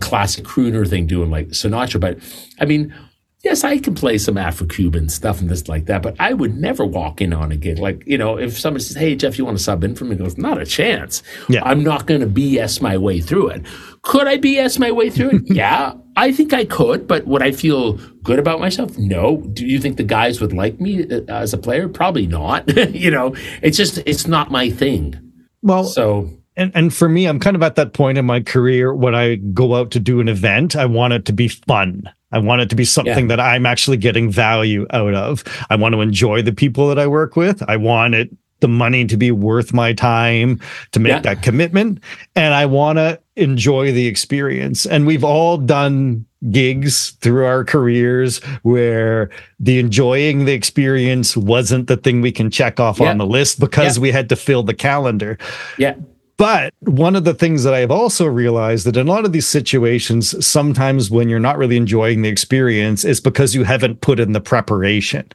classic 0.00 0.44
crooner 0.44 0.88
thing 0.88 1.06
doing 1.06 1.30
like 1.30 1.48
Sinatra. 1.48 1.98
But 1.98 2.18
I 2.60 2.66
mean, 2.66 2.94
yes, 3.44 3.64
I 3.64 3.78
can 3.78 3.94
play 3.94 4.18
some 4.18 4.36
Afro-Cuban 4.36 5.08
stuff 5.08 5.40
and 5.40 5.48
this 5.48 5.68
like 5.68 5.86
that, 5.86 6.02
but 6.02 6.16
I 6.18 6.32
would 6.32 6.56
never 6.56 6.84
walk 6.84 7.20
in 7.20 7.32
on 7.32 7.52
a 7.52 7.56
gig. 7.56 7.78
Like, 7.78 8.02
you 8.06 8.18
know, 8.18 8.36
if 8.38 8.58
somebody 8.58 8.84
says, 8.84 8.96
Hey, 8.96 9.14
Jeff, 9.14 9.38
you 9.38 9.44
want 9.44 9.56
to 9.56 9.62
sub 9.62 9.84
in 9.84 9.94
for 9.94 10.04
me? 10.04 10.16
Goes, 10.16 10.36
not 10.36 10.60
a 10.60 10.66
chance. 10.66 11.22
Yeah. 11.48 11.62
I'm 11.64 11.82
not 11.82 12.06
going 12.06 12.20
to 12.20 12.26
BS 12.26 12.80
my 12.80 12.96
way 12.96 13.20
through 13.20 13.48
it. 13.48 13.66
Could 14.02 14.26
I 14.26 14.38
BS 14.38 14.78
my 14.78 14.90
way 14.90 15.10
through 15.10 15.30
it? 15.30 15.42
yeah, 15.46 15.94
I 16.16 16.32
think 16.32 16.52
I 16.52 16.64
could, 16.64 17.06
but 17.06 17.26
would 17.26 17.42
I 17.42 17.52
feel 17.52 17.94
good 18.22 18.38
about 18.38 18.60
myself? 18.60 18.96
No. 18.98 19.38
Do 19.52 19.66
you 19.66 19.78
think 19.78 19.96
the 19.96 20.04
guys 20.04 20.40
would 20.40 20.52
like 20.52 20.80
me 20.80 21.08
uh, 21.08 21.22
as 21.28 21.52
a 21.52 21.58
player? 21.58 21.88
Probably 21.88 22.26
not. 22.26 22.68
you 22.94 23.10
know, 23.10 23.34
it's 23.62 23.76
just, 23.76 23.98
it's 23.98 24.26
not 24.26 24.50
my 24.50 24.70
thing. 24.70 25.20
Well, 25.62 25.84
so 25.84 26.30
and 26.58 26.72
and 26.74 26.92
for 26.92 27.08
me, 27.08 27.26
I'm 27.26 27.38
kind 27.38 27.56
of 27.56 27.62
at 27.62 27.76
that 27.76 27.94
point 27.94 28.18
in 28.18 28.26
my 28.26 28.40
career 28.40 28.92
when 28.94 29.14
I 29.14 29.36
go 29.36 29.76
out 29.76 29.92
to 29.92 30.00
do 30.00 30.20
an 30.20 30.28
event, 30.28 30.74
I 30.76 30.86
want 30.86 31.12
it 31.12 31.24
to 31.26 31.32
be 31.32 31.48
fun. 31.48 32.10
I 32.32 32.38
want 32.38 32.60
it 32.60 32.70
to 32.70 32.76
be 32.76 32.84
something 32.84 33.28
yeah. 33.30 33.36
that 33.36 33.40
I'm 33.40 33.66
actually 33.66 33.96
getting 33.96 34.30
value 34.30 34.86
out 34.90 35.14
of. 35.14 35.44
I 35.70 35.76
want 35.76 35.94
to 35.94 36.00
enjoy 36.00 36.42
the 36.42 36.52
people 36.52 36.88
that 36.88 36.98
I 36.98 37.06
work 37.06 37.36
with. 37.36 37.62
I 37.68 37.76
want 37.76 38.14
it 38.14 38.30
the 38.60 38.68
money 38.68 39.04
to 39.04 39.16
be 39.16 39.30
worth 39.30 39.72
my 39.72 39.92
time 39.92 40.60
to 40.92 41.00
make 41.00 41.10
yeah. 41.10 41.20
that 41.20 41.42
commitment 41.42 42.00
and 42.34 42.54
I 42.54 42.66
want 42.66 42.98
to 42.98 43.20
enjoy 43.36 43.92
the 43.92 44.06
experience. 44.06 44.84
And 44.84 45.06
we've 45.06 45.24
all 45.24 45.58
done 45.58 46.26
gigs 46.50 47.10
through 47.20 47.44
our 47.44 47.64
careers 47.64 48.38
where 48.62 49.30
the 49.58 49.78
enjoying 49.78 50.44
the 50.44 50.52
experience 50.52 51.36
wasn't 51.36 51.88
the 51.88 51.96
thing 51.96 52.20
we 52.20 52.32
can 52.32 52.50
check 52.50 52.78
off 52.80 53.00
yeah. 53.00 53.10
on 53.10 53.18
the 53.18 53.26
list 53.26 53.60
because 53.60 53.98
we 53.98 54.10
had 54.10 54.28
to 54.28 54.36
fill 54.36 54.62
the 54.62 54.74
calendar. 54.74 55.38
Yeah. 55.78 55.94
But 56.38 56.72
one 56.80 57.16
of 57.16 57.24
the 57.24 57.34
things 57.34 57.64
that 57.64 57.74
I've 57.74 57.90
also 57.90 58.24
realized 58.24 58.86
that 58.86 58.96
in 58.96 59.08
a 59.08 59.10
lot 59.10 59.24
of 59.24 59.32
these 59.32 59.46
situations, 59.46 60.46
sometimes 60.46 61.10
when 61.10 61.28
you're 61.28 61.40
not 61.40 61.58
really 61.58 61.76
enjoying 61.76 62.22
the 62.22 62.28
experience, 62.28 63.04
is 63.04 63.20
because 63.20 63.56
you 63.56 63.64
haven't 63.64 64.00
put 64.00 64.20
in 64.20 64.32
the 64.32 64.40
preparation. 64.40 65.28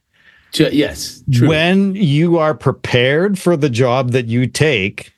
Yes. 0.54 1.22
True. 1.32 1.50
When 1.50 1.96
you 1.96 2.38
are 2.38 2.54
prepared 2.54 3.38
for 3.38 3.58
the 3.58 3.70
job 3.70 4.12
that 4.12 4.28
you 4.28 4.48
take, 4.48 5.14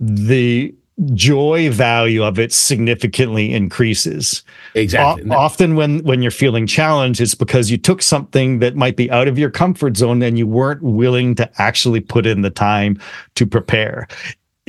the 0.00 0.74
joy 1.14 1.70
value 1.70 2.24
of 2.24 2.38
it 2.38 2.52
significantly 2.52 3.52
increases. 3.52 4.42
Exactly. 4.74 5.30
O- 5.30 5.34
often 5.34 5.76
when 5.76 6.02
when 6.02 6.22
you're 6.22 6.32
feeling 6.32 6.66
challenged 6.66 7.20
it's 7.20 7.36
because 7.36 7.70
you 7.70 7.78
took 7.78 8.02
something 8.02 8.58
that 8.58 8.74
might 8.74 8.96
be 8.96 9.08
out 9.10 9.28
of 9.28 9.38
your 9.38 9.50
comfort 9.50 9.96
zone 9.96 10.22
and 10.22 10.36
you 10.38 10.46
weren't 10.46 10.82
willing 10.82 11.36
to 11.36 11.48
actually 11.62 12.00
put 12.00 12.26
in 12.26 12.42
the 12.42 12.50
time 12.50 13.00
to 13.36 13.46
prepare 13.46 14.08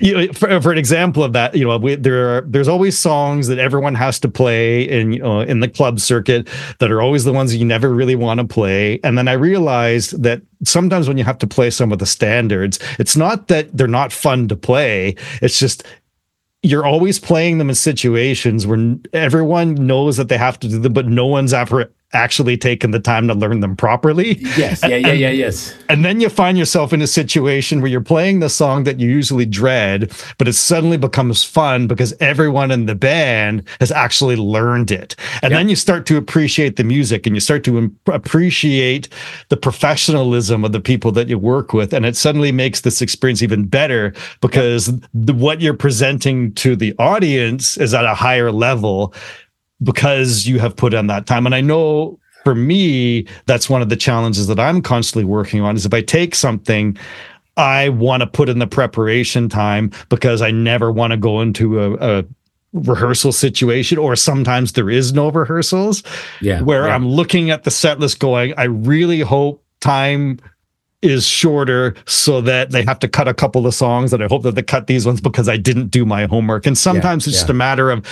you 0.02 0.14
know, 0.14 0.34
for, 0.34 0.62
for 0.62 0.72
an 0.72 0.78
example 0.78 1.24
of 1.24 1.34
that, 1.34 1.56
you 1.56 1.66
know, 1.66 1.78
we, 1.78 1.96
there 1.96 2.38
are 2.38 2.42
there's 2.42 2.68
always 2.68 2.98
songs 2.98 3.48
that 3.48 3.60
everyone 3.60 3.96
has 3.96 4.20
to 4.22 4.30
play 4.30 4.84
in 4.84 5.14
you 5.14 5.20
know, 5.20 5.42
in 5.42 5.60
the 5.60 5.68
club 5.68 6.00
circuit 6.00 6.48
that 6.80 6.92
are 6.92 7.02
always 7.02 7.24
the 7.24 7.34
ones 7.34 7.56
you 7.56 7.66
never 7.66 7.94
really 7.94 8.16
want 8.16 8.40
to 8.40 8.46
play. 8.46 9.00
And 9.04 9.18
then 9.18 9.28
I 9.28 9.34
realized 9.34 10.22
that 10.24 10.42
sometimes 10.64 11.08
when 11.08 11.18
you 11.18 11.24
have 11.24 11.38
to 11.40 11.48
play 11.48 11.70
some 11.70 11.92
of 11.92 12.00
the 12.00 12.06
standards, 12.06 12.80
it's 12.98 13.16
not 13.16 13.48
that 13.48 13.76
they're 13.76 13.88
not 13.88 14.12
fun 14.12 14.48
to 14.48 14.56
play. 14.56 15.16
It's 15.42 15.60
just 15.60 15.86
you're 16.62 16.86
always 16.86 17.20
playing 17.20 17.58
them 17.58 17.70
in 17.70 17.76
situations 17.76 18.68
where 18.68 18.96
everyone 19.14 19.76
knows 19.76 20.18
that 20.18 20.28
they 20.28 20.38
have 20.38 20.60
to 20.60 20.68
do 20.68 20.80
them, 20.80 20.94
but 20.94 21.08
no 21.08 21.26
one's 21.26 21.54
ever 21.54 21.92
actually 22.14 22.58
taken 22.58 22.92
the 22.92 23.00
time 23.00 23.28
to 23.28 23.34
learn 23.34 23.60
them 23.60 23.76
properly. 23.76 24.38
Yes, 24.58 24.82
yeah, 24.84 24.96
yeah, 24.96 25.14
yeah, 25.14 25.30
yes. 25.30 25.78
And 25.90 26.04
then 26.04 26.20
you 26.20 26.28
find 26.28 26.58
yourself 26.58 26.92
in 26.92 27.02
a 27.02 27.08
situation 27.08 27.82
where 27.82 27.90
you're 27.90 28.02
playing 28.02 28.40
the 28.40 28.50
song 28.50 28.84
that 28.86 29.00
you 29.00 29.10
usually 29.10 29.46
dread, 29.46 30.12
but 30.38 30.48
it 30.48 30.54
suddenly 30.54 30.98
becomes 30.98 31.44
fun 31.44 31.88
because 31.88 32.14
everyone 32.20 32.72
in 32.72 32.88
the 32.88 32.96
band 32.96 33.64
has 33.80 33.92
actually 33.92 34.36
learned 34.36 34.92
it. 34.92 35.16
And 35.44 35.52
yep. 35.52 35.60
then 35.60 35.70
you 35.70 35.76
start 35.76 36.06
to 36.08 36.18
appreciate 36.18 36.78
the 36.78 36.84
music 36.84 37.28
and 37.28 37.36
you 37.36 37.40
start 37.40 37.64
to 37.66 37.78
Im- 37.78 38.00
appreciate 38.08 39.10
the 39.50 39.58
professionalism 39.58 40.66
of 40.66 40.72
the 40.72 40.82
people 40.82 41.12
that 41.12 41.30
you 41.30 41.38
work 41.38 41.74
with. 41.74 41.94
And 41.94 42.06
it 42.06 42.16
suddenly 42.16 42.52
makes 42.52 42.82
this 42.82 43.02
experience 43.02 43.44
even 43.44 43.66
better 43.66 44.14
because 44.42 44.90
yep. 44.90 45.02
the, 45.14 45.34
what 45.34 45.62
you're 45.62 45.74
presenting 45.76 46.54
to 46.56 46.76
the 46.76 46.96
audience 46.98 47.78
is 47.78 47.94
at 47.94 48.06
a 48.06 48.16
higher 48.16 48.52
level 48.52 49.14
because 49.82 50.48
you 50.48 50.60
have 50.60 50.76
put 50.76 50.94
in 50.94 51.08
that 51.08 51.26
time. 51.26 51.46
And 51.46 51.56
I 51.56 51.62
know 51.62 52.20
for 52.44 52.56
me, 52.56 53.26
that's 53.46 53.70
one 53.70 53.82
of 53.82 53.90
the 53.90 53.96
challenges 53.96 54.48
that 54.48 54.60
I'm 54.60 54.82
constantly 54.82 55.26
working 55.26 55.62
on 55.62 55.76
is 55.76 55.86
if 55.86 55.94
I 55.94 56.02
take 56.02 56.36
something, 56.36 56.98
I 57.58 57.90
want 57.90 58.22
to 58.22 58.28
put 58.28 58.50
in 58.50 58.60
the 58.60 58.68
preparation 58.68 59.50
time 59.50 59.92
because 60.10 60.42
I 60.42 60.52
never 60.52 60.92
want 60.92 61.12
to 61.12 61.18
go 61.18 61.42
into 61.42 61.80
a, 61.80 62.20
a 62.20 62.26
rehearsal 62.72 63.32
situation 63.32 63.98
or 63.98 64.16
sometimes 64.16 64.74
there 64.74 64.92
is 64.92 65.12
no 65.12 65.32
rehearsals 65.32 66.04
yeah 66.40 66.62
where 66.62 66.86
yeah. 66.86 66.94
i'm 66.94 67.08
looking 67.08 67.50
at 67.50 67.64
the 67.64 67.72
set 67.72 68.00
list 68.00 68.20
going 68.20 68.54
i 68.58 68.66
really 68.66 69.22
hope 69.22 69.64
time 69.80 70.40
is 71.02 71.26
shorter 71.26 71.96
so 72.06 72.42
that 72.42 72.72
they 72.72 72.84
have 72.84 73.00
to 73.00 73.08
cut 73.08 73.28
a 73.28 73.34
couple 73.34 73.66
of 73.66 73.74
songs 73.74 74.12
and 74.14 74.24
I 74.24 74.28
hope 74.28 74.44
that 74.44 74.56
they 74.56 74.64
cut 74.64 74.88
these 74.88 75.06
ones 75.06 75.22
because 75.22 75.48
I 75.48 75.58
didn't 75.58 75.88
do 75.88 76.06
my 76.06 76.26
homework. 76.26 76.66
And 76.66 76.78
sometimes 76.78 77.26
yeah, 77.26 77.30
it's 77.30 77.38
yeah. 77.38 77.42
just 77.42 77.50
a 77.50 77.54
matter 77.54 77.90
of 77.90 78.06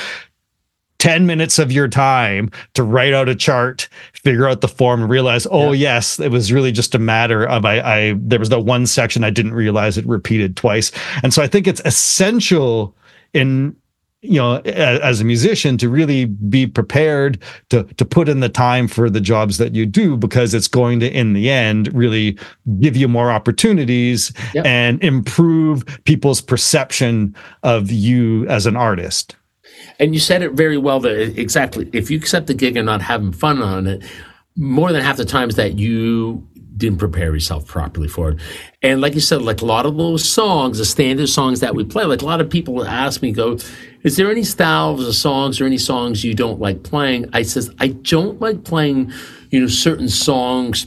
10 1.00 1.26
minutes 1.26 1.60
of 1.60 1.72
your 1.72 1.88
time 1.88 2.50
to 2.74 2.84
write 2.84 3.14
out 3.14 3.30
a 3.30 3.36
chart, 3.36 3.88
figure 4.14 4.48
out 4.48 4.62
the 4.62 4.68
form, 4.68 5.02
and 5.02 5.10
realize, 5.10 5.48
oh, 5.52 5.72
yeah. 5.72 5.94
yes, 5.94 6.20
it 6.20 6.32
was 6.32 6.52
really 6.52 6.72
just 6.72 6.95
a 6.95 7.00
matter 7.00 7.45
of 7.45 7.66
I, 7.66 7.80
I, 7.80 8.16
there 8.18 8.39
was 8.39 8.50
that 8.50 8.62
one 8.62 8.86
section 8.86 9.24
I 9.24 9.30
didn't 9.30 9.54
realize 9.54 9.98
it 9.98 10.06
repeated 10.08 10.58
twice. 10.58 10.91
And 11.24 11.34
so 11.34 11.41
I 11.41 11.48
think 11.48 11.68
it's 11.68 11.82
essential 11.86 12.95
in, 13.34 13.76
you 14.22 14.39
know, 14.39 14.58
as 14.66 15.22
a 15.22 15.24
musician 15.24 15.78
to 15.78 15.88
really 15.88 16.26
be 16.26 16.66
prepared 16.66 17.41
to, 17.70 17.84
to 17.84 18.04
put 18.04 18.28
in 18.28 18.39
the 18.39 18.50
time 18.50 18.88
for 18.88 19.10
the 19.10 19.22
jobs 19.22 19.60
that 19.60 19.76
you 19.76 19.86
do 19.86 20.18
because 20.18 20.56
it's 20.56 20.68
going 20.68 21.00
to, 21.00 21.12
in 21.12 21.34
the 21.34 21.50
end, 21.50 21.93
really 21.93 22.38
give 22.80 22.98
you 22.98 23.08
more 23.08 23.32
opportunities 23.32 24.34
yep. 24.54 24.66
and 24.66 25.02
improve 25.04 25.86
people's 26.04 26.41
perception 26.41 27.36
of 27.62 27.91
you 27.91 28.48
as 28.48 28.66
an 28.66 28.76
artist. 28.76 29.37
And 29.99 30.13
you 30.13 30.19
said 30.19 30.41
it 30.41 30.53
very 30.53 30.78
well 30.78 30.99
that 31.01 31.39
exactly 31.39 31.89
if 31.93 32.11
you 32.11 32.17
accept 32.17 32.47
the 32.47 32.53
gig 32.53 32.78
and 32.78 32.86
not 32.86 33.01
having 33.01 33.32
fun 33.32 33.61
on 33.61 33.88
it, 33.88 34.03
more 34.55 34.91
than 34.91 35.01
half 35.01 35.17
the 35.17 35.25
times 35.25 35.55
that 35.55 35.78
you 35.78 36.47
didn't 36.78 36.99
prepare 36.99 37.34
yourself 37.34 37.65
properly 37.65 38.07
for 38.07 38.30
it. 38.32 38.39
And 38.84 39.01
like 39.01 39.15
you 39.15 39.19
said, 39.19 39.41
like 39.41 39.61
a 39.61 39.65
lot 39.65 39.86
of 39.86 39.97
those 39.97 40.28
songs, 40.28 40.78
the 40.78 40.86
standard 40.86 41.28
songs 41.28 41.59
that 41.59 41.75
we 41.75 41.84
play, 41.84 42.05
like 42.05 42.21
a 42.21 42.25
lot 42.25 42.39
of 42.39 42.49
people 42.49 42.86
ask 42.86 43.21
me, 43.21 43.32
go, 43.32 43.57
is 44.03 44.15
there 44.15 44.30
any 44.30 44.43
styles 44.43 45.05
of 45.07 45.15
songs 45.15 45.59
or 45.59 45.65
any 45.65 45.80
songs 45.80 46.23
you 46.23 46.36
don't 46.36 46.59
like 46.59 46.84
playing? 46.84 47.30
I 47.34 47.41
says, 47.41 47.71
I 47.80 47.88
don't 47.88 48.39
like 48.39 48.63
playing, 48.63 49.11
you 49.49 49.59
know, 49.59 49.67
certain 49.67 50.07
songs 50.07 50.86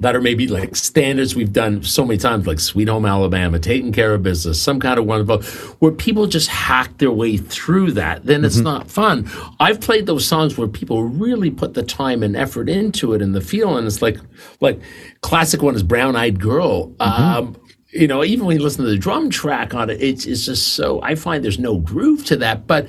that 0.00 0.14
are 0.14 0.20
maybe 0.20 0.46
like 0.46 0.76
standards 0.76 1.34
we've 1.34 1.52
done 1.52 1.82
so 1.82 2.04
many 2.04 2.18
times, 2.18 2.46
like 2.46 2.60
Sweet 2.60 2.88
Home 2.88 3.04
Alabama, 3.04 3.58
Taking 3.58 3.92
Care 3.92 4.14
of 4.14 4.22
Business, 4.22 4.60
some 4.60 4.78
kind 4.78 4.98
of 4.98 5.06
wonderful, 5.06 5.42
where 5.80 5.92
people 5.92 6.26
just 6.26 6.48
hack 6.48 6.98
their 6.98 7.10
way 7.10 7.36
through 7.36 7.92
that, 7.92 8.24
then 8.24 8.44
it's 8.44 8.56
mm-hmm. 8.56 8.64
not 8.64 8.90
fun. 8.90 9.28
I've 9.58 9.80
played 9.80 10.06
those 10.06 10.26
songs 10.26 10.56
where 10.56 10.68
people 10.68 11.02
really 11.02 11.50
put 11.50 11.74
the 11.74 11.82
time 11.82 12.22
and 12.22 12.36
effort 12.36 12.68
into 12.68 13.12
it 13.12 13.22
and 13.22 13.34
the 13.34 13.40
feel, 13.40 13.76
and 13.76 13.86
it's 13.86 14.02
like, 14.02 14.18
like 14.60 14.80
classic 15.20 15.62
one 15.62 15.74
is 15.74 15.82
Brown 15.82 16.14
Eyed 16.14 16.40
Girl. 16.40 16.90
Mm-hmm. 16.90 17.02
Um, 17.02 17.56
you 17.90 18.06
know, 18.06 18.22
even 18.22 18.46
when 18.46 18.56
you 18.58 18.62
listen 18.62 18.84
to 18.84 18.90
the 18.90 18.98
drum 18.98 19.30
track 19.30 19.74
on 19.74 19.90
it, 19.90 20.00
it's, 20.00 20.26
it's 20.26 20.44
just 20.44 20.74
so, 20.74 21.02
I 21.02 21.14
find 21.14 21.42
there's 21.42 21.58
no 21.58 21.78
groove 21.78 22.24
to 22.26 22.36
that, 22.36 22.66
but 22.66 22.86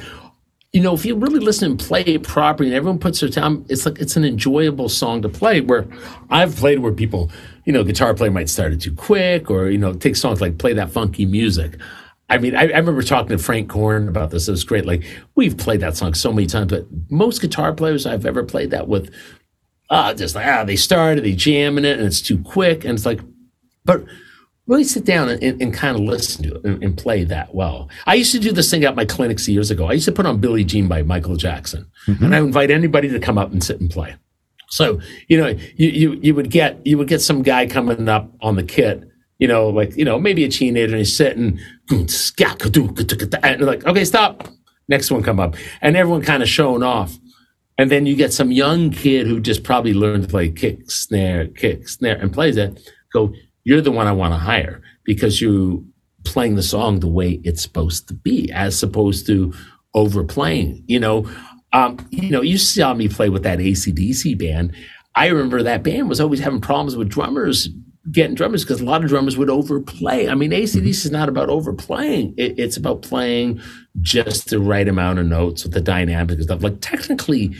you 0.72 0.82
know, 0.82 0.93
if 0.93 1.03
you 1.03 1.15
really 1.15 1.39
listen 1.39 1.72
and 1.72 1.80
play 1.80 2.01
it 2.01 2.24
properly 2.24 2.70
and 2.70 2.76
everyone 2.76 2.99
puts 2.99 3.20
their 3.20 3.30
time, 3.30 3.65
it's 3.70 3.86
like 3.86 3.99
it's 3.99 4.15
an 4.15 4.24
enjoyable 4.24 4.88
song 4.88 5.22
to 5.24 5.30
play. 5.30 5.61
Where 5.61 5.88
I've 6.30 6.55
played 6.55 6.80
where 6.80 6.91
people, 6.91 7.32
you 7.65 7.74
know, 7.74 7.84
guitar 7.84 8.13
player 8.13 8.30
might 8.30 8.49
start 8.49 8.74
it 8.74 8.82
too 8.82 8.93
quick 8.93 9.49
or, 9.49 9.70
you 9.70 9.80
know, 9.80 9.93
take 9.93 10.15
songs 10.15 10.41
like 10.41 10.59
play 10.59 10.74
that 10.74 10.91
funky 10.91 11.26
music. 11.26 11.78
I 12.30 12.38
mean, 12.38 12.55
I, 12.55 12.61
I 12.61 12.78
remember 12.78 13.01
talking 13.01 13.36
to 13.36 13.43
Frank 13.43 13.70
Korn 13.70 14.07
about 14.07 14.30
this. 14.30 14.47
It 14.47 14.51
was 14.51 14.63
great. 14.63 14.86
Like, 14.86 15.03
we've 15.34 15.57
played 15.57 15.80
that 15.80 15.97
song 15.97 16.13
so 16.13 16.32
many 16.32 16.45
times, 16.45 16.70
but 16.70 16.86
most 17.09 17.41
guitar 17.41 17.74
players 17.74 18.05
I've 18.05 18.28
ever 18.28 18.43
played 18.43 18.70
that 18.70 18.88
with, 18.88 19.11
uh, 19.89 20.13
just 20.13 20.36
like, 20.36 20.45
ah, 20.45 20.63
they 20.63 20.76
started, 20.76 21.24
they 21.24 21.34
jamming 21.34 21.86
it, 21.86 21.97
and 21.97 22.05
it's 22.05 22.22
too 22.22 22.38
quick. 22.43 22.86
And 22.86 22.93
it's 22.93 23.07
like, 23.07 23.22
but 23.84 24.05
really 24.70 24.84
sit 24.84 25.03
down 25.03 25.30
and, 25.30 25.61
and, 25.61 25.74
kind 25.74 25.97
of 25.97 26.03
listen 26.03 26.43
to 26.43 26.55
it 26.55 26.63
and, 26.63 26.84
and, 26.84 26.97
play 26.97 27.24
that 27.24 27.55
well. 27.55 27.89
I 28.05 28.13
used 28.13 28.32
to 28.34 28.39
do 28.39 28.51
this 28.51 28.70
thing 28.70 28.84
at 28.84 28.95
my 28.95 29.03
clinics 29.03 29.47
years 29.47 29.72
ago. 29.72 29.88
I 29.88 29.93
used 29.93 30.05
to 30.05 30.11
put 30.11 30.28
on 30.28 30.39
Billie 30.39 30.63
Jean 30.63 30.88
by 30.88 31.01
Michael 31.01 31.36
Jackson, 31.36 31.89
mm-hmm. 32.07 32.24
and 32.24 32.36
I 32.36 32.39
invite 32.39 32.70
anybody 32.70 33.09
to 33.09 33.20
come 33.20 33.39
up 33.39 33.51
and 33.51 33.63
sit 33.63 33.82
and 33.82 33.89
play. 33.89 34.15
So 34.70 35.01
you 35.28 35.38
know, 35.39 35.47
you, 35.76 35.89
you 35.89 36.20
you 36.22 36.36
would 36.36 36.51
get 36.51 36.86
you 36.86 36.97
would 36.99 37.07
get 37.07 37.22
some 37.22 37.41
guy 37.41 37.65
coming 37.65 38.07
up 38.07 38.32
on 38.41 38.55
the 38.55 38.63
kit, 38.63 39.03
you 39.39 39.47
know, 39.47 39.70
like 39.70 39.97
you 39.97 40.05
know 40.05 40.20
maybe 40.20 40.43
a 40.45 40.49
teenager, 40.49 40.93
and 40.93 40.99
he's 40.99 41.15
sitting, 41.15 41.59
and 41.89 42.09
they're 42.09 43.57
like, 43.59 43.86
okay, 43.86 44.05
stop. 44.05 44.47
Next 44.88 45.11
one 45.11 45.24
come 45.24 45.39
up, 45.39 45.55
and 45.82 45.97
everyone 45.97 46.22
kind 46.22 46.43
of 46.43 46.49
showing 46.49 46.84
off. 46.84 47.17
And 47.78 47.89
then 47.89 48.05
you 48.05 48.15
get 48.15 48.34
some 48.34 48.51
young 48.51 48.91
kid 48.91 49.26
who 49.26 49.39
just 49.39 49.63
probably 49.63 49.93
learned 49.93 50.24
to 50.24 50.30
play 50.30 50.49
kick, 50.49 50.91
snare, 50.91 51.47
kick, 51.47 51.88
snare, 51.88 52.17
and 52.17 52.34
plays 52.34 52.57
it. 52.57 52.78
Go, 53.13 53.34
you're 53.64 53.82
the 53.82 53.91
one 53.91 54.07
I 54.07 54.12
want 54.12 54.34
to 54.34 54.39
hire 54.39 54.82
because 55.03 55.41
you 55.41 55.86
playing 56.26 56.55
the 56.55 56.64
song 56.64 56.99
the 56.99 57.07
way 57.07 57.39
it's 57.43 57.62
supposed 57.62 58.07
to 58.07 58.14
be, 58.14 58.51
as 58.51 58.82
opposed 58.84 59.26
to 59.28 59.53
overplaying. 59.93 60.84
You 60.88 60.99
know, 60.99 61.30
um, 61.74 61.97
you 62.12 62.30
know, 62.30 62.41
you 62.41 62.57
saw 62.57 62.93
me 62.93 63.07
play 63.07 63.30
with 63.30 63.43
that 63.43 63.60
ACDC 63.60 64.38
band. 64.38 64.74
I 65.16 65.28
remember 65.28 65.64
that 65.64 65.84
band 65.84 66.10
was 66.10 66.22
always 66.22 66.39
having 66.39 66.62
problems 66.62 66.95
with 66.95 67.10
drummers 67.10 67.70
getting 68.12 68.36
drummers 68.36 68.64
because 68.64 68.82
a 68.82 68.86
lot 68.86 69.03
of 69.03 69.10
drummers 69.10 69.38
would 69.38 69.49
overplay. 69.49 70.30
I 70.30 70.36
mean, 70.36 70.51
ACDC 70.51 70.78
mm-hmm. 70.78 70.88
is 70.88 71.12
not 71.12 71.30
about 71.30 71.49
overplaying. 71.49 72.34
It, 72.38 72.57
it's 72.57 72.78
about 72.78 73.01
playing 73.01 73.62
just 74.01 74.49
the 74.49 74.60
right 74.60 74.88
amount 74.88 75.20
of 75.20 75.26
notes 75.26 75.64
with 75.64 75.74
the 75.74 75.82
dynamic 75.82 76.36
and 76.36 76.43
stuff. 76.43 76.64
Like 76.64 76.82
technically, 76.82 77.55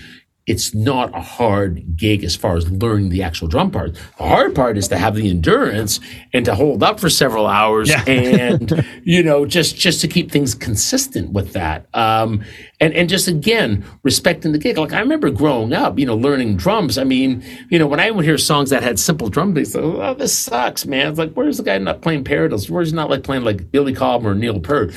it's 0.50 0.74
not 0.74 1.16
a 1.16 1.22
hard 1.22 1.96
gig 1.96 2.24
as 2.24 2.36
far 2.36 2.58
as 2.58 2.68
learning 2.72 3.10
the 3.10 3.22
actual 3.22 3.48
drum 3.48 3.70
part. 3.70 3.94
The 4.18 4.24
hard 4.24 4.56
part 4.56 4.80
is 4.80 4.88
to 4.88 4.98
have 4.98 5.14
the 5.14 5.30
endurance 5.30 6.00
and 6.34 6.44
to 6.46 6.56
hold 6.56 6.82
up 6.82 7.00
for 7.00 7.08
several 7.08 7.46
hours 7.46 7.88
yeah. 7.88 8.04
and, 8.08 8.84
you 9.04 9.22
know, 9.22 9.46
just, 9.46 9.76
just 9.76 10.02
to 10.02 10.08
keep 10.08 10.32
things 10.32 10.56
consistent 10.56 11.34
with 11.34 11.54
that. 11.54 11.86
Um, 11.94 12.44
and, 12.82 12.96
and 12.96 13.08
just 13.08 13.28
again, 13.28 13.86
respecting 14.02 14.52
the 14.52 14.58
gig. 14.58 14.80
Like 14.80 14.92
I 14.92 15.02
remember 15.02 15.30
growing 15.30 15.72
up, 15.72 16.00
you 16.00 16.08
know, 16.08 16.16
learning 16.16 16.58
drums. 16.58 16.98
I 16.98 17.04
mean, 17.04 17.44
you 17.70 17.78
know, 17.78 17.86
when 17.86 18.00
I 18.00 18.10
would 18.10 18.26
hear 18.26 18.40
songs 18.40 18.72
that 18.72 18.82
had 18.82 18.98
simple 18.98 19.30
drum 19.30 19.54
beats, 19.54 19.76
like, 19.76 19.84
oh, 19.84 20.16
this 20.16 20.36
sucks, 20.36 20.88
man. 20.88 21.10
It's 21.10 21.20
like, 21.20 21.34
where's 21.34 21.58
the 21.58 21.64
guy 21.64 21.78
not 21.78 22.02
playing 22.02 22.24
Paradiddles? 22.24 22.72
Where's 22.72 22.90
he 22.90 22.96
not 22.96 23.12
like 23.12 23.24
playing 23.24 23.44
like 23.44 23.72
Billy 23.72 23.94
Cobb 23.94 24.26
or 24.26 24.34
Neil 24.34 24.60
Peart? 24.60 24.96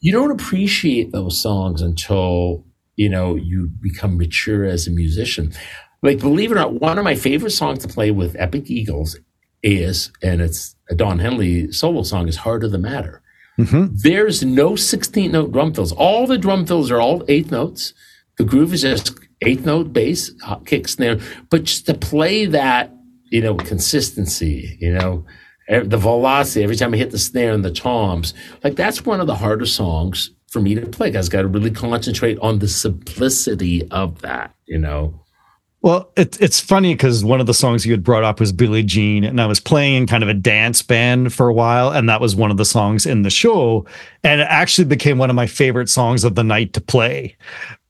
You 0.00 0.12
don't 0.12 0.30
appreciate 0.30 1.12
those 1.12 1.38
songs 1.38 1.82
until 1.82 2.64
you 3.00 3.08
know, 3.08 3.34
you 3.34 3.66
become 3.80 4.18
mature 4.18 4.66
as 4.66 4.86
a 4.86 4.90
musician. 4.90 5.54
Like, 6.02 6.18
believe 6.18 6.52
it 6.52 6.56
or 6.56 6.58
not, 6.58 6.82
one 6.82 6.98
of 6.98 7.04
my 7.04 7.14
favorite 7.14 7.52
songs 7.52 7.78
to 7.78 7.88
play 7.88 8.10
with 8.10 8.36
Epic 8.38 8.70
Eagles 8.70 9.18
is, 9.62 10.12
and 10.22 10.42
it's 10.42 10.76
a 10.90 10.94
Don 10.94 11.18
Henley 11.18 11.72
solo 11.72 12.02
song, 12.02 12.28
is 12.28 12.36
Heart 12.36 12.62
of 12.62 12.72
the 12.72 12.78
Matter. 12.78 13.22
Mm-hmm. 13.58 13.94
There's 13.94 14.44
no 14.44 14.76
16 14.76 15.32
note 15.32 15.50
drum 15.50 15.72
fills. 15.72 15.92
All 15.92 16.26
the 16.26 16.36
drum 16.36 16.66
fills 16.66 16.90
are 16.90 17.00
all 17.00 17.24
eighth 17.26 17.50
notes. 17.50 17.94
The 18.36 18.44
groove 18.44 18.74
is 18.74 18.82
just 18.82 19.18
eighth 19.40 19.64
note 19.64 19.94
bass, 19.94 20.30
kick, 20.66 20.86
snare. 20.86 21.20
But 21.48 21.64
just 21.64 21.86
to 21.86 21.94
play 21.94 22.44
that, 22.44 22.92
you 23.30 23.40
know, 23.40 23.54
consistency, 23.54 24.76
you 24.78 24.92
know, 24.92 25.24
the 25.70 25.96
velocity 25.96 26.64
every 26.64 26.76
time 26.76 26.92
I 26.92 26.98
hit 26.98 27.12
the 27.12 27.18
snare 27.18 27.54
and 27.54 27.64
the 27.64 27.72
toms, 27.72 28.34
like 28.62 28.76
that's 28.76 29.06
one 29.06 29.20
of 29.20 29.26
the 29.26 29.36
harder 29.36 29.64
songs 29.64 30.32
for 30.50 30.60
me 30.60 30.74
to 30.74 30.86
play. 30.86 31.08
I 31.08 31.22
got 31.22 31.42
to 31.42 31.48
really 31.48 31.70
concentrate 31.70 32.38
on 32.40 32.58
the 32.58 32.68
simplicity 32.68 33.88
of 33.90 34.20
that, 34.20 34.54
you 34.66 34.78
know. 34.78 35.20
Well, 35.82 36.12
it, 36.14 36.38
it's 36.42 36.60
funny 36.60 36.92
because 36.92 37.24
one 37.24 37.40
of 37.40 37.46
the 37.46 37.54
songs 37.54 37.86
you 37.86 37.92
had 37.92 38.04
brought 38.04 38.22
up 38.22 38.38
was 38.38 38.52
Billie 38.52 38.82
Jean, 38.82 39.24
and 39.24 39.40
I 39.40 39.46
was 39.46 39.60
playing 39.60 39.94
in 39.94 40.06
kind 40.06 40.22
of 40.22 40.28
a 40.28 40.34
dance 40.34 40.82
band 40.82 41.32
for 41.32 41.48
a 41.48 41.54
while, 41.54 41.90
and 41.90 42.06
that 42.10 42.20
was 42.20 42.36
one 42.36 42.50
of 42.50 42.58
the 42.58 42.66
songs 42.66 43.06
in 43.06 43.22
the 43.22 43.30
show. 43.30 43.86
And 44.22 44.42
it 44.42 44.46
actually 44.50 44.84
became 44.84 45.16
one 45.16 45.30
of 45.30 45.36
my 45.36 45.46
favorite 45.46 45.88
songs 45.88 46.22
of 46.22 46.34
the 46.34 46.44
night 46.44 46.74
to 46.74 46.82
play 46.82 47.36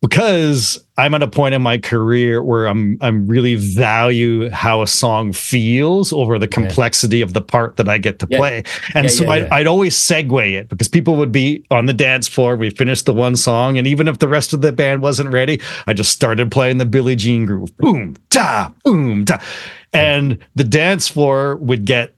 because 0.03 0.82
I'm 0.96 1.14
at 1.14 1.22
a 1.22 1.28
point 1.28 1.55
in 1.55 1.61
my 1.61 1.76
career 1.76 2.42
where 2.42 2.66
I'm 2.66 2.96
I'm 3.03 3.26
really 3.26 3.55
value 3.55 4.48
how 4.51 4.80
a 4.80 4.86
song 4.86 5.32
feels 5.32 6.12
over 6.12 6.38
the 6.38 6.48
complexity 6.48 7.18
yeah. 7.18 7.24
of 7.24 7.34
the 7.34 7.42
part 7.42 7.76
that 7.76 7.88
I 7.88 7.98
get 7.98 8.18
to 8.20 8.26
yeah. 8.30 8.38
play. 8.38 8.62
And 8.94 9.05
yeah, 9.05 9.11
so 9.11 9.28
I'd, 9.28 9.48
I'd, 9.51 9.66
always 9.66 9.94
segue 9.96 10.53
it 10.53 10.68
because 10.68 10.88
people 10.88 11.16
would 11.16 11.32
be 11.32 11.64
on 11.70 11.86
the 11.86 11.92
dance 11.92 12.28
floor. 12.28 12.57
We 12.57 12.70
finished 12.70 13.07
the 13.07 13.12
one 13.12 13.36
song, 13.36 13.76
and 13.76 13.86
even 13.86 14.09
if 14.09 14.18
the 14.18 14.28
rest 14.28 14.53
of 14.53 14.62
the 14.62 14.72
band 14.72 15.03
wasn't 15.03 15.30
ready, 15.32 15.61
I 15.86 15.92
just 15.92 16.12
started 16.12 16.51
playing 16.51 16.78
the 16.78 16.86
Billie 16.86 17.16
Jean 17.16 17.44
groove. 17.44 17.76
Boom, 17.76 18.16
da, 18.30 18.70
boom, 18.84 19.24
da. 19.24 19.36
Hmm. 19.38 19.44
And 19.92 20.38
the 20.55 20.64
dance 20.64 21.09
floor 21.09 21.57
would 21.57 21.84
get 21.84 22.14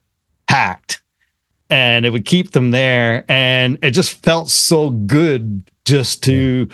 packed 0.47 1.03
and 1.72 2.05
it 2.05 2.11
would 2.11 2.26
keep 2.26 2.53
them 2.53 2.70
there. 2.70 3.24
And 3.28 3.78
it 3.83 3.93
just 3.93 4.22
felt 4.22 4.51
so 4.51 4.91
good 4.91 5.64
just 5.85 6.22
to 6.24 6.68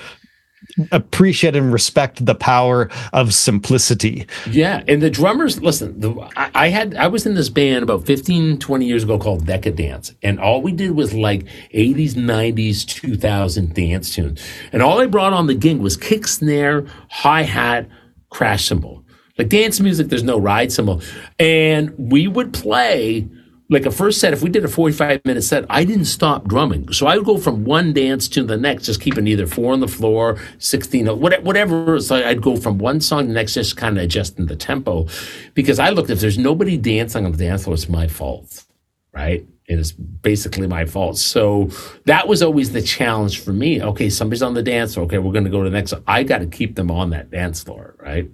appreciate 0.93 1.57
and 1.57 1.73
respect 1.73 2.25
the 2.25 2.35
power 2.35 2.89
of 3.13 3.35
simplicity. 3.35 4.27
Yeah. 4.51 4.83
And 4.89 5.03
the 5.03 5.11
drummers, 5.11 5.61
listen, 5.63 5.99
the, 6.01 6.11
I, 6.37 6.51
I, 6.55 6.69
had, 6.69 6.95
I 6.97 7.09
was 7.09 7.27
in 7.27 7.35
this 7.35 7.49
band 7.49 7.83
about 7.83 8.07
15, 8.07 8.59
20 8.59 8.87
years 8.87 9.05
ago 9.05 9.19
called 9.19 9.47
Decadance. 9.47 10.15
And 10.23 10.39
all 10.41 10.63
we 10.63 10.73
did 10.73 10.93
was 10.93 11.15
like 11.15 11.45
80s, 11.75 12.13
90s, 12.13 12.87
2000 12.87 13.75
dance 13.75 14.15
tunes. 14.15 14.41
And 14.73 14.83
all 14.83 15.01
I 15.01 15.07
brought 15.07 15.33
on 15.33 15.47
the 15.47 15.55
gig 15.55 15.79
was 15.79 15.97
kick, 15.97 16.27
snare, 16.27 16.87
hi 17.11 17.43
hat, 17.43 17.89
crash 18.31 18.67
cymbal. 18.67 19.05
Like 19.39 19.49
dance 19.49 19.79
music, 19.79 20.09
there's 20.09 20.25
no 20.25 20.39
ride 20.39 20.73
cymbal. 20.73 21.01
And 21.39 21.95
we 21.97 22.27
would 22.27 22.53
play 22.53 23.29
like 23.71 23.85
a 23.85 23.91
first 23.91 24.21
set, 24.21 24.33
if 24.33 24.43
we 24.43 24.49
did 24.49 24.65
a 24.65 24.69
45 24.69 25.25
minute 25.25 25.43
set, 25.43 25.67
I 25.69 25.85
didn't 25.85 26.07
stop 26.07 26.49
drumming. 26.49 26.91
So 26.93 27.07
I 27.07 27.17
would 27.17 27.27
go 27.27 27.37
from 27.37 27.65
one 27.65 27.93
dance 27.93 28.27
to 28.29 28.43
the 28.43 28.57
next, 28.57 28.85
just 28.85 29.01
keeping 29.01 29.27
either 29.27 29.47
four 29.47 29.75
on 29.75 29.81
the 29.81 29.89
floor, 29.89 30.39
16, 30.59 31.09
uh, 31.09 31.15
whatever. 31.15 32.01
So 32.01 32.17
I'd 32.17 32.41
go 32.41 32.57
from 32.57 32.79
one 32.79 33.01
song 33.01 33.23
to 33.23 33.29
the 33.29 33.35
next, 33.35 33.55
just 33.55 33.77
kind 33.77 33.99
of 33.99 34.05
adjusting 34.05 34.47
the 34.47 34.57
tempo. 34.57 35.07
Because 35.55 35.79
I 35.79 35.91
looked, 35.91 36.09
if 36.09 36.21
there's 36.21 36.39
nobody 36.39 36.79
dancing 36.79 37.27
on 37.27 37.33
the 37.33 37.39
dance 37.39 37.65
floor, 37.65 37.75
it's 37.75 37.89
my 37.89 38.09
fault, 38.09 38.65
right? 39.13 39.47
It 39.67 39.79
is 39.79 39.93
basically 39.93 40.67
my 40.67 40.87
fault. 40.87 41.19
So 41.19 41.69
that 42.07 42.27
was 42.27 42.43
always 42.43 42.73
the 42.73 42.81
challenge 42.81 43.41
for 43.41 43.53
me. 43.53 43.83
Okay, 43.83 44.09
somebody's 44.09 44.43
on 44.43 44.55
the 44.55 44.63
dance 44.63 44.95
floor. 44.95 45.05
Okay, 45.05 45.19
we're 45.19 45.33
going 45.33 45.45
to 45.45 45.51
go 45.51 45.63
to 45.63 45.69
the 45.69 45.77
next. 45.77 45.93
I 46.07 46.23
got 46.23 46.39
to 46.39 46.47
keep 46.47 46.75
them 46.75 46.91
on 46.91 47.11
that 47.11 47.31
dance 47.31 47.63
floor, 47.63 47.97
right? 47.99 48.31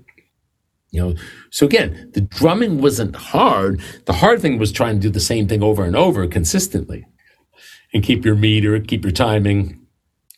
You 0.95 1.01
know, 1.01 1.15
so 1.51 1.67
again, 1.67 2.11
the 2.15 2.21
drumming 2.21 2.81
wasn't 2.81 3.17
hard. 3.17 3.81
The 4.07 4.13
hard 4.13 4.41
thing 4.41 4.59
was 4.59 4.71
trying 4.71 4.95
to 4.95 5.01
do 5.01 5.11
the 5.11 5.19
same 5.19 5.49
thing 5.49 5.61
over 5.61 5.85
and 5.85 5.97
over 5.97 6.25
consistently 6.29 7.05
and 7.93 8.05
keep 8.05 8.25
your 8.25 8.37
meter, 8.37 8.79
keep 8.79 9.03
your 9.03 9.13
timing, 9.13 9.85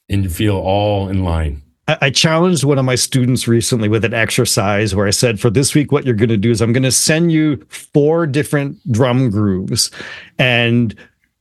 and 0.09 0.25
you 0.25 0.31
feel 0.31 0.57
all 0.57 1.11
in 1.11 1.25
line. 1.25 1.63
I 1.89 2.09
challenged 2.09 2.65
one 2.65 2.79
of 2.79 2.87
my 2.87 2.95
students 2.95 3.47
recently 3.47 3.89
with 3.89 4.05
an 4.05 4.15
exercise 4.15 4.95
where 4.95 5.07
I 5.07 5.11
said, 5.11 5.39
for 5.39 5.51
this 5.51 5.75
week, 5.75 5.93
what 5.93 6.05
you're 6.07 6.15
going 6.15 6.31
to 6.31 6.39
do 6.39 6.51
is 6.51 6.63
I'm 6.63 6.73
going 6.73 6.83
to 6.83 6.91
send 6.91 7.31
you 7.31 7.65
four 7.69 8.27
different 8.27 8.79
drum 8.91 9.31
grooves 9.31 9.91
and 10.39 10.95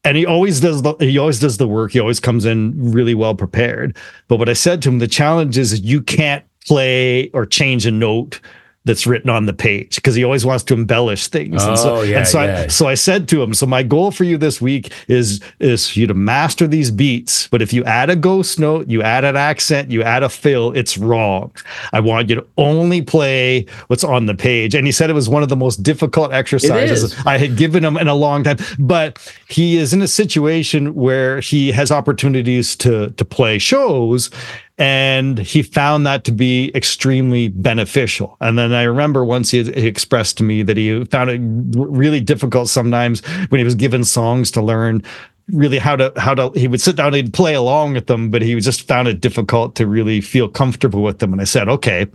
and 0.03 0.17
he 0.17 0.25
always 0.25 0.59
does 0.59 0.83
the 0.83 0.93
he 0.99 1.17
always 1.17 1.39
does 1.39 1.57
the 1.57 1.67
work. 1.67 1.93
He 1.93 1.99
always 1.99 2.19
comes 2.19 2.45
in 2.45 2.73
really 2.91 3.15
well 3.15 3.33
prepared. 3.33 3.97
But 4.27 4.37
what 4.37 4.49
I 4.49 4.53
said 4.53 4.81
to 4.83 4.89
him, 4.89 4.99
the 4.99 5.07
challenge 5.07 5.57
is 5.57 5.81
you 5.81 6.01
can't 6.01 6.45
play 6.67 7.29
or 7.29 7.45
change 7.45 7.87
a 7.87 7.91
note 7.91 8.39
that's 8.85 9.05
written 9.07 9.29
on 9.29 9.47
the 9.47 9.53
page 9.53 9.95
because 9.95 10.15
he 10.15 10.23
always 10.23 10.45
wants 10.45 10.63
to 10.65 10.73
embellish 10.73 11.27
things. 11.27 11.61
Oh, 11.63 11.69
and 11.69 11.79
so, 11.79 12.01
yeah, 12.03 12.17
and 12.19 12.27
so, 12.27 12.43
yeah. 12.43 12.59
I, 12.61 12.67
so 12.67 12.87
I 12.87 12.93
said 12.93 13.27
to 13.29 13.41
him, 13.41 13.53
so 13.53 13.65
my 13.65 13.83
goal 13.83 14.11
for 14.11 14.23
you 14.23 14.37
this 14.37 14.61
week 14.61 14.93
is 15.07 15.41
is 15.59 15.89
for 15.89 15.99
you 15.99 16.07
to 16.07 16.13
master 16.13 16.67
these 16.67 16.91
beats. 16.91 17.47
But 17.47 17.61
if 17.61 17.73
you 17.73 17.83
add 17.85 18.09
a 18.09 18.15
ghost 18.15 18.59
note, 18.59 18.87
you 18.87 19.01
add 19.01 19.25
an 19.25 19.35
accent, 19.35 19.91
you 19.91 20.03
add 20.03 20.23
a 20.23 20.29
fill, 20.29 20.71
it's 20.73 20.97
wrong. 20.97 21.51
I 21.93 21.99
want 21.99 22.29
you 22.29 22.35
to 22.35 22.47
only 22.57 23.01
play 23.01 23.65
what's 23.87 24.03
on 24.03 24.27
the 24.27 24.35
page. 24.35 24.75
And 24.75 24.85
he 24.85 24.91
said 24.91 25.09
it 25.09 25.13
was 25.13 25.27
one 25.27 25.43
of 25.43 25.49
the 25.49 25.55
most 25.55 25.83
difficult 25.83 26.31
exercises. 26.31 27.15
I 27.25 27.37
had 27.37 27.57
given 27.57 27.83
him 27.83 27.97
in 27.97 28.07
a 28.07 28.15
long 28.15 28.43
time. 28.43 28.57
But 28.77 29.19
he 29.49 29.77
is 29.77 29.93
in 29.93 30.01
a 30.01 30.07
situation 30.07 30.93
where 30.93 31.39
he 31.39 31.71
has 31.71 31.91
opportunities 31.91 32.75
to 32.77 33.09
to 33.09 33.25
play 33.25 33.57
shows 33.57 34.29
and 34.77 35.39
he 35.39 35.63
found 35.63 36.05
that 36.05 36.25
to 36.25 36.31
be 36.31 36.71
extremely 36.75 37.47
beneficial. 37.47 38.35
And 38.41 38.57
then 38.57 38.73
I 38.73 38.83
remember 38.83 39.23
once 39.23 39.51
he, 39.51 39.63
he 39.63 39.87
expressed 39.87 40.37
to 40.37 40.43
me 40.43 40.63
that 40.63 40.75
he 40.75 41.05
found 41.05 41.29
it 41.29 41.39
really 41.77 42.19
difficult 42.19 42.67
sometimes 42.67 43.25
when 43.49 43.59
he 43.59 43.63
was 43.63 43.75
given 43.75 44.03
songs 44.03 44.51
to 44.51 44.61
learn 44.61 45.01
really 45.47 45.77
how 45.77 45.95
to 45.95 46.11
how 46.17 46.33
to 46.33 46.49
he 46.59 46.67
would 46.67 46.81
sit 46.81 46.95
down 46.95 47.13
and 47.13 47.31
play 47.31 47.53
along 47.53 47.93
with 47.93 48.07
them 48.07 48.31
but 48.31 48.41
he 48.41 48.59
just 48.59 48.87
found 48.87 49.07
it 49.07 49.21
difficult 49.21 49.75
to 49.75 49.85
really 49.85 50.19
feel 50.19 50.49
comfortable 50.49 51.03
with 51.03 51.19
them 51.19 51.31
and 51.31 51.39
i 51.39 51.45
said 51.45 51.69
okay 51.69 52.07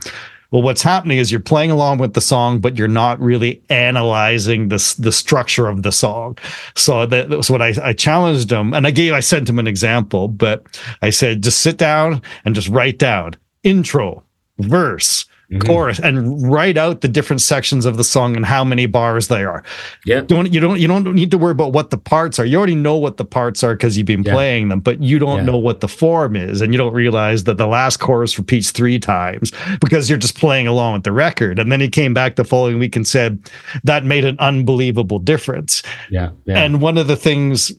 well 0.50 0.62
what's 0.62 0.82
happening 0.82 1.18
is 1.18 1.30
you're 1.30 1.40
playing 1.40 1.70
along 1.70 1.98
with 1.98 2.14
the 2.14 2.20
song 2.20 2.60
but 2.60 2.76
you're 2.76 2.88
not 2.88 3.20
really 3.20 3.62
analyzing 3.70 4.68
the, 4.68 4.94
the 4.98 5.12
structure 5.12 5.66
of 5.66 5.82
the 5.82 5.92
song. 5.92 6.36
So 6.74 7.06
that, 7.06 7.30
that 7.30 7.36
was 7.36 7.50
what 7.50 7.62
I, 7.62 7.74
I 7.82 7.92
challenged 7.92 8.50
him 8.50 8.74
and 8.74 8.86
i 8.86 8.90
gave 8.90 9.12
i 9.12 9.20
sent 9.20 9.48
him 9.48 9.58
an 9.58 9.66
example 9.66 10.28
but 10.28 10.80
i 11.02 11.10
said 11.10 11.42
just 11.42 11.60
sit 11.60 11.76
down 11.76 12.22
and 12.44 12.54
just 12.54 12.68
write 12.68 12.98
down 12.98 13.34
intro 13.62 14.22
verse 14.58 15.26
Mm-hmm. 15.50 15.66
chorus 15.66 15.98
and 15.98 16.48
write 16.48 16.76
out 16.76 17.00
the 17.00 17.08
different 17.08 17.42
sections 17.42 17.84
of 17.84 17.96
the 17.96 18.04
song 18.04 18.36
and 18.36 18.46
how 18.46 18.62
many 18.62 18.86
bars 18.86 19.26
they 19.26 19.42
are 19.42 19.64
Yeah. 20.06 20.20
don't 20.20 20.52
you 20.54 20.60
don't 20.60 20.78
you 20.78 20.86
don't 20.86 21.12
need 21.12 21.32
to 21.32 21.38
worry 21.38 21.50
about 21.50 21.72
what 21.72 21.90
the 21.90 21.98
parts 21.98 22.38
are. 22.38 22.44
You 22.44 22.56
already 22.56 22.76
know 22.76 22.96
what 22.96 23.16
the 23.16 23.24
parts 23.24 23.64
are 23.64 23.74
because 23.74 23.98
you've 23.98 24.06
been 24.06 24.22
Yeah. 24.22 24.32
playing 24.32 24.68
them, 24.68 24.78
but 24.78 25.02
you 25.02 25.18
don't 25.18 25.38
Yeah. 25.38 25.44
know 25.46 25.58
what 25.58 25.80
the 25.80 25.88
form 25.88 26.36
is, 26.36 26.60
and 26.60 26.72
you 26.72 26.78
don't 26.78 26.92
realize 26.94 27.42
that 27.44 27.56
the 27.58 27.66
last 27.66 27.96
chorus 27.96 28.38
repeats 28.38 28.70
three 28.70 29.00
times 29.00 29.50
because 29.80 30.08
you're 30.08 30.18
just 30.20 30.38
playing 30.38 30.68
along 30.68 30.92
with 30.92 31.02
the 31.02 31.10
record. 31.10 31.58
And 31.58 31.72
then 31.72 31.80
he 31.80 31.88
came 31.88 32.14
back 32.14 32.36
the 32.36 32.44
following 32.44 32.78
week 32.78 32.94
and 32.94 33.04
said 33.04 33.40
that 33.82 34.04
made 34.04 34.24
an 34.24 34.36
unbelievable 34.38 35.18
difference. 35.18 35.82
Yeah. 36.10 36.28
Yeah. 36.44 36.62
And 36.62 36.80
one 36.80 36.96
of 36.96 37.08
the 37.08 37.16
things 37.16 37.72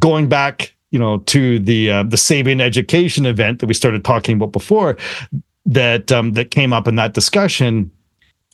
going 0.00 0.28
back, 0.28 0.74
you 0.90 0.98
know, 0.98 1.18
to 1.26 1.60
the 1.60 1.90
uh, 1.90 2.02
the 2.02 2.16
Sabian 2.16 2.60
education 2.60 3.24
event 3.26 3.60
that 3.60 3.66
we 3.66 3.74
started 3.74 4.04
talking 4.04 4.34
about 4.36 4.50
before, 4.52 4.96
that 5.66 6.12
um, 6.12 6.32
that 6.32 6.50
came 6.50 6.72
up 6.72 6.88
in 6.88 6.96
that 6.96 7.14
discussion 7.14 7.90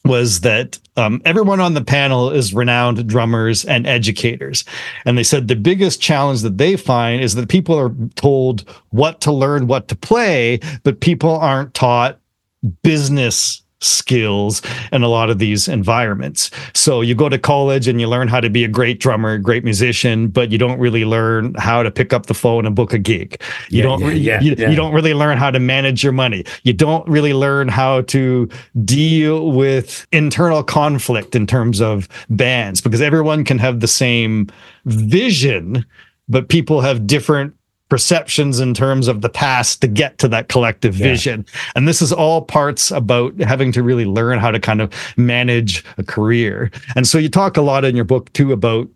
was 0.04 0.40
that 0.40 0.78
um, 0.96 1.20
everyone 1.24 1.60
on 1.60 1.74
the 1.74 1.84
panel 1.84 2.30
is 2.30 2.54
renowned 2.54 3.06
drummers 3.06 3.64
and 3.64 3.86
educators. 3.86 4.64
And 5.04 5.18
they 5.18 5.22
said 5.22 5.46
the 5.46 5.56
biggest 5.56 6.00
challenge 6.00 6.40
that 6.40 6.56
they 6.56 6.76
find 6.76 7.22
is 7.22 7.34
that 7.34 7.48
people 7.48 7.78
are 7.78 7.94
told 8.14 8.68
what 8.90 9.20
to 9.22 9.32
learn, 9.32 9.66
what 9.66 9.88
to 9.88 9.96
play, 9.96 10.60
but 10.84 11.00
people 11.00 11.36
aren't 11.36 11.74
taught 11.74 12.18
business 12.82 13.62
skills 13.80 14.62
in 14.92 15.02
a 15.02 15.08
lot 15.08 15.30
of 15.30 15.38
these 15.38 15.68
environments. 15.68 16.50
So 16.74 17.00
you 17.00 17.14
go 17.14 17.28
to 17.28 17.38
college 17.38 17.88
and 17.88 18.00
you 18.00 18.08
learn 18.08 18.28
how 18.28 18.40
to 18.40 18.50
be 18.50 18.64
a 18.64 18.68
great 18.68 19.00
drummer, 19.00 19.38
great 19.38 19.64
musician, 19.64 20.28
but 20.28 20.50
you 20.50 20.58
don't 20.58 20.78
really 20.78 21.04
learn 21.04 21.54
how 21.54 21.82
to 21.82 21.90
pick 21.90 22.12
up 22.12 22.26
the 22.26 22.34
phone 22.34 22.66
and 22.66 22.76
book 22.76 22.92
a 22.92 22.98
gig. 22.98 23.40
You 23.68 23.78
Yeah, 23.78 23.82
don't 23.82 24.00
yeah, 24.16 24.40
yeah, 24.40 24.40
you, 24.40 24.50
you 24.70 24.76
don't 24.76 24.92
really 24.92 25.14
learn 25.14 25.38
how 25.38 25.50
to 25.50 25.58
manage 25.58 26.02
your 26.02 26.12
money. 26.12 26.44
You 26.62 26.72
don't 26.72 27.06
really 27.08 27.32
learn 27.32 27.68
how 27.68 28.02
to 28.02 28.48
deal 28.84 29.52
with 29.52 30.06
internal 30.12 30.62
conflict 30.62 31.34
in 31.34 31.46
terms 31.46 31.80
of 31.80 32.08
bands 32.28 32.80
because 32.80 33.00
everyone 33.00 33.44
can 33.44 33.58
have 33.58 33.80
the 33.80 33.88
same 33.88 34.48
vision, 34.84 35.84
but 36.28 36.48
people 36.48 36.80
have 36.80 37.06
different 37.06 37.54
perceptions 37.90 38.58
in 38.60 38.72
terms 38.72 39.06
of 39.08 39.20
the 39.20 39.28
past 39.28 39.80
to 39.82 39.86
get 39.86 40.16
to 40.18 40.28
that 40.28 40.48
collective 40.48 40.96
Yeah. 40.96 41.08
vision. 41.08 41.44
And 41.76 41.86
this 41.86 42.00
is 42.00 42.12
all 42.12 42.40
parts 42.42 42.90
about 42.90 43.38
having 43.40 43.72
to 43.72 43.82
really 43.82 44.06
learn 44.06 44.38
how 44.38 44.50
to 44.50 44.58
kind 44.58 44.80
of 44.80 44.90
manage 45.18 45.84
a 45.98 46.02
career. 46.02 46.70
And 46.96 47.06
so 47.06 47.18
you 47.18 47.28
talk 47.28 47.56
a 47.58 47.62
lot 47.62 47.84
in 47.84 47.94
your 47.96 48.06
book 48.06 48.32
too 48.32 48.52
about 48.52 48.88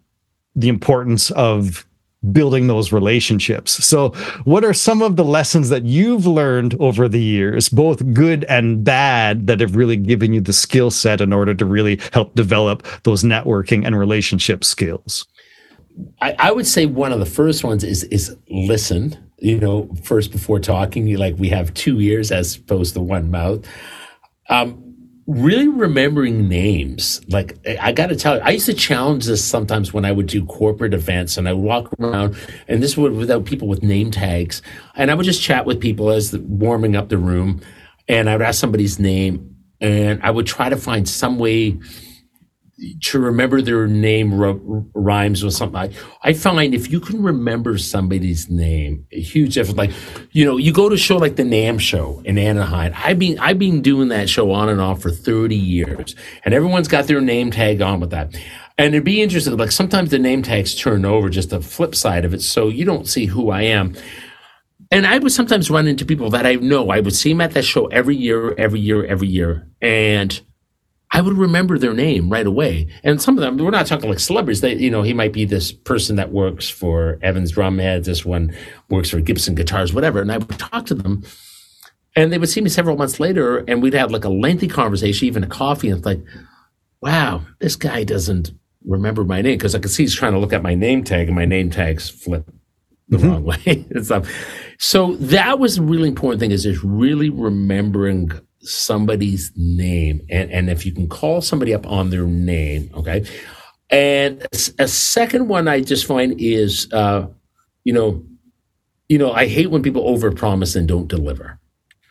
the 0.56 0.68
importance 0.68 1.30
of 1.32 1.84
building 2.32 2.68
those 2.68 2.90
relationships. 2.90 3.84
So, 3.84 4.10
what 4.44 4.64
are 4.64 4.72
some 4.72 5.02
of 5.02 5.16
the 5.16 5.24
lessons 5.24 5.68
that 5.68 5.84
you've 5.84 6.26
learned 6.26 6.74
over 6.80 7.06
the 7.06 7.20
years, 7.20 7.68
both 7.68 8.14
good 8.14 8.44
and 8.44 8.82
bad, 8.82 9.46
that 9.46 9.60
have 9.60 9.76
really 9.76 9.96
given 9.96 10.32
you 10.32 10.40
the 10.40 10.54
skill 10.54 10.90
set 10.90 11.20
in 11.20 11.34
order 11.34 11.52
to 11.52 11.66
really 11.66 12.00
help 12.14 12.34
develop 12.34 12.86
those 13.02 13.24
networking 13.24 13.84
and 13.84 13.98
relationship 13.98 14.64
skills? 14.64 15.26
I, 16.20 16.34
I 16.38 16.52
would 16.52 16.66
say 16.66 16.86
one 16.86 17.12
of 17.12 17.20
the 17.20 17.26
first 17.26 17.64
ones 17.64 17.84
is 17.84 18.04
is 18.04 18.36
listen. 18.48 19.16
You 19.38 19.58
know, 19.60 19.90
first 20.02 20.32
before 20.32 20.58
talking, 20.58 21.06
you 21.06 21.18
like 21.18 21.36
we 21.38 21.50
have 21.50 21.74
two 21.74 22.00
ears 22.00 22.32
as 22.32 22.56
opposed 22.56 22.94
to 22.94 23.00
one 23.00 23.30
mouth. 23.30 23.66
Um, 24.48 24.80
really 25.26 25.68
remembering 25.68 26.48
names. 26.48 27.20
Like 27.28 27.58
I- 27.80 27.92
got 27.92 28.08
to 28.08 28.16
tell 28.16 28.36
you, 28.36 28.42
I 28.42 28.50
used 28.50 28.66
to 28.66 28.74
challenge 28.74 29.26
this 29.26 29.44
sometimes 29.44 29.92
when 29.92 30.04
I 30.04 30.12
would 30.12 30.26
do 30.26 30.44
corporate 30.46 30.94
events 30.94 31.36
and 31.36 31.48
I 31.48 31.52
would 31.52 31.62
walk 31.64 31.92
around, 31.98 32.36
and 32.68 32.82
this 32.82 32.96
would 32.96 33.12
without 33.12 33.44
people 33.44 33.68
with 33.68 33.82
name 33.82 34.10
tags, 34.10 34.62
and 34.96 35.10
I 35.10 35.14
would 35.14 35.24
just 35.26 35.42
chat 35.42 35.66
with 35.66 35.80
people 35.80 36.10
as 36.10 36.30
the, 36.30 36.40
warming 36.40 36.96
up 36.96 37.08
the 37.08 37.18
room, 37.18 37.60
and 38.08 38.28
I 38.28 38.36
would 38.36 38.42
ask 38.42 38.60
somebody's 38.60 38.98
name, 38.98 39.56
and 39.80 40.22
I 40.22 40.30
would 40.30 40.46
try 40.46 40.68
to 40.68 40.76
find 40.76 41.08
some 41.08 41.38
way 41.38 41.78
to 43.02 43.20
remember 43.20 43.62
their 43.62 43.86
name 43.86 44.40
r- 44.40 44.58
rhymes 44.94 45.44
with 45.44 45.54
something. 45.54 45.76
I, 45.76 45.90
I 46.22 46.32
find 46.32 46.74
if 46.74 46.90
you 46.90 46.98
can 46.98 47.22
remember 47.22 47.78
somebody's 47.78 48.50
name, 48.50 49.06
a 49.12 49.20
huge 49.20 49.54
difference. 49.54 49.78
Like, 49.78 49.92
you 50.32 50.44
know, 50.44 50.56
you 50.56 50.72
go 50.72 50.88
to 50.88 50.96
a 50.96 50.98
show 50.98 51.16
like 51.16 51.36
the 51.36 51.44
NAMM 51.44 51.80
show 51.80 52.20
in 52.24 52.36
Anaheim. 52.36 52.92
I've 52.96 53.18
been, 53.18 53.38
I've 53.38 53.58
been 53.58 53.80
doing 53.80 54.08
that 54.08 54.28
show 54.28 54.50
on 54.50 54.68
and 54.68 54.80
off 54.80 55.02
for 55.02 55.10
30 55.10 55.54
years 55.54 56.16
and 56.44 56.52
everyone's 56.52 56.88
got 56.88 57.06
their 57.06 57.20
name 57.20 57.50
tag 57.50 57.80
on 57.80 58.00
with 58.00 58.10
that. 58.10 58.34
And 58.76 58.94
it'd 58.94 59.04
be 59.04 59.22
interesting. 59.22 59.56
Like 59.56 59.70
sometimes 59.70 60.10
the 60.10 60.18
name 60.18 60.42
tags 60.42 60.74
turn 60.74 61.04
over, 61.04 61.28
just 61.28 61.50
the 61.50 61.60
flip 61.60 61.94
side 61.94 62.24
of 62.24 62.34
it. 62.34 62.42
So 62.42 62.68
you 62.68 62.84
don't 62.84 63.06
see 63.06 63.26
who 63.26 63.50
I 63.50 63.62
am. 63.62 63.94
And 64.90 65.06
I 65.06 65.18
would 65.18 65.32
sometimes 65.32 65.70
run 65.70 65.86
into 65.86 66.04
people 66.04 66.30
that 66.30 66.46
I 66.46 66.54
know. 66.56 66.90
I 66.90 67.00
would 67.00 67.14
see 67.14 67.32
them 67.32 67.40
at 67.40 67.52
that 67.52 67.64
show 67.64 67.86
every 67.86 68.16
year, 68.16 68.54
every 68.54 68.80
year, 68.80 69.04
every 69.04 69.28
year. 69.28 69.68
And 69.80 70.40
I 71.14 71.20
would 71.20 71.38
remember 71.38 71.78
their 71.78 71.94
name 71.94 72.28
right 72.28 72.46
away. 72.46 72.88
And 73.04 73.22
some 73.22 73.38
of 73.38 73.42
them, 73.42 73.56
we're 73.56 73.70
not 73.70 73.86
talking 73.86 74.10
like 74.10 74.18
celebrities. 74.18 74.62
They, 74.62 74.74
you 74.74 74.90
know, 74.90 75.02
he 75.02 75.14
might 75.14 75.32
be 75.32 75.44
this 75.44 75.70
person 75.70 76.16
that 76.16 76.32
works 76.32 76.68
for 76.68 77.20
Evans 77.22 77.52
Drumheads. 77.52 78.06
This 78.06 78.24
one 78.24 78.52
works 78.90 79.10
for 79.10 79.20
Gibson 79.20 79.54
Guitars, 79.54 79.94
whatever. 79.94 80.20
And 80.20 80.32
I 80.32 80.38
would 80.38 80.58
talk 80.58 80.86
to 80.86 80.94
them 80.94 81.22
and 82.16 82.32
they 82.32 82.38
would 82.38 82.48
see 82.48 82.60
me 82.60 82.68
several 82.68 82.96
months 82.96 83.20
later 83.20 83.58
and 83.68 83.80
we'd 83.80 83.94
have 83.94 84.10
like 84.10 84.24
a 84.24 84.28
lengthy 84.28 84.66
conversation, 84.66 85.28
even 85.28 85.44
a 85.44 85.46
coffee. 85.46 85.88
And 85.88 85.98
it's 85.98 86.06
like, 86.06 86.20
wow, 87.00 87.42
this 87.60 87.76
guy 87.76 88.02
doesn't 88.02 88.50
remember 88.84 89.22
my 89.22 89.40
name. 89.40 89.56
Cause 89.60 89.76
I 89.76 89.78
could 89.78 89.92
see 89.92 90.02
he's 90.02 90.16
trying 90.16 90.32
to 90.32 90.40
look 90.40 90.52
at 90.52 90.64
my 90.64 90.74
name 90.74 91.04
tag 91.04 91.28
and 91.28 91.36
my 91.36 91.44
name 91.44 91.70
tag's 91.70 92.10
flip 92.10 92.52
the 93.08 93.18
mm-hmm. 93.18 93.28
wrong 93.28 93.44
way 93.44 93.86
and 93.94 94.04
stuff. 94.04 94.28
So 94.80 95.14
that 95.16 95.60
was 95.60 95.78
a 95.78 95.82
really 95.82 96.08
important 96.08 96.40
thing 96.40 96.50
is 96.50 96.64
just 96.64 96.82
really 96.82 97.30
remembering 97.30 98.32
somebody's 98.64 99.52
name. 99.56 100.20
And, 100.30 100.50
and 100.50 100.70
if 100.70 100.84
you 100.84 100.92
can 100.92 101.08
call 101.08 101.40
somebody 101.40 101.74
up 101.74 101.86
on 101.86 102.10
their 102.10 102.24
name, 102.24 102.90
okay. 102.94 103.24
And 103.90 104.46
a 104.78 104.88
second 104.88 105.48
one 105.48 105.68
I 105.68 105.80
just 105.80 106.06
find 106.06 106.40
is, 106.40 106.92
uh, 106.92 107.26
you 107.84 107.92
know, 107.92 108.24
you 109.08 109.18
know, 109.18 109.32
I 109.32 109.46
hate 109.46 109.70
when 109.70 109.82
people 109.82 110.04
overpromise 110.04 110.74
and 110.74 110.88
don't 110.88 111.08
deliver. 111.08 111.58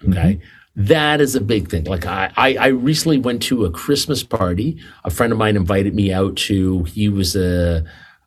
Okay. 0.08 0.39
That 0.76 1.22
is 1.22 1.36
a 1.36 1.41
big 1.41 1.70
thing. 1.70 1.84
Like 1.86 2.06
I, 2.06 2.32
I, 2.36 2.56
I 2.56 2.68
recently 2.68 3.18
went 3.18 3.41
to 3.43 3.66
a 3.66 3.72
Christmas 3.72 4.24
party. 4.24 4.80
A 5.04 5.10
friend 5.10 5.32
of 5.32 5.39
mine 5.39 5.56
invited 5.56 5.93
me 5.93 6.14
out 6.14 6.36
to, 6.38 6.84
he 6.84 7.10
was 7.10 7.36
a, 7.36 7.84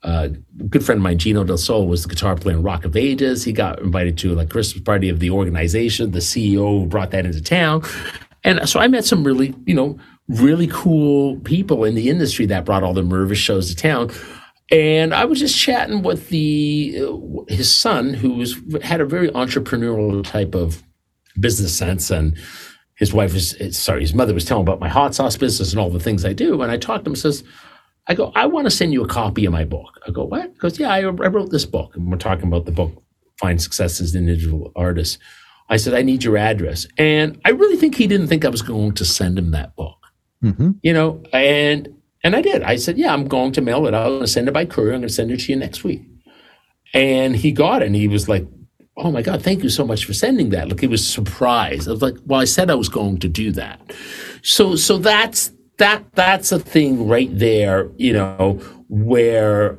a 0.07 0.29
good 0.69 0.85
friend 0.85 1.01
of 1.01 1.03
mine, 1.03 1.19
Gino 1.19 1.43
Del 1.43 1.59
Sol, 1.59 1.87
was 1.87 2.05
the 2.05 2.09
guitar 2.09 2.37
player 2.37 2.57
in 2.57 2.63
Rock 2.63 2.85
of 2.85 2.97
Ages. 2.97 3.43
He 3.43 3.53
got 3.53 3.81
invited 3.81 4.17
to 4.19 4.35
like 4.35 4.51
Christmas 4.51 4.83
party 4.83 5.09
of 5.09 5.19
the 5.19 5.31
organization. 5.31 6.13
The 6.13 6.21
CEO 6.21 6.89
brought 6.89 7.11
that 7.11 7.27
into 7.27 7.43
town. 7.43 7.83
And 8.45 8.69
so 8.69 8.79
I 8.79 8.87
met 8.87 9.05
some 9.05 9.25
really, 9.25 9.53
you 9.67 9.75
know, 9.75 9.99
really 10.29 10.69
cool 10.69 11.41
people 11.41 11.85
in 11.85 11.97
the 11.97 12.09
industry 12.09 12.47
that 12.47 12.65
brought 12.65 12.85
all 12.85 12.95
the 12.95 13.03
Mirvish 13.03 13.37
shows 13.37 13.69
to 13.69 13.77
town. 13.77 14.11
And 14.71 15.13
I 15.13 15.25
was 15.25 15.41
just 15.41 15.59
chatting 15.59 16.03
with 16.03 16.29
the 16.29 17.01
uh, 17.01 17.45
his 17.53 17.73
son, 17.73 18.15
who 18.15 18.35
was 18.35 18.57
had 18.83 19.01
a 19.01 19.07
very 19.07 19.29
entrepreneurial 19.31 20.25
type 20.25 20.55
of 20.55 20.83
business 21.39 21.77
sense, 21.77 22.11
and 22.11 22.37
his 22.97 23.13
wife 23.13 23.33
was 23.33 23.57
sorry, 23.77 24.01
his 24.01 24.15
mother 24.15 24.35
was 24.35 24.45
telling 24.45 24.63
about 24.63 24.81
my 24.81 24.89
hot 24.89 25.15
sauce 25.15 25.37
business 25.37 25.73
and 25.73 25.81
all 25.81 25.91
the 25.91 26.01
things 26.01 26.25
I 26.25 26.33
do. 26.33 26.63
And 26.63 26.73
I 26.73 26.77
talked 26.79 27.05
to 27.05 27.11
him, 27.11 27.17
says, 27.17 27.45
I 28.09 28.15
go, 28.15 28.33
I 28.35 28.47
want 28.47 28.67
to 28.67 28.71
send 28.71 28.93
you 28.93 29.03
a 29.03 29.09
copy 29.09 29.45
of 29.47 29.53
my 29.53 29.65
book. 29.65 30.01
I 30.07 30.11
go, 30.11 30.25
what? 30.25 30.45
He 30.53 30.59
goes, 30.59 30.79
yeah, 30.79 30.91
I, 30.91 30.99
I 31.01 31.09
wrote 31.09 31.51
this 31.51 31.65
book, 31.65 31.97
and 31.97 32.11
we're 32.11 32.19
talking 32.19 32.47
about 32.47 32.65
the 32.65 32.73
book, 32.73 33.03
Find 33.39 33.61
Success 33.61 34.01
as 34.01 34.15
an 34.15 34.29
Individual 34.29 34.73
Artist. 34.77 35.19
I 35.69 35.77
said, 35.77 35.95
I 35.95 36.03
need 36.03 36.23
your 36.23 36.37
address, 36.37 36.87
and 36.97 37.41
I 37.45 37.51
really 37.51 37.77
think 37.77 37.97
he 37.97 38.07
didn't 38.07 38.29
think 38.29 38.45
I 38.45 38.49
was 38.49 38.63
going 38.63 38.93
to 38.93 39.05
send 39.05 39.39
him 39.39 39.51
that 39.51 39.75
book. 39.75 39.97
Mm-hmm. 40.45 40.73
You 40.83 40.93
know, 40.93 41.23
and 41.33 41.89
and 42.23 42.37
I 42.37 42.43
did. 42.43 42.63
I 42.63 42.77
said, 42.77 42.99
yeah, 42.99 43.13
I'm 43.13 43.27
going 43.27 43.53
to 43.53 43.61
mail 43.61 43.87
it. 43.87 43.95
I'm 43.95 44.09
going 44.09 44.21
to 44.21 44.27
send 44.29 44.49
it 44.49 44.53
by 44.53 44.65
courier. 44.65 44.95
I'm 44.95 45.01
going 45.01 45.09
to 45.09 45.15
send 45.15 45.31
it 45.31 45.41
to 45.41 45.53
you 45.53 45.59
next 45.59 45.83
week. 45.83 46.03
And 46.95 47.35
he 47.35 47.51
got 47.51 47.83
it, 47.83 47.87
and 47.87 47.97
he 47.97 48.07
was 48.07 48.29
like, 48.29 48.47
oh 48.97 49.11
my 49.11 49.23
god, 49.23 49.43
thank 49.43 49.63
you 49.63 49.69
so 49.69 49.85
much 49.85 50.05
for 50.05 50.15
sending 50.15 50.51
that. 50.51 50.69
Like 50.69 50.81
he 50.81 50.87
was 50.87 51.07
surprised. 51.07 51.89
I 51.89 51.93
was 51.93 52.03
like, 52.03 52.17
well, 52.25 52.41
I 52.41 52.45
said 52.45 52.71
I 52.71 52.75
was 52.75 52.89
going 52.89 53.19
to 53.19 53.29
do 53.29 53.53
that. 53.53 53.93
So 54.43 54.77
so 54.77 54.99
that's 54.99 55.51
that 55.79 56.05
that's 56.14 56.53
a 56.53 56.59
thing 56.59 57.07
right 57.07 57.31
there. 57.33 57.91
You 57.97 58.12
know 58.12 58.61
where 58.89 59.79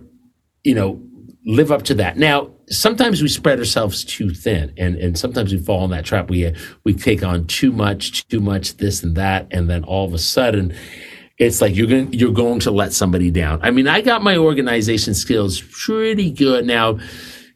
you 0.64 0.76
know 0.76 1.02
live 1.48 1.72
up 1.72 1.84
to 1.84 1.94
that. 1.96 2.18
Now, 2.18 2.52
sometimes 2.70 3.22
we 3.22 3.30
spread 3.30 3.58
ourselves 3.58 4.04
too 4.04 4.32
thin 4.32 4.74
and, 4.78 4.98
and 4.98 5.18
sometimes 5.18 5.54
we 5.54 5.60
fall 5.60 5.86
in 5.86 5.92
that 5.92 6.04
trap. 6.04 6.30
We, 6.30 6.54
we 6.84 6.94
take 6.94 7.24
on 7.24 7.48
too 7.48 7.72
much, 7.72 8.28
too 8.28 8.42
much 8.42 8.76
this 8.78 9.02
and 9.02 9.16
that. 9.16 9.48
And 9.52 9.70
then 9.70 9.86
all 9.86 10.06
of 10.06 10.14
a 10.14 10.20
sudden 10.20 10.76
it's 11.38 11.62
like 11.62 11.76
you're 11.76 11.88
going, 11.88 12.12
you're 12.12 12.34
going 12.34 12.60
to 12.62 12.72
let 12.72 12.92
somebody 12.92 13.32
down. 13.32 13.60
I 13.64 13.72
mean, 13.72 13.88
I 13.88 14.02
got 14.02 14.24
my 14.24 14.38
organization 14.38 15.14
skills 15.14 15.62
pretty 15.62 16.32
good. 16.32 16.66
Now, 16.66 17.00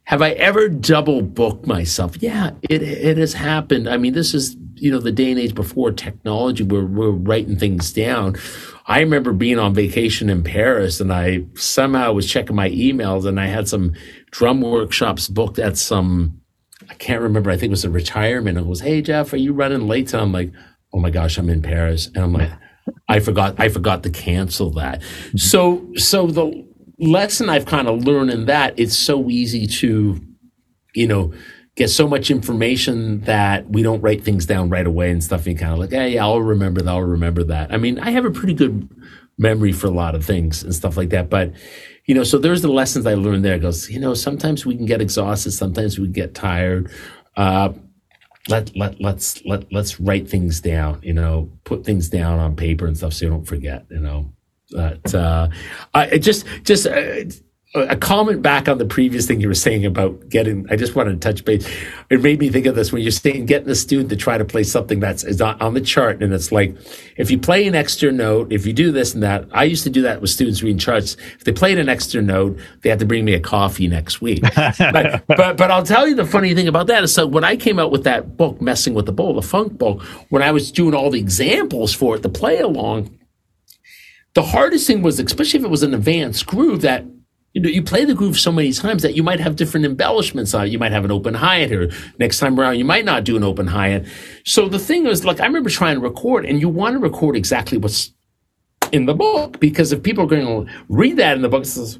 have 0.03 0.21
I 0.21 0.31
ever 0.31 0.69
double 0.69 1.21
booked 1.21 1.67
myself? 1.67 2.21
Yeah, 2.21 2.51
it, 2.69 2.81
it 2.81 3.17
has 3.17 3.33
happened. 3.33 3.89
I 3.89 3.97
mean, 3.97 4.13
this 4.13 4.33
is, 4.33 4.55
you 4.81 4.89
know, 4.89 4.99
the 4.99 5.11
day 5.11 5.29
and 5.29 5.39
age 5.39 5.53
before 5.53 5.91
technology 5.91 6.63
where 6.63 6.83
we're 6.83 7.11
writing 7.11 7.55
things 7.55 7.93
down. 7.93 8.35
I 8.87 9.01
remember 9.01 9.31
being 9.31 9.59
on 9.59 9.75
vacation 9.75 10.27
in 10.27 10.43
Paris 10.43 10.99
and 10.99 11.13
I 11.13 11.43
somehow 11.53 12.13
was 12.13 12.27
checking 12.27 12.55
my 12.55 12.71
emails 12.71 13.27
and 13.27 13.39
I 13.39 13.45
had 13.45 13.67
some 13.67 13.93
drum 14.31 14.59
workshops 14.59 15.27
booked 15.27 15.59
at 15.59 15.77
some, 15.77 16.41
I 16.89 16.95
can't 16.95 17.21
remember, 17.21 17.51
I 17.51 17.57
think 17.57 17.69
it 17.69 17.77
was 17.77 17.85
a 17.85 17.91
retirement. 17.91 18.57
It 18.57 18.65
was, 18.65 18.81
Hey, 18.81 19.03
Jeff, 19.03 19.31
are 19.33 19.37
you 19.37 19.53
running 19.53 19.87
late? 19.87 20.13
And 20.13 20.21
I'm 20.23 20.31
like, 20.31 20.51
Oh 20.91 20.99
my 20.99 21.11
gosh, 21.11 21.37
I'm 21.37 21.51
in 21.51 21.61
Paris. 21.61 22.07
And 22.07 22.17
I'm 22.17 22.33
like, 22.33 22.51
I 23.07 23.19
forgot, 23.19 23.59
I 23.59 23.69
forgot 23.69 24.01
to 24.01 24.09
cancel 24.09 24.71
that. 24.71 25.01
Mm-hmm. 25.01 25.37
So, 25.37 25.87
so 25.93 26.25
the 26.25 26.67
lesson 26.97 27.49
I've 27.49 27.67
kind 27.67 27.87
of 27.87 28.03
learned 28.03 28.31
in 28.31 28.45
that, 28.45 28.79
it's 28.79 28.97
so 28.97 29.29
easy 29.29 29.67
to, 29.67 30.19
you 30.95 31.07
know, 31.07 31.33
get 31.81 31.89
so 31.89 32.07
much 32.07 32.29
information 32.29 33.21
that 33.21 33.67
we 33.71 33.81
don't 33.81 34.01
write 34.01 34.23
things 34.23 34.45
down 34.45 34.69
right 34.69 34.85
away 34.85 35.09
and 35.09 35.23
stuff. 35.23 35.47
And 35.47 35.57
kind 35.57 35.73
of 35.73 35.79
like, 35.79 35.89
hey, 35.89 36.19
I'll 36.19 36.39
remember 36.39 36.79
that. 36.79 36.91
I'll 36.91 37.01
remember 37.01 37.43
that. 37.45 37.73
I 37.73 37.77
mean, 37.77 37.97
I 37.97 38.11
have 38.11 38.23
a 38.23 38.29
pretty 38.29 38.53
good 38.53 38.87
memory 39.39 39.71
for 39.71 39.87
a 39.87 39.91
lot 39.91 40.13
of 40.13 40.23
things 40.23 40.61
and 40.61 40.75
stuff 40.75 40.95
like 40.95 41.09
that. 41.09 41.31
But, 41.31 41.53
you 42.05 42.13
know, 42.13 42.23
so 42.23 42.37
there's 42.37 42.61
the 42.61 42.67
lessons 42.67 43.07
I 43.07 43.15
learned 43.15 43.43
there. 43.43 43.55
It 43.55 43.61
goes, 43.61 43.89
you 43.89 43.99
know, 43.99 44.13
sometimes 44.13 44.63
we 44.63 44.77
can 44.77 44.85
get 44.85 45.01
exhausted. 45.01 45.53
Sometimes 45.53 45.97
we 45.97 46.07
get 46.07 46.35
tired. 46.35 46.91
Uh, 47.35 47.73
let, 48.47 48.75
let, 48.75 49.01
let's, 49.01 49.43
let, 49.43 49.73
let's 49.73 49.99
write 49.99 50.29
things 50.29 50.61
down, 50.61 50.99
you 51.01 51.13
know, 51.13 51.49
put 51.63 51.83
things 51.83 52.09
down 52.09 52.37
on 52.37 52.55
paper 52.55 52.85
and 52.85 52.95
stuff 52.95 53.13
so 53.13 53.25
you 53.25 53.31
don't 53.31 53.45
forget, 53.45 53.87
you 53.89 54.01
know. 54.01 54.31
But, 54.69 55.15
uh, 55.15 55.49
I 55.95 56.19
just, 56.19 56.45
just, 56.63 56.85
uh, 56.85 57.23
a 57.73 57.95
comment 57.95 58.41
back 58.41 58.67
on 58.67 58.79
the 58.79 58.85
previous 58.85 59.25
thing 59.25 59.39
you 59.39 59.47
were 59.47 59.53
saying 59.53 59.85
about 59.85 60.27
getting 60.27 60.67
i 60.69 60.75
just 60.75 60.93
wanted 60.93 61.11
to 61.11 61.17
touch 61.17 61.45
base. 61.45 61.65
It 62.09 62.21
made 62.21 62.39
me 62.39 62.49
think 62.49 62.65
of 62.65 62.75
this 62.75 62.91
when 62.91 63.01
you're 63.01 63.11
saying 63.11 63.45
getting 63.45 63.69
a 63.69 63.75
student 63.75 64.09
to 64.09 64.17
try 64.17 64.37
to 64.37 64.43
play 64.43 64.63
something 64.63 64.99
that's 64.99 65.23
is 65.23 65.39
on 65.41 65.73
the 65.73 65.79
chart 65.79 66.21
and 66.21 66.33
it's 66.33 66.51
like 66.51 66.75
if 67.15 67.31
you 67.31 67.39
play 67.39 67.65
an 67.67 67.75
extra 67.75 68.11
note 68.11 68.51
if 68.51 68.65
you 68.65 68.73
do 68.73 68.91
this 68.91 69.13
and 69.13 69.23
that 69.23 69.47
i 69.53 69.63
used 69.63 69.83
to 69.83 69.89
do 69.89 70.01
that 70.01 70.19
with 70.19 70.29
students 70.29 70.61
reading 70.61 70.77
charts. 70.77 71.15
If 71.35 71.45
they 71.45 71.53
played 71.53 71.77
an 71.77 71.87
extra 71.87 72.21
note 72.21 72.59
they 72.81 72.89
had 72.89 72.99
to 72.99 73.05
bring 73.05 73.23
me 73.23 73.33
a 73.33 73.39
coffee 73.39 73.87
next 73.87 74.21
week. 74.21 74.43
But, 74.91 75.23
but 75.27 75.57
but 75.57 75.71
i'll 75.71 75.83
tell 75.83 76.07
you 76.07 76.15
the 76.15 76.25
funny 76.25 76.53
thing 76.53 76.67
about 76.67 76.87
that 76.87 77.03
is 77.03 77.13
so 77.13 77.25
when 77.25 77.43
i 77.43 77.55
came 77.55 77.79
out 77.79 77.91
with 77.91 78.03
that 78.03 78.35
book 78.35 78.59
messing 78.61 78.93
with 78.93 79.05
the 79.05 79.11
bowl 79.11 79.35
the 79.35 79.41
funk 79.41 79.77
bowl 79.77 80.01
when 80.29 80.41
i 80.41 80.51
was 80.51 80.71
doing 80.71 80.93
all 80.93 81.09
the 81.09 81.19
examples 81.19 81.93
for 81.93 82.15
it 82.15 82.23
to 82.23 82.29
play 82.29 82.59
along 82.59 83.17
the 84.33 84.43
hardest 84.43 84.87
thing 84.87 85.01
was 85.01 85.19
especially 85.19 85.59
if 85.59 85.65
it 85.65 85.69
was 85.69 85.83
an 85.83 85.93
advanced 85.93 86.45
groove 86.45 86.81
that 86.81 87.05
you 87.53 87.61
know, 87.61 87.69
you 87.69 87.83
play 87.83 88.05
the 88.05 88.13
groove 88.13 88.39
so 88.39 88.51
many 88.51 88.71
times 88.71 89.01
that 89.01 89.15
you 89.15 89.23
might 89.23 89.39
have 89.39 89.57
different 89.57 89.85
embellishments 89.85 90.53
on 90.53 90.67
it. 90.67 90.71
You 90.71 90.79
might 90.79 90.93
have 90.93 91.03
an 91.03 91.11
open 91.11 91.33
hi-hat 91.33 91.69
here. 91.69 91.91
Next 92.17 92.39
time 92.39 92.57
around, 92.59 92.77
you 92.77 92.85
might 92.85 93.03
not 93.03 93.25
do 93.25 93.35
an 93.35 93.43
open 93.43 93.67
hi-hat. 93.67 94.05
So 94.45 94.69
the 94.69 94.79
thing 94.79 95.05
is, 95.05 95.25
like, 95.25 95.41
I 95.41 95.45
remember 95.45 95.69
trying 95.69 95.95
to 95.95 96.01
record 96.01 96.45
and 96.45 96.61
you 96.61 96.69
want 96.69 96.93
to 96.93 96.99
record 96.99 97.35
exactly 97.35 97.77
what's 97.77 98.13
in 98.91 99.05
the 99.05 99.13
book 99.13 99.59
because 99.59 99.91
if 99.91 100.01
people 100.01 100.23
are 100.23 100.27
going 100.27 100.65
to 100.65 100.73
read 100.87 101.17
that 101.17 101.35
in 101.35 101.41
the 101.41 101.49
book, 101.49 101.65
says, 101.65 101.99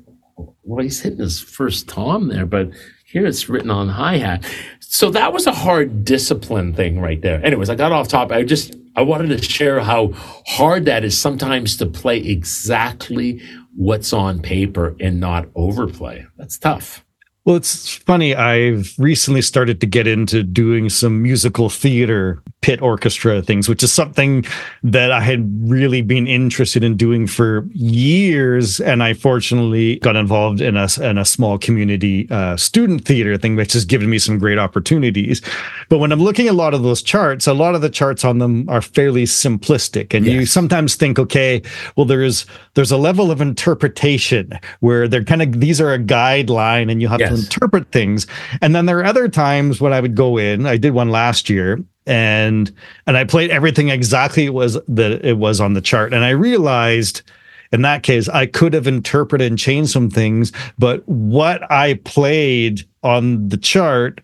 well, 0.63 0.83
he's 0.83 1.01
hitting 1.01 1.19
his 1.19 1.41
first 1.41 1.89
tom 1.89 2.29
there, 2.29 2.45
but 2.45 2.69
here 3.05 3.25
it's 3.25 3.49
written 3.49 3.69
on 3.69 3.89
hi-hat. 3.89 4.45
So 4.79 5.09
that 5.11 5.33
was 5.33 5.47
a 5.47 5.53
hard 5.53 6.05
discipline 6.05 6.73
thing 6.73 7.01
right 7.01 7.21
there. 7.21 7.43
Anyways, 7.45 7.69
I 7.69 7.75
got 7.75 7.91
off 7.91 8.07
topic. 8.07 8.37
I 8.37 8.43
just, 8.43 8.75
I 8.95 9.01
wanted 9.01 9.37
to 9.37 9.43
share 9.43 9.81
how 9.81 10.11
hard 10.47 10.85
that 10.85 11.03
is 11.03 11.17
sometimes 11.17 11.75
to 11.77 11.85
play 11.85 12.19
exactly 12.19 13.41
what's 13.76 14.13
on 14.13 14.41
paper 14.41 14.95
and 14.99 15.19
not 15.19 15.47
overplay. 15.55 16.26
That's 16.38 16.57
tough. 16.57 17.05
Well, 17.43 17.55
it's 17.55 17.95
funny. 17.95 18.35
I've 18.35 18.93
recently 18.99 19.41
started 19.41 19.81
to 19.81 19.87
get 19.87 20.05
into 20.05 20.43
doing 20.43 20.89
some 20.89 21.23
musical 21.23 21.69
theater 21.69 22.43
pit 22.61 22.79
orchestra 22.83 23.41
things, 23.41 23.67
which 23.67 23.81
is 23.81 23.91
something 23.91 24.45
that 24.83 25.11
I 25.11 25.21
had 25.21 25.49
really 25.67 26.03
been 26.03 26.27
interested 26.27 26.83
in 26.83 26.95
doing 26.97 27.25
for 27.25 27.67
years. 27.73 28.79
And 28.79 29.01
I 29.01 29.15
fortunately 29.15 29.95
got 29.97 30.15
involved 30.15 30.61
in 30.61 30.77
a, 30.77 30.87
in 31.01 31.17
a 31.17 31.25
small 31.25 31.57
community 31.57 32.27
uh, 32.29 32.57
student 32.57 33.05
theater 33.05 33.35
thing, 33.39 33.55
which 33.55 33.73
has 33.73 33.85
given 33.85 34.07
me 34.07 34.19
some 34.19 34.37
great 34.37 34.59
opportunities. 34.59 35.41
But 35.89 35.97
when 35.97 36.11
I'm 36.11 36.21
looking 36.21 36.45
at 36.45 36.51
a 36.51 36.53
lot 36.53 36.75
of 36.75 36.83
those 36.83 37.01
charts, 37.01 37.47
a 37.47 37.55
lot 37.55 37.73
of 37.73 37.81
the 37.81 37.89
charts 37.89 38.23
on 38.23 38.37
them 38.37 38.69
are 38.69 38.83
fairly 38.83 39.23
simplistic. 39.23 40.13
And 40.13 40.27
yes. 40.27 40.35
you 40.35 40.45
sometimes 40.45 40.93
think, 40.93 41.17
okay, 41.17 41.63
well, 41.95 42.05
there's, 42.05 42.45
there's 42.75 42.91
a 42.91 42.97
level 42.97 43.31
of 43.31 43.41
interpretation 43.41 44.59
where 44.81 45.07
they're 45.07 45.23
kind 45.23 45.41
of, 45.41 45.59
these 45.59 45.81
are 45.81 45.91
a 45.91 45.99
guideline 45.99 46.91
and 46.91 47.01
you 47.01 47.07
have 47.07 47.30
to 47.30 47.30
interpret 47.32 47.91
things. 47.91 48.27
And 48.61 48.75
then 48.75 48.86
there 48.86 48.99
are 48.99 49.05
other 49.05 49.27
times 49.27 49.82
when 49.82 49.93
I 49.93 49.99
would 49.99 50.15
go 50.15 50.38
in, 50.38 50.65
I 50.65 50.77
did 50.77 50.93
one 50.93 51.09
last 51.09 51.49
year 51.49 51.84
and 52.05 52.73
and 53.05 53.17
I 53.17 53.23
played 53.23 53.51
everything 53.51 53.89
exactly 53.89 54.45
it 54.45 54.53
was 54.53 54.77
that 54.88 55.25
it 55.25 55.38
was 55.38 55.61
on 55.61 55.73
the 55.73 55.82
chart. 55.82 56.13
And 56.13 56.23
I 56.23 56.32
realized 56.32 57.21
in 57.71 57.84
that 57.84 58.03
case 58.03 58.27
I 58.27 58.45
could 58.45 58.73
have 58.73 58.88
interpreted 58.88 59.47
and 59.47 59.59
changed 59.59 59.91
some 59.91 60.09
things, 60.09 60.51
but 60.77 61.07
what 61.07 61.69
I 61.71 61.95
played 62.05 62.86
on 63.03 63.47
the 63.49 63.57
chart 63.57 64.21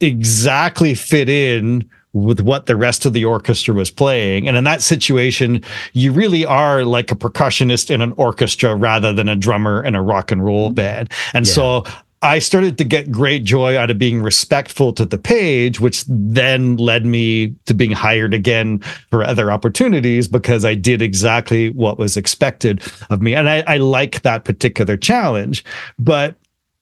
exactly 0.00 0.94
fit 0.94 1.28
in 1.28 1.88
with 2.12 2.40
what 2.40 2.66
the 2.66 2.76
rest 2.76 3.04
of 3.04 3.12
the 3.12 3.24
orchestra 3.24 3.74
was 3.74 3.90
playing. 3.90 4.48
And 4.48 4.56
in 4.56 4.64
that 4.64 4.82
situation, 4.82 5.62
you 5.92 6.12
really 6.12 6.44
are 6.44 6.84
like 6.84 7.12
a 7.12 7.14
percussionist 7.14 7.90
in 7.90 8.00
an 8.00 8.12
orchestra 8.16 8.74
rather 8.74 9.12
than 9.12 9.28
a 9.28 9.36
drummer 9.36 9.84
in 9.84 9.94
a 9.94 10.02
rock 10.02 10.30
and 10.30 10.44
roll 10.44 10.68
mm-hmm. 10.68 10.74
band. 10.74 11.12
And 11.34 11.46
yeah. 11.46 11.52
so 11.52 11.84
I 12.22 12.40
started 12.40 12.78
to 12.78 12.84
get 12.84 13.12
great 13.12 13.44
joy 13.44 13.78
out 13.78 13.90
of 13.90 13.98
being 13.98 14.20
respectful 14.22 14.92
to 14.94 15.04
the 15.04 15.18
page, 15.18 15.78
which 15.78 16.04
then 16.08 16.76
led 16.76 17.06
me 17.06 17.54
to 17.66 17.74
being 17.74 17.92
hired 17.92 18.34
again 18.34 18.80
for 19.10 19.22
other 19.22 19.52
opportunities 19.52 20.26
because 20.26 20.64
I 20.64 20.74
did 20.74 21.00
exactly 21.00 21.70
what 21.70 21.98
was 21.98 22.16
expected 22.16 22.82
of 23.10 23.22
me. 23.22 23.34
And 23.34 23.48
I, 23.48 23.62
I 23.68 23.76
like 23.76 24.22
that 24.22 24.44
particular 24.44 24.96
challenge. 24.96 25.64
But 25.98 26.34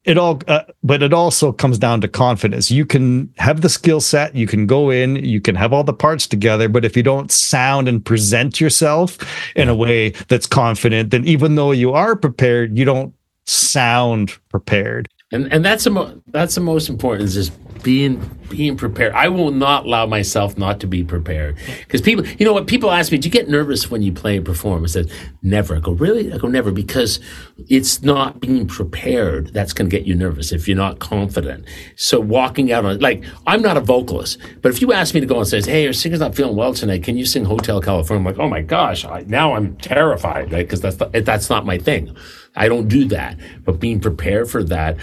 it 0.06 0.16
all 0.16 0.40
uh, 0.46 0.62
but 0.82 1.02
it 1.02 1.12
also 1.12 1.52
comes 1.52 1.78
down 1.78 2.00
to 2.00 2.06
confidence 2.06 2.70
you 2.70 2.86
can 2.86 3.28
have 3.38 3.60
the 3.60 3.68
skill 3.68 4.00
set 4.00 4.34
you 4.36 4.46
can 4.46 4.64
go 4.64 4.88
in 4.88 5.16
you 5.16 5.40
can 5.40 5.56
have 5.56 5.72
all 5.72 5.82
the 5.82 5.92
parts 5.92 6.28
together 6.28 6.68
but 6.68 6.84
if 6.84 6.96
you 6.96 7.02
don't 7.02 7.32
sound 7.32 7.88
and 7.88 8.04
present 8.04 8.60
yourself 8.60 9.18
in 9.56 9.68
a 9.68 9.74
way 9.74 10.10
that's 10.28 10.46
confident 10.46 11.10
then 11.10 11.24
even 11.24 11.56
though 11.56 11.72
you 11.72 11.92
are 11.92 12.14
prepared 12.14 12.78
you 12.78 12.84
don't 12.84 13.12
sound 13.46 14.30
prepared 14.48 15.08
and 15.32 15.52
and 15.52 15.64
that's 15.64 15.84
the 15.84 15.90
mo- 15.90 16.22
that's 16.28 16.54
the 16.54 16.60
most 16.60 16.88
important 16.88 17.24
is 17.28 17.34
just 17.34 17.52
being 17.82 18.30
being 18.48 18.76
prepared. 18.76 19.12
I 19.12 19.28
will 19.28 19.50
not 19.50 19.86
allow 19.86 20.06
myself 20.06 20.56
not 20.56 20.80
to 20.80 20.86
be 20.86 21.02
prepared 21.02 21.56
because 21.80 22.00
people, 22.00 22.26
you 22.26 22.46
know 22.46 22.52
what? 22.52 22.66
People 22.66 22.90
ask 22.90 23.10
me, 23.10 23.18
"Do 23.18 23.26
you 23.26 23.32
get 23.32 23.48
nervous 23.48 23.90
when 23.90 24.02
you 24.02 24.12
play 24.12 24.36
and 24.36 24.46
perform?" 24.46 24.84
I 24.84 24.86
said, 24.86 25.10
"Never." 25.42 25.76
I 25.76 25.80
go, 25.80 25.92
"Really?" 25.92 26.32
I 26.32 26.38
go, 26.38 26.48
"Never," 26.48 26.70
because 26.70 27.20
it's 27.68 28.02
not 28.02 28.40
being 28.40 28.66
prepared 28.66 29.52
that's 29.52 29.72
going 29.72 29.90
to 29.90 29.96
get 29.96 30.06
you 30.06 30.14
nervous 30.14 30.52
if 30.52 30.68
you're 30.68 30.76
not 30.76 30.98
confident. 30.98 31.64
So 31.96 32.20
walking 32.20 32.72
out 32.72 32.84
on 32.84 32.98
like 33.00 33.24
I'm 33.46 33.62
not 33.62 33.76
a 33.76 33.80
vocalist, 33.80 34.38
but 34.62 34.72
if 34.72 34.80
you 34.80 34.92
ask 34.92 35.14
me 35.14 35.20
to 35.20 35.26
go 35.26 35.38
and 35.38 35.46
say, 35.46 35.60
"Hey, 35.60 35.84
your 35.84 35.92
singer's 35.92 36.20
not 36.20 36.34
feeling 36.34 36.56
well 36.56 36.74
tonight. 36.74 37.02
Can 37.02 37.16
you 37.16 37.26
sing 37.26 37.44
Hotel 37.44 37.80
California?" 37.80 38.20
I'm 38.20 38.24
like, 38.24 38.38
"Oh 38.38 38.48
my 38.48 38.62
gosh!" 38.62 39.04
I, 39.04 39.24
now 39.26 39.54
I'm 39.54 39.76
terrified, 39.76 40.52
right? 40.52 40.66
Because 40.68 40.80
that's 40.80 40.96
that's 41.24 41.50
not 41.50 41.66
my 41.66 41.78
thing. 41.78 42.16
I 42.54 42.68
don't 42.68 42.88
do 42.88 43.06
that. 43.06 43.38
But 43.64 43.80
being 43.80 44.00
prepared 44.00 44.48
for 44.50 44.62
that. 44.64 44.96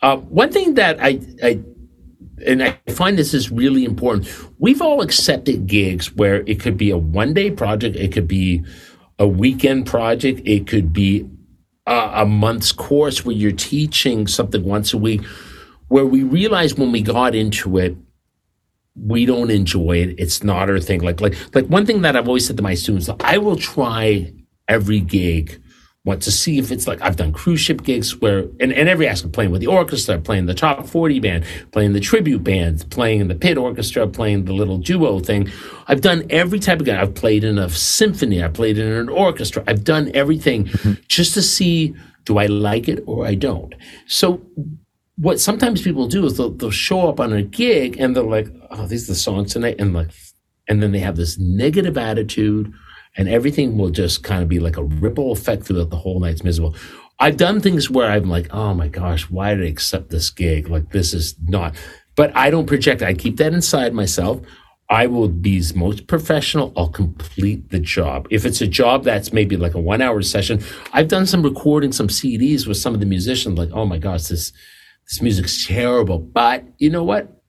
Uh, 0.00 0.16
one 0.16 0.52
thing 0.52 0.74
that 0.74 0.96
I, 1.00 1.20
I 1.42 1.60
and 2.46 2.62
I 2.62 2.78
find 2.90 3.18
this 3.18 3.34
is 3.34 3.50
really 3.50 3.84
important. 3.84 4.28
We've 4.58 4.82
all 4.82 5.02
accepted 5.02 5.66
gigs 5.66 6.14
where 6.14 6.42
it 6.46 6.60
could 6.60 6.76
be 6.76 6.90
a 6.90 6.98
one 6.98 7.34
day 7.34 7.50
project, 7.50 7.96
it 7.96 8.12
could 8.12 8.28
be 8.28 8.64
a 9.18 9.26
weekend 9.26 9.86
project, 9.86 10.40
it 10.44 10.66
could 10.66 10.92
be 10.92 11.28
a, 11.86 12.10
a, 12.22 12.26
month's 12.26 12.72
course 12.72 13.24
where 13.24 13.34
you're 13.34 13.52
teaching 13.52 14.26
something 14.26 14.64
once 14.64 14.92
a 14.92 14.98
week. 14.98 15.22
Where 15.88 16.06
we 16.06 16.22
realized 16.22 16.78
when 16.78 16.92
we 16.92 17.00
got 17.00 17.34
into 17.34 17.78
it, 17.78 17.96
we 18.94 19.24
don't 19.24 19.50
enjoy 19.50 19.98
it. 19.98 20.14
It's 20.18 20.42
not 20.42 20.68
our 20.68 20.80
thing. 20.80 21.00
Like, 21.00 21.20
like, 21.20 21.34
like 21.54 21.66
one 21.66 21.86
thing 21.86 22.02
that 22.02 22.14
I've 22.14 22.28
always 22.28 22.46
said 22.46 22.58
to 22.58 22.62
my 22.62 22.74
students, 22.74 23.08
I 23.20 23.38
will 23.38 23.56
try 23.56 24.32
every 24.68 25.00
gig 25.00 25.62
want 26.08 26.22
to 26.22 26.32
see 26.32 26.58
if 26.58 26.72
it's 26.72 26.86
like 26.86 27.00
I've 27.02 27.16
done 27.16 27.32
cruise 27.32 27.60
ship 27.60 27.82
gigs 27.82 28.20
where 28.20 28.40
and, 28.58 28.72
and 28.72 28.88
every 28.88 29.06
aspect 29.06 29.34
playing 29.34 29.52
with 29.52 29.60
the 29.60 29.66
orchestra, 29.66 30.18
playing 30.18 30.46
the 30.46 30.54
top 30.54 30.86
40 30.86 31.20
band, 31.20 31.44
playing 31.70 31.92
the 31.92 32.00
tribute 32.00 32.42
band, 32.42 32.88
playing 32.90 33.20
in 33.20 33.28
the 33.28 33.34
pit 33.34 33.58
orchestra, 33.58 34.08
playing 34.08 34.46
the 34.46 34.54
little 34.54 34.78
duo 34.78 35.20
thing. 35.20 35.48
I've 35.86 36.00
done 36.00 36.26
every 36.30 36.58
type 36.58 36.80
of 36.80 36.86
gig. 36.86 36.96
I've 36.96 37.14
played 37.14 37.44
in 37.44 37.58
a 37.58 37.68
symphony, 37.68 38.42
I 38.42 38.48
played 38.48 38.78
in 38.78 38.90
an 38.90 39.08
orchestra. 39.08 39.62
I've 39.66 39.84
done 39.84 40.10
everything 40.14 40.64
mm-hmm. 40.64 40.94
just 41.06 41.34
to 41.34 41.42
see 41.42 41.94
do 42.24 42.38
I 42.38 42.46
like 42.46 42.88
it 42.88 43.02
or 43.06 43.26
I 43.26 43.34
don't. 43.34 43.74
So 44.06 44.42
what 45.16 45.40
sometimes 45.40 45.82
people 45.82 46.06
do 46.06 46.24
is 46.26 46.36
they'll, 46.36 46.50
they'll 46.50 46.70
show 46.70 47.08
up 47.08 47.20
on 47.20 47.32
a 47.32 47.42
gig 47.42 47.98
and 47.98 48.14
they're 48.14 48.22
like, 48.22 48.48
oh, 48.70 48.86
these 48.86 49.08
are 49.08 49.12
the 49.12 49.18
songs 49.18 49.52
tonight. 49.52 49.76
And 49.78 49.94
like, 49.94 50.10
and 50.68 50.82
then 50.82 50.92
they 50.92 50.98
have 51.00 51.16
this 51.16 51.38
negative 51.38 51.96
attitude 51.96 52.72
and 53.16 53.28
everything 53.28 53.76
will 53.76 53.90
just 53.90 54.22
kind 54.22 54.42
of 54.42 54.48
be 54.48 54.60
like 54.60 54.76
a 54.76 54.84
ripple 54.84 55.32
effect 55.32 55.64
throughout 55.64 55.90
the 55.90 55.96
whole 55.96 56.20
night's 56.20 56.44
miserable. 56.44 56.76
I've 57.20 57.36
done 57.36 57.60
things 57.60 57.90
where 57.90 58.10
I'm 58.10 58.28
like, 58.28 58.52
oh 58.54 58.74
my 58.74 58.88
gosh, 58.88 59.28
why 59.28 59.54
did 59.54 59.64
I 59.64 59.68
accept 59.68 60.10
this 60.10 60.30
gig? 60.30 60.68
Like 60.68 60.90
this 60.90 61.12
is 61.12 61.34
not, 61.46 61.74
but 62.14 62.34
I 62.36 62.50
don't 62.50 62.66
project. 62.66 63.02
I 63.02 63.14
keep 63.14 63.36
that 63.38 63.52
inside 63.52 63.92
myself. 63.92 64.40
I 64.90 65.06
will 65.06 65.28
be 65.28 65.62
most 65.74 66.06
professional. 66.06 66.72
I'll 66.76 66.88
complete 66.88 67.70
the 67.70 67.78
job. 67.78 68.26
If 68.30 68.46
it's 68.46 68.62
a 68.62 68.66
job 68.66 69.04
that's 69.04 69.32
maybe 69.32 69.56
like 69.56 69.74
a 69.74 69.80
one 69.80 70.00
hour 70.00 70.22
session, 70.22 70.62
I've 70.92 71.08
done 71.08 71.26
some 71.26 71.42
recording, 71.42 71.92
some 71.92 72.08
CDs 72.08 72.66
with 72.66 72.78
some 72.78 72.94
of 72.94 73.00
the 73.00 73.06
musicians, 73.06 73.58
like, 73.58 73.70
oh 73.72 73.84
my 73.84 73.98
gosh, 73.98 74.24
this, 74.24 74.52
this 75.06 75.20
music's 75.20 75.66
terrible. 75.66 76.18
But 76.18 76.64
you 76.78 76.88
know 76.88 77.04
what? 77.04 77.42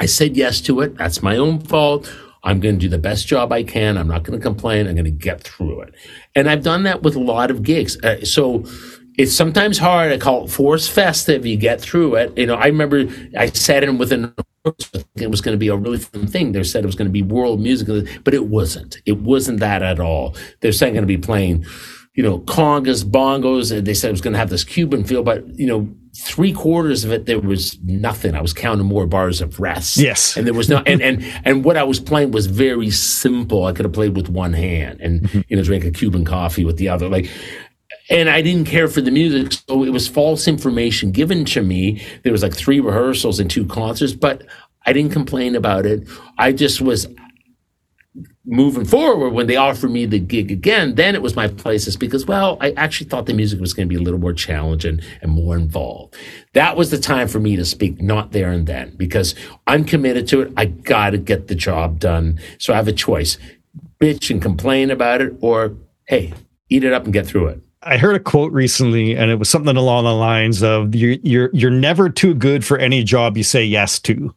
I 0.00 0.06
said 0.06 0.36
yes 0.36 0.60
to 0.62 0.80
it. 0.80 0.96
That's 0.96 1.22
my 1.22 1.36
own 1.36 1.60
fault. 1.60 2.12
I'm 2.44 2.60
going 2.60 2.76
to 2.76 2.80
do 2.80 2.88
the 2.88 2.98
best 2.98 3.26
job 3.26 3.52
I 3.52 3.62
can. 3.62 3.96
I'm 3.96 4.08
not 4.08 4.24
going 4.24 4.38
to 4.38 4.42
complain. 4.42 4.86
I'm 4.86 4.94
going 4.94 5.04
to 5.04 5.10
get 5.10 5.42
through 5.42 5.82
it. 5.82 5.94
And 6.34 6.48
I've 6.50 6.62
done 6.62 6.82
that 6.84 7.02
with 7.02 7.14
a 7.14 7.20
lot 7.20 7.50
of 7.50 7.62
gigs. 7.62 8.02
Uh, 8.02 8.24
so 8.24 8.64
it's 9.18 9.34
sometimes 9.34 9.78
hard. 9.78 10.12
I 10.12 10.18
call 10.18 10.44
it 10.44 10.50
force 10.50 10.88
festive. 10.88 11.46
You 11.46 11.56
get 11.56 11.80
through 11.80 12.16
it. 12.16 12.36
You 12.36 12.46
know, 12.46 12.54
I 12.54 12.66
remember 12.66 13.04
I 13.36 13.46
sat 13.46 13.84
in 13.84 13.98
with 13.98 14.12
an 14.12 14.34
it 15.16 15.30
was 15.30 15.40
going 15.40 15.54
to 15.54 15.58
be 15.58 15.68
a 15.68 15.76
really 15.76 15.98
fun 15.98 16.26
thing. 16.26 16.52
They 16.52 16.62
said 16.62 16.84
it 16.84 16.86
was 16.86 16.94
going 16.94 17.08
to 17.08 17.12
be 17.12 17.22
world 17.22 17.60
music, 17.60 18.06
but 18.22 18.32
it 18.32 18.46
wasn't. 18.46 18.98
It 19.06 19.18
wasn't 19.18 19.60
that 19.60 19.82
at 19.82 19.98
all. 19.98 20.36
They're 20.60 20.72
saying 20.72 20.94
going 20.94 21.02
to 21.02 21.06
be 21.06 21.18
playing, 21.18 21.64
you 22.14 22.22
know, 22.22 22.38
congas, 22.40 23.04
bongos. 23.04 23.76
And 23.76 23.86
they 23.86 23.94
said 23.94 24.08
it 24.08 24.12
was 24.12 24.20
going 24.20 24.34
to 24.34 24.38
have 24.38 24.50
this 24.50 24.64
Cuban 24.64 25.04
feel, 25.04 25.24
but 25.24 25.46
you 25.58 25.66
know, 25.66 25.92
three 26.14 26.52
quarters 26.52 27.04
of 27.04 27.12
it 27.12 27.26
there 27.26 27.40
was 27.40 27.78
nothing. 27.82 28.34
I 28.34 28.42
was 28.42 28.52
counting 28.52 28.86
more 28.86 29.06
bars 29.06 29.40
of 29.40 29.58
rest. 29.58 29.96
Yes, 29.96 30.36
and 30.36 30.46
there 30.46 30.54
was 30.54 30.68
no 30.68 30.78
and 30.86 31.00
and 31.00 31.24
and 31.44 31.64
what 31.64 31.76
I 31.76 31.82
was 31.84 32.00
playing 32.00 32.32
was 32.32 32.46
very 32.46 32.90
simple. 32.90 33.64
I 33.64 33.72
could 33.72 33.84
have 33.84 33.94
played 33.94 34.16
with 34.16 34.28
one 34.28 34.52
hand 34.52 35.00
and 35.00 35.22
mm-hmm. 35.22 35.40
you 35.48 35.56
know 35.56 35.62
drink 35.62 35.84
a 35.84 35.90
Cuban 35.90 36.24
coffee 36.24 36.64
with 36.64 36.76
the 36.76 36.88
other. 36.88 37.08
Like 37.08 37.30
and 38.10 38.28
I 38.28 38.42
didn't 38.42 38.66
care 38.66 38.88
for 38.88 39.00
the 39.00 39.10
music, 39.10 39.52
so 39.52 39.84
it 39.84 39.90
was 39.90 40.08
false 40.08 40.48
information 40.48 41.12
given 41.12 41.44
to 41.46 41.62
me. 41.62 42.02
There 42.24 42.32
was 42.32 42.42
like 42.42 42.54
three 42.54 42.80
rehearsals 42.80 43.40
and 43.40 43.50
two 43.50 43.64
concerts, 43.64 44.12
but 44.12 44.44
I 44.84 44.92
didn't 44.92 45.12
complain 45.12 45.54
about 45.54 45.86
it. 45.86 46.06
I 46.38 46.52
just 46.52 46.80
was 46.80 47.06
moving 48.44 48.84
forward, 48.84 49.30
when 49.30 49.46
they 49.46 49.56
offered 49.56 49.90
me 49.90 50.04
the 50.04 50.18
gig 50.18 50.50
again, 50.50 50.96
then 50.96 51.14
it 51.14 51.22
was 51.22 51.34
my 51.34 51.48
places 51.48 51.96
because, 51.96 52.26
well, 52.26 52.58
I 52.60 52.72
actually 52.72 53.08
thought 53.08 53.26
the 53.26 53.34
music 53.34 53.60
was 53.60 53.72
going 53.72 53.88
to 53.88 53.94
be 53.94 53.98
a 53.98 54.04
little 54.04 54.20
more 54.20 54.34
challenging 54.34 55.00
and 55.22 55.32
more 55.32 55.56
involved. 55.56 56.14
That 56.52 56.76
was 56.76 56.90
the 56.90 56.98
time 56.98 57.28
for 57.28 57.40
me 57.40 57.56
to 57.56 57.64
speak, 57.64 58.02
not 58.02 58.32
there 58.32 58.50
and 58.50 58.66
then, 58.66 58.94
because 58.96 59.34
I'm 59.66 59.84
committed 59.84 60.28
to 60.28 60.42
it. 60.42 60.52
I 60.56 60.66
got 60.66 61.10
to 61.10 61.18
get 61.18 61.48
the 61.48 61.54
job 61.54 62.00
done. 62.00 62.38
So 62.58 62.72
I 62.72 62.76
have 62.76 62.88
a 62.88 62.92
choice 62.92 63.38
bitch 63.98 64.30
and 64.30 64.42
complain 64.42 64.90
about 64.90 65.20
it, 65.20 65.32
or 65.40 65.74
hey, 66.06 66.34
eat 66.68 66.84
it 66.84 66.92
up 66.92 67.04
and 67.04 67.12
get 67.12 67.26
through 67.26 67.46
it. 67.48 67.60
I 67.84 67.96
heard 67.96 68.14
a 68.14 68.20
quote 68.20 68.52
recently, 68.52 69.16
and 69.16 69.30
it 69.30 69.36
was 69.36 69.48
something 69.48 69.76
along 69.76 70.04
the 70.04 70.14
lines 70.14 70.62
of 70.62 70.94
"You're 70.94 71.16
you're 71.22 71.50
you're 71.52 71.70
never 71.70 72.08
too 72.08 72.34
good 72.34 72.64
for 72.64 72.78
any 72.78 73.02
job 73.02 73.36
you 73.36 73.42
say 73.42 73.64
yes 73.64 73.98
to." 74.00 74.34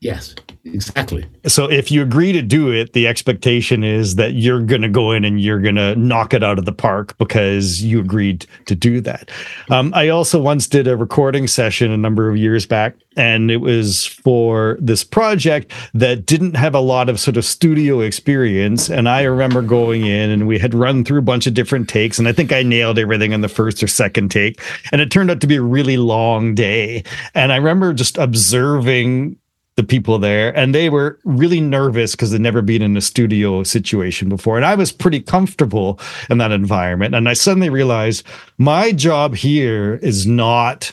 Yes, 0.00 0.34
exactly. 0.72 1.26
So 1.46 1.70
if 1.70 1.90
you 1.90 2.02
agree 2.02 2.32
to 2.32 2.42
do 2.42 2.70
it, 2.70 2.92
the 2.92 3.06
expectation 3.06 3.84
is 3.84 4.16
that 4.16 4.34
you're 4.34 4.62
going 4.62 4.82
to 4.82 4.88
go 4.88 5.12
in 5.12 5.24
and 5.24 5.40
you're 5.40 5.60
going 5.60 5.76
to 5.76 5.94
knock 5.96 6.34
it 6.34 6.42
out 6.42 6.58
of 6.58 6.64
the 6.64 6.72
park 6.72 7.16
because 7.18 7.82
you 7.82 8.00
agreed 8.00 8.46
to 8.66 8.74
do 8.74 9.00
that. 9.02 9.30
Um, 9.70 9.92
I 9.94 10.08
also 10.08 10.40
once 10.40 10.66
did 10.66 10.86
a 10.86 10.96
recording 10.96 11.46
session 11.46 11.90
a 11.90 11.96
number 11.96 12.28
of 12.28 12.36
years 12.36 12.66
back, 12.66 12.94
and 13.16 13.50
it 13.50 13.58
was 13.58 14.06
for 14.06 14.78
this 14.80 15.02
project 15.04 15.72
that 15.94 16.24
didn't 16.26 16.54
have 16.54 16.74
a 16.74 16.80
lot 16.80 17.08
of 17.08 17.18
sort 17.18 17.36
of 17.36 17.44
studio 17.44 18.00
experience. 18.00 18.88
And 18.88 19.08
I 19.08 19.22
remember 19.22 19.62
going 19.62 20.06
in 20.06 20.30
and 20.30 20.46
we 20.46 20.58
had 20.58 20.74
run 20.74 21.04
through 21.04 21.18
a 21.18 21.22
bunch 21.22 21.46
of 21.46 21.54
different 21.54 21.88
takes, 21.88 22.18
and 22.18 22.28
I 22.28 22.32
think 22.32 22.52
I 22.52 22.62
nailed 22.62 22.98
everything 22.98 23.32
in 23.32 23.40
the 23.40 23.48
first 23.48 23.82
or 23.82 23.88
second 23.88 24.30
take. 24.30 24.60
And 24.92 25.00
it 25.00 25.10
turned 25.10 25.30
out 25.30 25.40
to 25.40 25.46
be 25.46 25.56
a 25.56 25.62
really 25.62 25.96
long 25.96 26.54
day. 26.54 27.02
And 27.34 27.52
I 27.52 27.56
remember 27.56 27.92
just 27.92 28.18
observing 28.18 29.36
the 29.78 29.84
people 29.84 30.18
there 30.18 30.54
and 30.58 30.74
they 30.74 30.90
were 30.90 31.20
really 31.22 31.60
nervous 31.60 32.10
because 32.10 32.32
they'd 32.32 32.40
never 32.40 32.60
been 32.60 32.82
in 32.82 32.96
a 32.96 33.00
studio 33.00 33.62
situation 33.62 34.28
before. 34.28 34.56
And 34.56 34.66
i 34.66 34.74
was 34.74 34.90
pretty 34.90 35.20
comfortable 35.20 36.00
in 36.28 36.38
that 36.38 36.50
environment. 36.50 37.14
And 37.14 37.28
i 37.28 37.32
suddenly 37.32 37.70
realized 37.70 38.26
my 38.58 38.90
job 38.90 39.36
here 39.36 39.94
is 40.02 40.26
not 40.26 40.92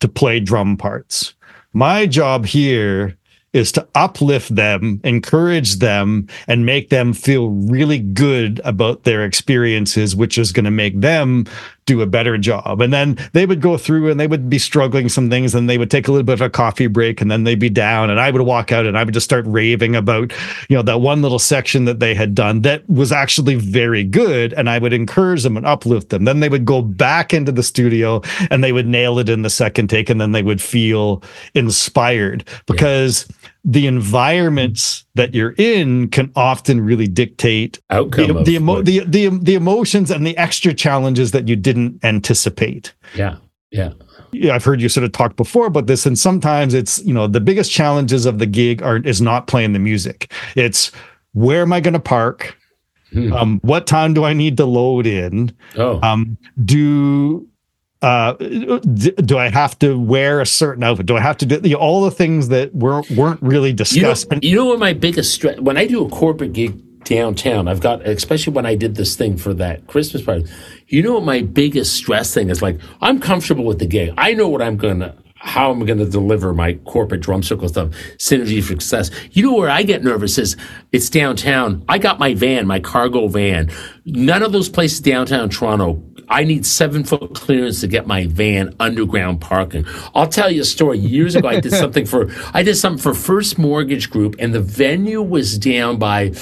to 0.00 0.08
play 0.08 0.40
drum 0.40 0.76
parts. 0.76 1.34
My 1.72 2.04
job 2.04 2.46
here 2.46 3.16
is 3.52 3.70
to 3.72 3.86
uplift 3.94 4.54
them, 4.56 5.00
encourage 5.04 5.76
them, 5.76 6.26
and 6.48 6.66
make 6.66 6.88
them 6.88 7.12
feel 7.12 7.50
really 7.50 7.98
good 8.00 8.60
about 8.64 9.04
their 9.04 9.24
experiences, 9.24 10.16
which 10.16 10.36
is 10.36 10.50
going 10.50 10.64
to 10.64 10.70
make 10.70 11.00
them 11.00 11.46
do 11.90 12.00
a 12.02 12.06
better 12.06 12.38
job. 12.38 12.80
And 12.80 12.92
then 12.92 13.18
they 13.32 13.46
would 13.46 13.60
go 13.60 13.76
through 13.76 14.10
and 14.10 14.20
they 14.20 14.28
would 14.28 14.48
be 14.48 14.60
struggling 14.60 15.08
some 15.08 15.28
things 15.28 15.56
and 15.56 15.68
they 15.68 15.76
would 15.76 15.90
take 15.90 16.06
a 16.06 16.12
little 16.12 16.24
bit 16.24 16.34
of 16.34 16.40
a 16.40 16.48
coffee 16.48 16.86
break 16.86 17.20
and 17.20 17.28
then 17.28 17.42
they'd 17.42 17.58
be 17.58 17.68
down 17.68 18.10
and 18.10 18.20
I 18.20 18.30
would 18.30 18.42
walk 18.42 18.70
out 18.70 18.86
and 18.86 18.96
I 18.96 19.02
would 19.02 19.12
just 19.12 19.24
start 19.24 19.44
raving 19.48 19.96
about, 19.96 20.32
you 20.68 20.76
know, 20.76 20.82
that 20.82 21.00
one 21.00 21.20
little 21.20 21.40
section 21.40 21.86
that 21.86 21.98
they 21.98 22.14
had 22.14 22.32
done 22.32 22.62
that 22.62 22.88
was 22.88 23.10
actually 23.10 23.56
very 23.56 24.04
good. 24.04 24.52
And 24.52 24.70
I 24.70 24.78
would 24.78 24.92
encourage 24.92 25.42
them 25.42 25.56
and 25.56 25.66
uplift 25.66 26.10
them. 26.10 26.24
Then 26.24 26.38
they 26.38 26.48
would 26.48 26.64
go 26.64 26.80
back 26.80 27.34
into 27.34 27.50
the 27.50 27.64
studio 27.64 28.22
and 28.52 28.62
they 28.62 28.72
would 28.72 28.86
nail 28.86 29.18
it 29.18 29.28
in 29.28 29.42
the 29.42 29.50
second 29.50 29.88
take 29.90 30.08
and 30.08 30.20
then 30.20 30.30
they 30.30 30.44
would 30.44 30.62
feel 30.62 31.24
inspired 31.54 32.44
because 32.66 33.26
yeah 33.28 33.49
the 33.64 33.86
environments 33.86 35.04
that 35.14 35.34
you're 35.34 35.54
in 35.58 36.08
can 36.08 36.32
often 36.34 36.80
really 36.80 37.06
dictate 37.06 37.78
outcome 37.90 38.28
the, 38.28 38.42
the, 38.42 38.54
emo- 38.54 38.82
the, 38.82 39.00
the, 39.04 39.28
the 39.28 39.54
emotions 39.54 40.10
and 40.10 40.26
the 40.26 40.36
extra 40.36 40.72
challenges 40.72 41.32
that 41.32 41.46
you 41.46 41.56
didn't 41.56 42.02
anticipate. 42.04 42.94
Yeah. 43.14 43.36
Yeah. 43.70 43.92
Yeah, 44.32 44.54
I've 44.54 44.64
heard 44.64 44.80
you 44.80 44.88
sort 44.88 45.04
of 45.04 45.12
talk 45.12 45.36
before 45.36 45.66
about 45.66 45.86
this, 45.86 46.06
and 46.06 46.18
sometimes 46.18 46.72
it's 46.72 47.04
you 47.04 47.12
know 47.12 47.26
the 47.26 47.40
biggest 47.40 47.72
challenges 47.72 48.26
of 48.26 48.38
the 48.38 48.46
gig 48.46 48.80
are 48.80 48.98
is 48.98 49.20
not 49.20 49.48
playing 49.48 49.72
the 49.72 49.80
music. 49.80 50.32
It's 50.54 50.92
where 51.32 51.62
am 51.62 51.72
I 51.72 51.80
going 51.80 51.94
to 51.94 52.00
park? 52.00 52.56
Hmm. 53.12 53.32
Um, 53.32 53.60
what 53.62 53.88
time 53.88 54.14
do 54.14 54.24
I 54.24 54.32
need 54.32 54.56
to 54.58 54.64
load 54.64 55.06
in? 55.06 55.52
Oh. 55.76 56.00
Um, 56.02 56.38
do 56.64 57.48
uh, 58.02 58.32
do 58.32 59.36
I 59.36 59.50
have 59.50 59.78
to 59.80 59.98
wear 59.98 60.40
a 60.40 60.46
certain 60.46 60.82
outfit? 60.82 61.06
Do 61.06 61.16
I 61.16 61.20
have 61.20 61.36
to 61.38 61.46
do 61.46 61.60
you 61.62 61.74
know, 61.74 61.80
all 61.80 62.02
the 62.02 62.10
things 62.10 62.48
that 62.48 62.74
weren't 62.74 63.10
weren't 63.10 63.42
really 63.42 63.72
discussed? 63.72 64.28
You 64.30 64.36
know, 64.36 64.40
you 64.42 64.56
know 64.56 64.66
what 64.66 64.78
my 64.78 64.94
biggest 64.94 65.34
stress 65.34 65.58
when 65.60 65.76
I 65.76 65.86
do 65.86 66.04
a 66.04 66.08
corporate 66.08 66.54
gig 66.54 66.80
downtown, 67.04 67.68
I've 67.68 67.80
got 67.80 68.06
especially 68.06 68.52
when 68.54 68.64
I 68.64 68.74
did 68.74 68.94
this 68.94 69.16
thing 69.16 69.36
for 69.36 69.52
that 69.54 69.86
Christmas 69.86 70.22
party. 70.22 70.46
You 70.88 71.02
know 71.02 71.14
what 71.14 71.24
my 71.24 71.42
biggest 71.42 71.94
stress 71.94 72.32
thing 72.32 72.48
is? 72.48 72.62
Like 72.62 72.80
I'm 73.02 73.20
comfortable 73.20 73.64
with 73.64 73.80
the 73.80 73.86
gig. 73.86 74.14
I 74.16 74.32
know 74.32 74.48
what 74.48 74.62
I'm 74.62 74.76
gonna 74.76 75.14
how 75.40 75.70
I'm 75.70 75.84
going 75.86 75.98
to 75.98 76.04
deliver 76.04 76.52
my 76.52 76.74
corporate 76.84 77.22
drum 77.22 77.42
circle 77.42 77.66
stuff, 77.66 77.88
synergy 78.18 78.62
for 78.62 78.74
success. 78.74 79.10
You 79.32 79.44
know 79.44 79.54
where 79.54 79.70
I 79.70 79.82
get 79.82 80.04
nervous 80.04 80.36
is 80.36 80.54
it's 80.92 81.08
downtown. 81.08 81.82
I 81.88 81.96
got 81.96 82.18
my 82.18 82.34
van, 82.34 82.66
my 82.66 82.78
cargo 82.78 83.26
van. 83.26 83.70
None 84.04 84.42
of 84.42 84.52
those 84.52 84.68
places 84.68 85.00
downtown 85.00 85.48
Toronto 85.48 85.94
I 86.30 86.44
need 86.44 86.64
seven 86.64 87.02
foot 87.04 87.34
clearance 87.34 87.80
to 87.80 87.88
get 87.88 88.06
my 88.06 88.26
van 88.26 88.74
underground 88.78 89.40
parking. 89.40 89.84
I'll 90.14 90.28
tell 90.28 90.50
you 90.50 90.62
a 90.62 90.64
story. 90.64 90.98
Years 90.98 91.34
ago, 91.34 91.48
I 91.48 91.60
did 91.60 91.72
something 91.82 92.06
for, 92.06 92.30
I 92.54 92.62
did 92.62 92.76
something 92.76 93.02
for 93.02 93.14
First 93.14 93.58
Mortgage 93.58 94.10
Group 94.10 94.36
and 94.38 94.54
the 94.54 94.60
venue 94.60 95.20
was 95.20 95.58
down 95.58 95.98
by, 95.98 96.32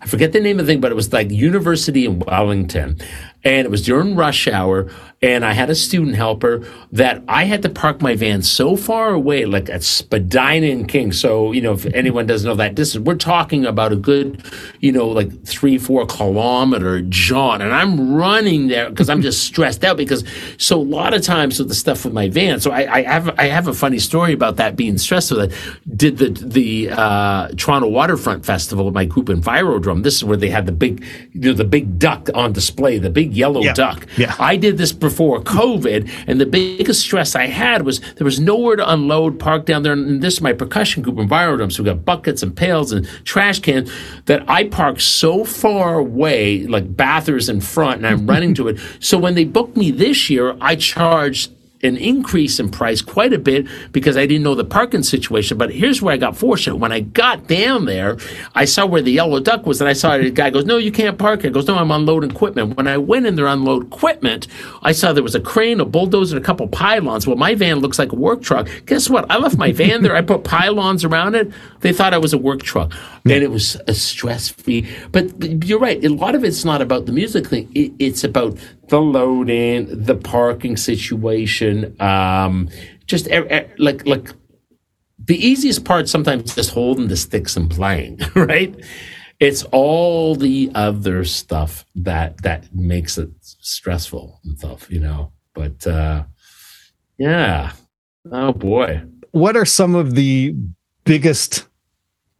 I 0.00 0.06
forget 0.06 0.32
the 0.32 0.40
name 0.40 0.60
of 0.60 0.66
the 0.66 0.72
thing, 0.72 0.80
but 0.80 0.92
it 0.92 0.94
was 0.94 1.12
like 1.12 1.30
University 1.30 2.04
in 2.04 2.18
Wellington. 2.20 2.98
and 3.44 3.64
it 3.64 3.70
was 3.70 3.84
during 3.84 4.16
rush 4.16 4.46
hour 4.48 4.90
and 5.20 5.44
I 5.44 5.52
had 5.52 5.68
a 5.68 5.74
student 5.74 6.14
helper 6.14 6.64
that 6.92 7.24
I 7.26 7.42
had 7.44 7.62
to 7.62 7.68
park 7.68 8.00
my 8.00 8.14
van 8.14 8.40
so 8.42 8.76
far 8.76 9.10
away, 9.10 9.46
like 9.46 9.68
at 9.68 9.82
Spadina 9.82 10.68
and 10.68 10.88
King. 10.88 11.10
So, 11.10 11.50
you 11.50 11.60
know, 11.60 11.72
if 11.72 11.86
anyone 11.86 12.26
doesn't 12.26 12.48
know 12.48 12.54
that 12.54 12.76
distance, 12.76 13.04
we're 13.04 13.16
talking 13.16 13.66
about 13.66 13.92
a 13.92 13.96
good, 13.96 14.40
you 14.78 14.92
know, 14.92 15.08
like 15.08 15.44
three, 15.44 15.76
four 15.76 16.06
kilometer 16.06 17.00
jaunt. 17.02 17.62
And 17.62 17.74
I'm 17.74 18.14
running 18.14 18.68
there 18.68 18.88
because 18.90 19.08
I'm 19.10 19.20
just 19.20 19.42
stressed 19.42 19.82
out 19.82 19.96
because 19.96 20.22
so 20.56 20.78
a 20.80 20.82
lot 20.82 21.12
of 21.14 21.22
times 21.22 21.58
with 21.58 21.66
the 21.66 21.74
stuff 21.74 22.04
with 22.04 22.14
my 22.14 22.28
van. 22.28 22.60
So 22.60 22.70
I, 22.70 22.98
I 22.98 23.02
have, 23.02 23.36
I 23.40 23.46
have 23.46 23.66
a 23.66 23.74
funny 23.74 23.98
story 23.98 24.32
about 24.32 24.54
that 24.58 24.76
being 24.76 24.98
stressed 24.98 25.32
with 25.32 25.50
it. 25.52 25.96
Did 25.98 26.18
the, 26.18 26.28
the, 26.30 26.90
uh, 26.90 27.48
Toronto 27.56 27.88
Waterfront 27.88 28.46
Festival 28.46 28.84
with 28.84 28.94
my 28.94 29.04
group 29.04 29.26
Envirodrum. 29.26 30.04
This 30.04 30.14
is 30.14 30.24
where 30.24 30.36
they 30.36 30.48
had 30.50 30.66
the 30.66 30.72
big, 30.72 31.04
you 31.32 31.40
know, 31.40 31.52
the 31.54 31.64
big 31.64 31.98
duck 31.98 32.28
on 32.34 32.52
display, 32.52 32.98
the 32.98 33.10
big 33.10 33.34
yellow 33.34 33.62
Yeah. 33.64 33.72
duck. 33.74 34.06
Yeah. 34.16 34.36
I 34.38 34.54
did 34.56 34.78
this 34.78 34.92
before 34.92 35.07
COVID, 35.08 36.10
and 36.26 36.40
the 36.40 36.46
biggest 36.46 37.00
stress 37.00 37.34
I 37.34 37.46
had 37.46 37.82
was 37.82 38.00
there 38.14 38.24
was 38.24 38.40
nowhere 38.40 38.76
to 38.76 38.92
unload, 38.92 39.38
park 39.38 39.66
down 39.66 39.82
there. 39.82 39.92
And 39.92 40.22
this 40.22 40.34
is 40.34 40.40
my 40.40 40.52
percussion 40.52 41.02
group 41.02 41.16
Envirodrum, 41.16 41.72
so 41.72 41.82
we 41.82 41.88
got 41.88 42.04
buckets 42.04 42.42
and 42.42 42.56
pails 42.56 42.92
and 42.92 43.06
trash 43.24 43.60
cans 43.60 43.90
that 44.26 44.48
I 44.48 44.64
parked 44.64 45.02
so 45.02 45.44
far 45.44 45.98
away, 45.98 46.66
like 46.66 46.96
Bathurst 46.96 47.48
in 47.48 47.60
front, 47.60 47.98
and 47.98 48.06
I'm 48.06 48.26
running 48.26 48.54
to 48.54 48.68
it. 48.68 48.78
So 49.00 49.18
when 49.18 49.34
they 49.34 49.44
booked 49.44 49.76
me 49.76 49.90
this 49.90 50.30
year, 50.30 50.56
I 50.60 50.76
charged 50.76 51.52
an 51.82 51.96
increase 51.96 52.58
in 52.58 52.70
price 52.70 53.00
quite 53.00 53.32
a 53.32 53.38
bit 53.38 53.66
because 53.92 54.16
I 54.16 54.26
didn't 54.26 54.42
know 54.42 54.54
the 54.54 54.64
parking 54.64 55.02
situation. 55.02 55.58
But 55.58 55.72
here's 55.72 56.02
where 56.02 56.12
I 56.12 56.16
got 56.16 56.36
fortunate. 56.36 56.76
When 56.76 56.92
I 56.92 57.00
got 57.00 57.46
down 57.46 57.84
there, 57.84 58.16
I 58.54 58.64
saw 58.64 58.86
where 58.86 59.02
the 59.02 59.12
yellow 59.12 59.40
duck 59.40 59.66
was, 59.66 59.80
and 59.80 59.88
I 59.88 59.92
saw 59.92 60.18
the 60.18 60.30
guy 60.30 60.50
goes, 60.50 60.64
"No, 60.64 60.76
you 60.76 60.90
can't 60.90 61.18
park 61.18 61.42
here." 61.42 61.50
Goes, 61.50 61.66
"No, 61.66 61.76
I'm 61.76 61.90
unloading 61.90 62.30
equipment." 62.30 62.76
When 62.76 62.86
I 62.86 62.98
went 62.98 63.26
in 63.26 63.36
there 63.36 63.46
unload 63.46 63.86
equipment, 63.86 64.48
I 64.82 64.92
saw 64.92 65.12
there 65.12 65.22
was 65.22 65.34
a 65.34 65.40
crane, 65.40 65.80
a 65.80 65.84
bulldozer, 65.84 66.36
and 66.36 66.44
a 66.44 66.46
couple 66.46 66.66
pylons. 66.68 67.26
Well, 67.26 67.36
my 67.36 67.54
van 67.54 67.78
looks 67.80 67.98
like 67.98 68.12
a 68.12 68.16
work 68.16 68.42
truck. 68.42 68.68
Guess 68.86 69.08
what? 69.08 69.30
I 69.30 69.38
left 69.38 69.56
my 69.56 69.72
van 69.72 70.02
there. 70.02 70.16
I 70.16 70.22
put 70.22 70.44
pylons 70.44 71.04
around 71.04 71.34
it. 71.34 71.52
They 71.80 71.92
thought 71.92 72.12
I 72.12 72.18
was 72.18 72.32
a 72.32 72.38
work 72.38 72.62
truck, 72.62 72.92
and 73.24 73.32
it 73.32 73.50
was 73.50 73.76
a 73.86 73.94
stress 73.94 74.48
free. 74.48 74.86
But, 75.12 75.38
but 75.38 75.64
you're 75.64 75.78
right. 75.78 76.04
A 76.04 76.08
lot 76.08 76.34
of 76.34 76.44
it's 76.44 76.64
not 76.64 76.82
about 76.82 77.06
the 77.06 77.12
music 77.12 77.46
thing. 77.46 77.68
It's 77.74 78.24
about 78.24 78.58
the 78.88 79.00
loading, 79.00 80.04
the 80.04 80.14
parking 80.16 80.76
situation, 80.76 82.00
um, 82.00 82.68
just 83.06 83.28
e- 83.28 83.54
e- 83.54 83.66
like 83.78 84.06
like 84.06 84.30
the 85.24 85.36
easiest 85.36 85.84
part 85.84 86.08
sometimes 86.08 86.50
is 86.50 86.54
just 86.54 86.70
holding 86.70 87.08
the 87.08 87.16
sticks 87.16 87.56
and 87.56 87.70
playing, 87.70 88.18
right? 88.34 88.74
It's 89.40 89.62
all 89.64 90.34
the 90.34 90.70
other 90.74 91.24
stuff 91.24 91.84
that 91.94 92.42
that 92.42 92.74
makes 92.74 93.18
it 93.18 93.30
stressful 93.40 94.40
and 94.44 94.58
stuff, 94.58 94.90
you 94.90 95.00
know. 95.00 95.32
But 95.54 95.86
uh 95.86 96.24
yeah. 97.18 97.72
Oh 98.32 98.52
boy. 98.52 99.02
What 99.32 99.56
are 99.56 99.64
some 99.64 99.94
of 99.94 100.14
the 100.14 100.54
biggest 101.04 101.67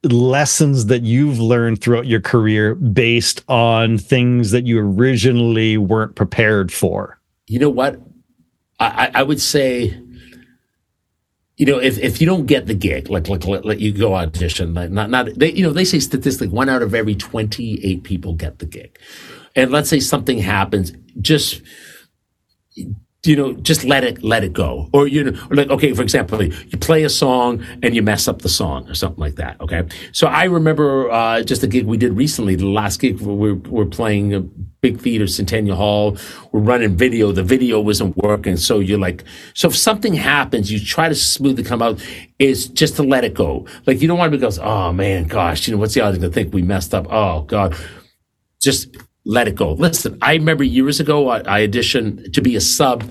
lessons 0.05 0.87
that 0.87 1.03
you've 1.03 1.41
learned 1.41 1.81
throughout 1.81 2.07
your 2.07 2.21
career 2.21 2.75
based 2.75 3.45
on 3.49 3.99
things 3.99 4.51
that 4.53 4.67
you 4.67 4.79
originally 4.79 5.77
weren't 5.77 6.15
prepared 6.15 6.73
for? 6.73 7.19
You 7.47 7.59
know 7.59 7.71
what? 7.71 8.01
I, 8.81 9.11
I, 9.13 9.23
would 9.25 9.41
say 9.41 10.01
you 11.59 11.67
know, 11.67 11.79
if, 11.79 11.99
if 11.99 12.21
you 12.21 12.27
don't 12.27 12.47
get 12.47 12.67
the 12.67 12.75
gig, 12.75 13.11
like 13.11 13.29
like 13.29 13.45
let, 13.45 13.65
let 13.65 13.81
you 13.81 13.93
go 13.93 14.15
audition, 14.15 14.75
like 14.75 14.91
not 14.91 15.11
not 15.11 15.27
they 15.35 15.51
you 15.53 15.65
know 15.65 15.73
they 15.73 15.85
say 15.85 15.99
statistically 15.99 16.47
one 16.47 16.69
out 16.69 16.83
of 16.83 16.95
every 16.95 17.17
twenty 17.17 17.85
eight 17.85 18.05
people 18.05 18.33
get 18.33 18.61
the 18.61 18.67
gig, 18.67 18.97
and 19.57 19.73
let's 19.73 19.91
say 19.91 19.99
something 19.99 20.39
happens, 20.39 20.93
just 21.21 21.61
you 23.25 23.35
know, 23.35 23.53
just 23.53 23.83
let 23.85 24.05
it 24.05 24.23
let 24.23 24.45
it 24.45 24.53
go, 24.53 24.89
or 24.93 25.09
you 25.09 25.25
know, 25.25 25.47
or 25.51 25.57
like 25.57 25.69
okay, 25.71 25.93
for 25.93 26.03
example, 26.03 26.41
you 26.43 26.79
play 26.79 27.03
a 27.03 27.11
song 27.11 27.65
and 27.83 27.95
you 27.95 28.01
mess 28.01 28.29
up 28.29 28.43
the 28.43 28.49
song 28.49 28.89
or 28.89 28.95
something 28.95 29.19
like 29.19 29.35
that. 29.37 29.61
Okay, 29.61 29.83
so 30.13 30.29
I 30.29 30.45
remember 30.45 31.11
uh, 31.11 31.43
just 31.43 31.65
a 31.65 31.67
gig 31.67 31.85
we 31.85 31.97
did 31.97 32.13
recently, 32.13 32.55
the 32.55 32.67
last 32.67 33.01
gig 33.01 33.21
we're 33.21 33.57
we're 33.57 33.87
playing 33.87 34.35
a 34.35 34.41
big 34.41 35.01
theater, 35.01 35.27
Centennial 35.27 35.77
Hall. 35.77 36.17
We're 36.53 36.61
running 36.61 36.97
video. 36.97 37.33
The 37.33 37.43
video 37.43 37.81
wasn't 37.81 38.17
working, 38.17 38.57
so 38.57 38.79
you're 38.79 39.01
like, 39.01 39.25
so 39.53 39.67
if 39.67 39.77
something 39.77 40.15
happens, 40.15 40.71
you 40.71 40.79
try 40.79 41.09
to 41.09 41.15
smooth 41.17 41.57
smoothly 41.57 41.65
come 41.65 41.83
out. 41.83 42.01
Is 42.39 42.69
just 42.69 42.95
to 42.97 43.03
let 43.03 43.25
it 43.25 43.35
go. 43.35 43.67
Like 43.85 44.01
you 44.01 44.07
don't 44.07 44.19
want 44.19 44.31
to 44.31 44.39
be 44.39 44.41
goes, 44.41 44.61
oh 44.61 44.93
man, 44.93 45.27
gosh, 45.27 45.67
you 45.67 45.75
know, 45.75 45.81
what's 45.81 45.95
the 45.95 46.03
audience 46.03 46.23
gonna 46.23 46.33
think 46.33 46.55
we 46.55 46.63
messed 46.63 46.95
up? 46.95 47.09
Oh 47.11 47.43
god, 47.43 47.77
just 48.61 48.97
let 49.29 49.47
it 49.47 49.55
go. 49.55 49.73
Listen, 49.75 50.19
I 50.23 50.33
remember 50.33 50.65
years 50.65 51.01
ago, 51.01 51.29
I, 51.29 51.39
I 51.41 51.67
auditioned 51.69 52.33
to 52.33 52.41
be 52.41 52.57
a 52.57 52.61
sub 52.61 53.05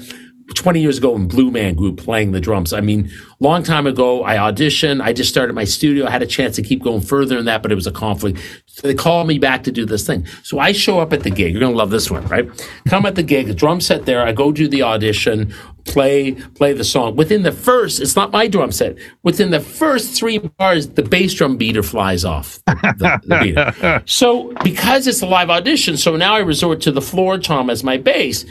20 0.55 0.81
years 0.81 0.97
ago 0.97 1.15
in 1.15 1.27
Blue 1.27 1.51
Man 1.51 1.75
Group 1.75 1.97
playing 1.97 2.31
the 2.31 2.39
drums. 2.39 2.73
I 2.73 2.81
mean, 2.81 3.11
long 3.39 3.61
time 3.61 3.85
ago, 3.85 4.23
I 4.23 4.37
auditioned. 4.37 5.01
I 5.01 5.13
just 5.13 5.29
started 5.29 5.53
my 5.53 5.65
studio. 5.65 6.07
I 6.07 6.09
had 6.09 6.23
a 6.23 6.27
chance 6.27 6.55
to 6.55 6.63
keep 6.63 6.81
going 6.81 7.01
further 7.01 7.37
in 7.37 7.45
that, 7.45 7.61
but 7.61 7.71
it 7.71 7.75
was 7.75 7.85
a 7.85 7.91
conflict. 7.91 8.39
So 8.65 8.87
they 8.87 8.95
called 8.95 9.27
me 9.27 9.37
back 9.37 9.63
to 9.63 9.71
do 9.71 9.85
this 9.85 10.07
thing. 10.07 10.25
So 10.43 10.57
I 10.57 10.71
show 10.71 10.99
up 10.99 11.13
at 11.13 11.21
the 11.21 11.29
gig. 11.29 11.51
You're 11.51 11.59
going 11.59 11.73
to 11.73 11.77
love 11.77 11.91
this 11.91 12.09
one, 12.09 12.25
right? 12.27 12.49
Come 12.87 13.05
at 13.05 13.15
the 13.15 13.23
gig, 13.23 13.55
drum 13.55 13.79
set 13.79 14.05
there. 14.05 14.25
I 14.25 14.31
go 14.31 14.51
do 14.51 14.67
the 14.67 14.81
audition, 14.81 15.53
play, 15.87 16.33
play 16.33 16.73
the 16.73 16.83
song. 16.83 17.15
Within 17.15 17.43
the 17.43 17.51
first, 17.51 17.99
it's 17.99 18.15
not 18.15 18.31
my 18.31 18.47
drum 18.47 18.71
set. 18.71 18.97
Within 19.23 19.51
the 19.51 19.59
first 19.59 20.17
three 20.17 20.37
bars, 20.37 20.89
the 20.89 21.03
bass 21.03 21.33
drum 21.33 21.57
beater 21.57 21.83
flies 21.83 22.23
off 22.25 22.59
the, 22.65 23.19
the 23.25 23.39
beater. 23.41 24.03
So 24.05 24.53
because 24.63 25.07
it's 25.07 25.21
a 25.21 25.27
live 25.27 25.49
audition, 25.49 25.97
so 25.97 26.15
now 26.15 26.35
I 26.35 26.39
resort 26.39 26.81
to 26.81 26.91
the 26.91 27.01
floor 27.01 27.37
tom 27.37 27.69
as 27.69 27.83
my 27.83 27.97
bass. 27.97 28.45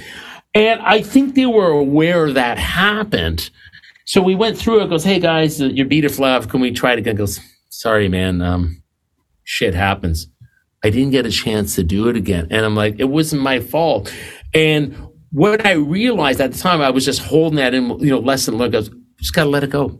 And 0.54 0.80
I 0.80 1.02
think 1.02 1.34
they 1.34 1.46
were 1.46 1.70
aware 1.70 2.32
that 2.32 2.58
happened. 2.58 3.50
So 4.06 4.22
we 4.22 4.34
went 4.34 4.56
through 4.56 4.82
it. 4.82 4.88
Goes, 4.88 5.04
hey 5.04 5.20
guys, 5.20 5.60
your 5.60 5.86
beater 5.86 6.08
flew 6.08 6.28
off. 6.28 6.48
Can 6.48 6.60
we 6.60 6.70
try 6.70 6.92
it 6.92 6.98
again? 6.98 7.16
Goes, 7.16 7.40
sorry, 7.68 8.08
man. 8.08 8.40
Um, 8.40 8.82
shit 9.44 9.74
happens. 9.74 10.28
I 10.84 10.90
didn't 10.90 11.10
get 11.10 11.26
a 11.26 11.30
chance 11.30 11.74
to 11.74 11.82
do 11.82 12.08
it 12.08 12.16
again. 12.16 12.48
And 12.50 12.64
I'm 12.64 12.76
like, 12.76 12.96
it 12.98 13.08
wasn't 13.08 13.42
my 13.42 13.60
fault. 13.60 14.12
And 14.54 15.05
what 15.30 15.66
I 15.66 15.72
realized 15.72 16.40
at 16.40 16.52
the 16.52 16.58
time, 16.58 16.80
I 16.80 16.90
was 16.90 17.04
just 17.04 17.20
holding 17.20 17.56
that 17.56 17.74
in, 17.74 17.98
you 18.00 18.10
know, 18.10 18.18
less 18.18 18.48
lesson 18.48 18.58
learned. 18.58 18.72
Goes, 18.72 18.90
just 19.18 19.34
gotta 19.34 19.50
let 19.50 19.64
it 19.64 19.70
go. 19.70 19.90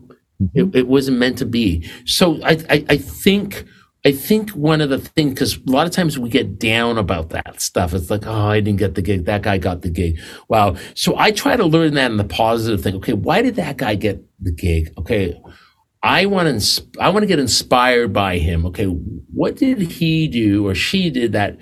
Mm-hmm. 0.41 0.59
It, 0.59 0.75
it 0.75 0.87
wasn't 0.87 1.17
meant 1.17 1.37
to 1.39 1.45
be. 1.45 1.89
So 2.05 2.41
I, 2.43 2.57
I, 2.69 2.85
I 2.89 2.97
think. 2.97 3.65
I 4.05 4.11
think 4.13 4.51
one 4.51 4.79
of 4.79 4.89
the 4.89 4.99
things, 4.99 5.33
because 5.33 5.57
a 5.57 5.69
lot 5.69 5.85
of 5.85 5.91
times 5.91 6.17
we 6.17 6.29
get 6.29 6.59
down 6.59 6.97
about 6.97 7.31
that 7.31 7.59
stuff. 7.59 7.93
It's 7.93 8.09
like, 8.09 8.25
oh, 8.25 8.31
I 8.31 8.61
didn't 8.61 8.79
get 8.79 8.95
the 8.95 9.01
gig. 9.01 9.25
That 9.25 9.41
guy 9.41 9.57
got 9.57 9.81
the 9.81 9.89
gig. 9.89 10.19
Wow. 10.47 10.77
So 10.93 11.17
I 11.17 11.31
try 11.31 11.57
to 11.57 11.65
learn 11.65 11.95
that 11.95 12.11
in 12.11 12.15
the 12.15 12.23
positive 12.23 12.81
thing. 12.81 12.95
Okay, 12.97 13.13
why 13.13 13.41
did 13.41 13.55
that 13.55 13.75
guy 13.75 13.95
get 13.95 14.23
the 14.39 14.51
gig? 14.51 14.93
Okay, 14.97 15.37
I 16.03 16.25
want 16.27 16.61
to, 16.61 16.87
I 17.01 17.09
want 17.09 17.23
to 17.23 17.27
get 17.27 17.39
inspired 17.39 18.13
by 18.13 18.37
him. 18.37 18.65
Okay, 18.67 18.85
what 18.85 19.57
did 19.57 19.81
he 19.81 20.29
do 20.29 20.65
or 20.65 20.75
she 20.75 21.09
did 21.09 21.33
that 21.33 21.57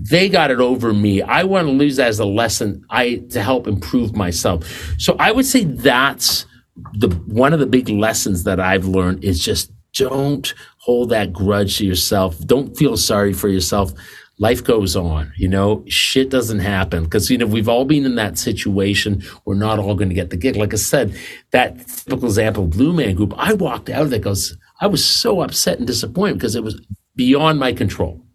they 0.00 0.28
got 0.28 0.50
it 0.50 0.60
over 0.60 0.92
me? 0.92 1.22
I 1.22 1.44
want 1.44 1.66
to 1.66 1.72
lose 1.72 1.96
that 1.96 2.08
as 2.08 2.18
a 2.18 2.24
lesson. 2.24 2.84
I 2.90 3.16
to 3.30 3.42
help 3.42 3.66
improve 3.66 4.14
myself. 4.14 4.94
So 4.98 5.16
I 5.18 5.32
would 5.32 5.46
say 5.46 5.64
that's 5.64 6.46
the 6.94 7.08
one 7.26 7.52
of 7.52 7.60
the 7.60 7.66
big 7.66 7.88
lessons 7.88 8.44
that 8.44 8.60
I've 8.60 8.86
learned 8.86 9.24
is 9.24 9.42
just 9.42 9.72
don't 9.94 10.52
hold 10.78 11.08
that 11.10 11.32
grudge 11.32 11.78
to 11.78 11.86
yourself. 11.86 12.38
Don't 12.40 12.76
feel 12.76 12.96
sorry 12.96 13.32
for 13.32 13.48
yourself. 13.48 13.92
Life 14.38 14.62
goes 14.62 14.94
on, 14.94 15.32
you 15.38 15.48
know, 15.48 15.82
shit 15.88 16.28
doesn't 16.28 16.58
happen 16.58 17.04
because, 17.04 17.30
you 17.30 17.38
know, 17.38 17.46
we've 17.46 17.70
all 17.70 17.86
been 17.86 18.04
in 18.04 18.16
that 18.16 18.36
situation. 18.36 19.22
We're 19.46 19.54
not 19.54 19.78
all 19.78 19.94
going 19.94 20.10
to 20.10 20.14
get 20.14 20.28
the 20.28 20.36
gig. 20.36 20.56
Like 20.56 20.74
I 20.74 20.76
said, 20.76 21.18
that 21.52 21.78
typical 21.88 22.26
example 22.26 22.66
Blue 22.66 22.92
Man 22.92 23.14
Group, 23.14 23.32
I 23.38 23.54
walked 23.54 23.88
out 23.88 24.02
of 24.02 24.10
there 24.10 24.18
because 24.18 24.54
I 24.82 24.88
was 24.88 25.02
so 25.02 25.40
upset 25.40 25.78
and 25.78 25.86
disappointed 25.86 26.34
because 26.34 26.54
it 26.54 26.62
was 26.62 26.78
beyond 27.14 27.58
my 27.58 27.72
control 27.72 28.25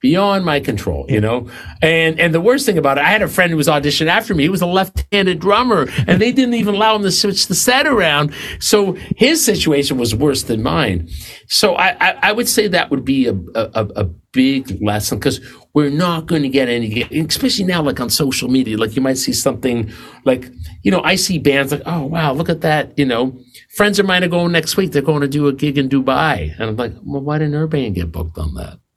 beyond 0.00 0.44
my 0.44 0.60
control, 0.60 1.06
you 1.08 1.20
know? 1.20 1.48
And, 1.82 2.20
and 2.20 2.34
the 2.34 2.40
worst 2.40 2.66
thing 2.66 2.78
about 2.78 2.98
it, 2.98 3.04
I 3.04 3.08
had 3.08 3.22
a 3.22 3.28
friend 3.28 3.50
who 3.50 3.56
was 3.56 3.66
auditioning 3.66 4.08
after 4.08 4.34
me. 4.34 4.44
He 4.44 4.48
was 4.48 4.62
a 4.62 4.66
left-handed 4.66 5.40
drummer 5.40 5.88
and 6.06 6.20
they 6.20 6.32
didn't 6.32 6.54
even 6.54 6.74
allow 6.74 6.96
him 6.96 7.02
to 7.02 7.10
switch 7.10 7.46
the 7.48 7.54
set 7.54 7.86
around. 7.86 8.34
So 8.60 8.92
his 9.16 9.44
situation 9.44 9.96
was 9.98 10.14
worse 10.14 10.44
than 10.44 10.62
mine. 10.62 11.08
So 11.48 11.74
I, 11.74 11.96
I, 12.00 12.18
I 12.22 12.32
would 12.32 12.48
say 12.48 12.68
that 12.68 12.90
would 12.90 13.04
be 13.04 13.26
a, 13.26 13.34
a, 13.54 13.88
a 13.96 14.04
big 14.32 14.82
lesson 14.82 15.18
because 15.18 15.40
we're 15.72 15.90
not 15.90 16.26
going 16.26 16.42
to 16.42 16.48
get 16.48 16.68
any, 16.68 17.02
especially 17.26 17.64
now, 17.64 17.82
like 17.82 17.98
on 17.98 18.10
social 18.10 18.48
media, 18.48 18.76
like 18.76 18.96
you 18.96 19.02
might 19.02 19.18
see 19.18 19.32
something 19.32 19.90
like, 20.24 20.50
you 20.82 20.90
know, 20.90 21.02
I 21.02 21.16
see 21.16 21.38
bands 21.38 21.72
like, 21.72 21.82
oh, 21.86 22.04
wow, 22.04 22.32
look 22.32 22.48
at 22.48 22.60
that, 22.60 22.98
you 22.98 23.06
know, 23.06 23.38
friends 23.76 23.98
of 23.98 24.06
mine 24.06 24.24
are 24.24 24.28
going 24.28 24.52
next 24.52 24.78
week. 24.78 24.90
They're 24.90 25.02
going 25.02 25.20
to 25.20 25.28
do 25.28 25.48
a 25.48 25.52
gig 25.52 25.76
in 25.76 25.90
Dubai. 25.90 26.54
And 26.54 26.70
I'm 26.70 26.76
like, 26.76 26.94
well, 27.02 27.20
why 27.20 27.38
didn't 27.38 27.54
our 27.54 27.66
band 27.66 27.94
get 27.94 28.10
booked 28.10 28.38
on 28.38 28.54
that? 28.54 28.78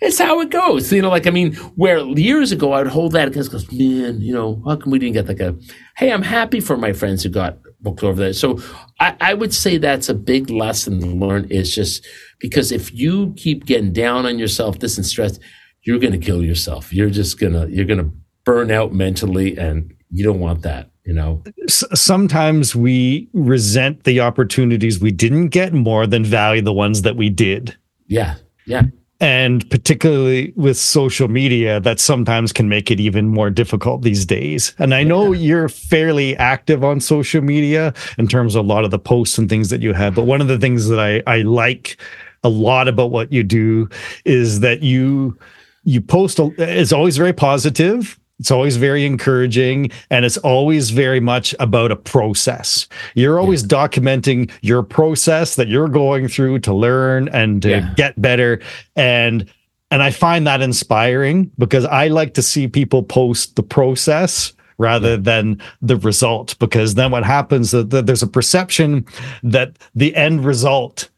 it's 0.00 0.18
how 0.18 0.40
it 0.40 0.50
goes. 0.50 0.92
You 0.92 1.02
know, 1.02 1.10
like, 1.10 1.28
I 1.28 1.30
mean, 1.30 1.54
where 1.76 1.98
years 1.98 2.50
ago 2.50 2.72
I 2.72 2.78
would 2.78 2.90
hold 2.90 3.12
that 3.12 3.28
against, 3.28 3.52
goes, 3.52 3.70
man, 3.70 4.20
you 4.20 4.34
know, 4.34 4.60
how 4.66 4.76
come 4.76 4.90
we 4.90 4.98
didn't 4.98 5.14
get 5.14 5.28
like 5.28 5.38
a, 5.38 5.56
hey, 5.96 6.12
I'm 6.12 6.22
happy 6.22 6.58
for 6.58 6.76
my 6.76 6.92
friends 6.92 7.22
who 7.22 7.28
got 7.28 7.58
booked 7.80 8.02
over 8.02 8.20
there. 8.20 8.32
So 8.32 8.60
I, 8.98 9.16
I 9.20 9.34
would 9.34 9.54
say 9.54 9.78
that's 9.78 10.08
a 10.08 10.14
big 10.14 10.50
lesson 10.50 11.00
to 11.00 11.06
learn 11.06 11.44
is 11.48 11.72
just 11.72 12.04
because 12.40 12.72
if 12.72 12.92
you 12.92 13.32
keep 13.36 13.64
getting 13.64 13.92
down 13.92 14.26
on 14.26 14.40
yourself, 14.40 14.80
this 14.80 14.96
and 14.96 15.06
stress, 15.06 15.38
you're 15.82 16.00
going 16.00 16.12
to 16.12 16.18
kill 16.18 16.42
yourself. 16.42 16.92
You're 16.92 17.10
just 17.10 17.38
going 17.38 17.52
to, 17.52 17.70
you're 17.70 17.86
going 17.86 18.04
to 18.04 18.10
burn 18.44 18.72
out 18.72 18.92
mentally 18.92 19.56
and 19.56 19.94
you 20.10 20.24
don't 20.24 20.40
want 20.40 20.62
that, 20.62 20.90
you 21.04 21.12
know? 21.12 21.42
Sometimes 21.68 22.76
we 22.76 23.28
resent 23.32 24.04
the 24.04 24.20
opportunities 24.20 25.00
we 25.00 25.10
didn't 25.10 25.48
get 25.48 25.72
more 25.72 26.06
than 26.06 26.24
value 26.24 26.62
the 26.62 26.72
ones 26.72 27.02
that 27.02 27.16
we 27.16 27.28
did. 27.28 27.76
Yeah. 28.06 28.36
Yeah. 28.66 28.82
And 29.20 29.68
particularly 29.70 30.52
with 30.56 30.76
social 30.76 31.28
media, 31.28 31.78
that 31.80 32.00
sometimes 32.00 32.52
can 32.52 32.68
make 32.68 32.90
it 32.90 32.98
even 32.98 33.28
more 33.28 33.50
difficult 33.50 34.02
these 34.02 34.26
days. 34.26 34.74
And 34.78 34.94
I 34.94 35.04
know 35.04 35.32
Yeah. 35.32 35.46
you're 35.46 35.68
fairly 35.68 36.36
active 36.38 36.82
on 36.82 36.98
social 36.98 37.40
media 37.40 37.94
in 38.18 38.26
terms 38.26 38.56
of 38.56 38.64
a 38.64 38.68
lot 38.68 38.84
of 38.84 38.90
the 38.90 38.98
posts 38.98 39.38
and 39.38 39.48
things 39.48 39.70
that 39.70 39.80
you 39.80 39.92
have. 39.92 40.16
But 40.16 40.24
one 40.26 40.40
of 40.40 40.48
the 40.48 40.58
things 40.58 40.88
that 40.88 40.98
I, 40.98 41.22
I 41.28 41.42
like 41.42 42.00
a 42.42 42.48
lot 42.48 42.88
about 42.88 43.12
what 43.12 43.32
you 43.32 43.44
do 43.44 43.88
is 44.24 44.60
that 44.60 44.82
you 44.82 45.38
you 45.84 46.00
post 46.00 46.38
a, 46.38 46.52
it's 46.58 46.92
always 46.92 47.16
very 47.16 47.32
positive 47.32 48.18
it's 48.42 48.50
always 48.50 48.76
very 48.76 49.06
encouraging 49.06 49.88
and 50.10 50.24
it's 50.24 50.36
always 50.38 50.90
very 50.90 51.20
much 51.20 51.54
about 51.60 51.92
a 51.92 51.96
process. 51.96 52.88
You're 53.14 53.38
always 53.38 53.62
documenting 53.62 54.50
your 54.62 54.82
process 54.82 55.54
that 55.54 55.68
you're 55.68 55.86
going 55.86 56.26
through 56.26 56.58
to 56.66 56.74
learn 56.74 57.28
and 57.28 57.62
to 57.62 57.68
Yeah. 57.70 57.94
get 57.96 58.20
better. 58.20 58.60
And 58.96 59.46
and 59.92 60.02
i 60.02 60.10
find 60.10 60.46
that 60.46 60.60
inspiring 60.62 61.50
because 61.58 61.84
i 61.84 62.08
like 62.08 62.32
to 62.34 62.42
see 62.42 62.66
people 62.66 63.02
post 63.02 63.56
the 63.56 63.62
process 63.62 64.54
rather 64.78 65.18
than 65.18 65.60
the 65.82 65.98
result 65.98 66.58
because 66.58 66.94
then 66.94 67.10
what 67.12 67.24
happens 67.24 67.74
is 67.74 67.86
that 67.88 68.06
there's 68.06 68.22
a 68.22 68.26
perception 68.26 69.04
that 69.42 69.76
the 69.94 70.16
end 70.16 70.44
result 70.46 71.10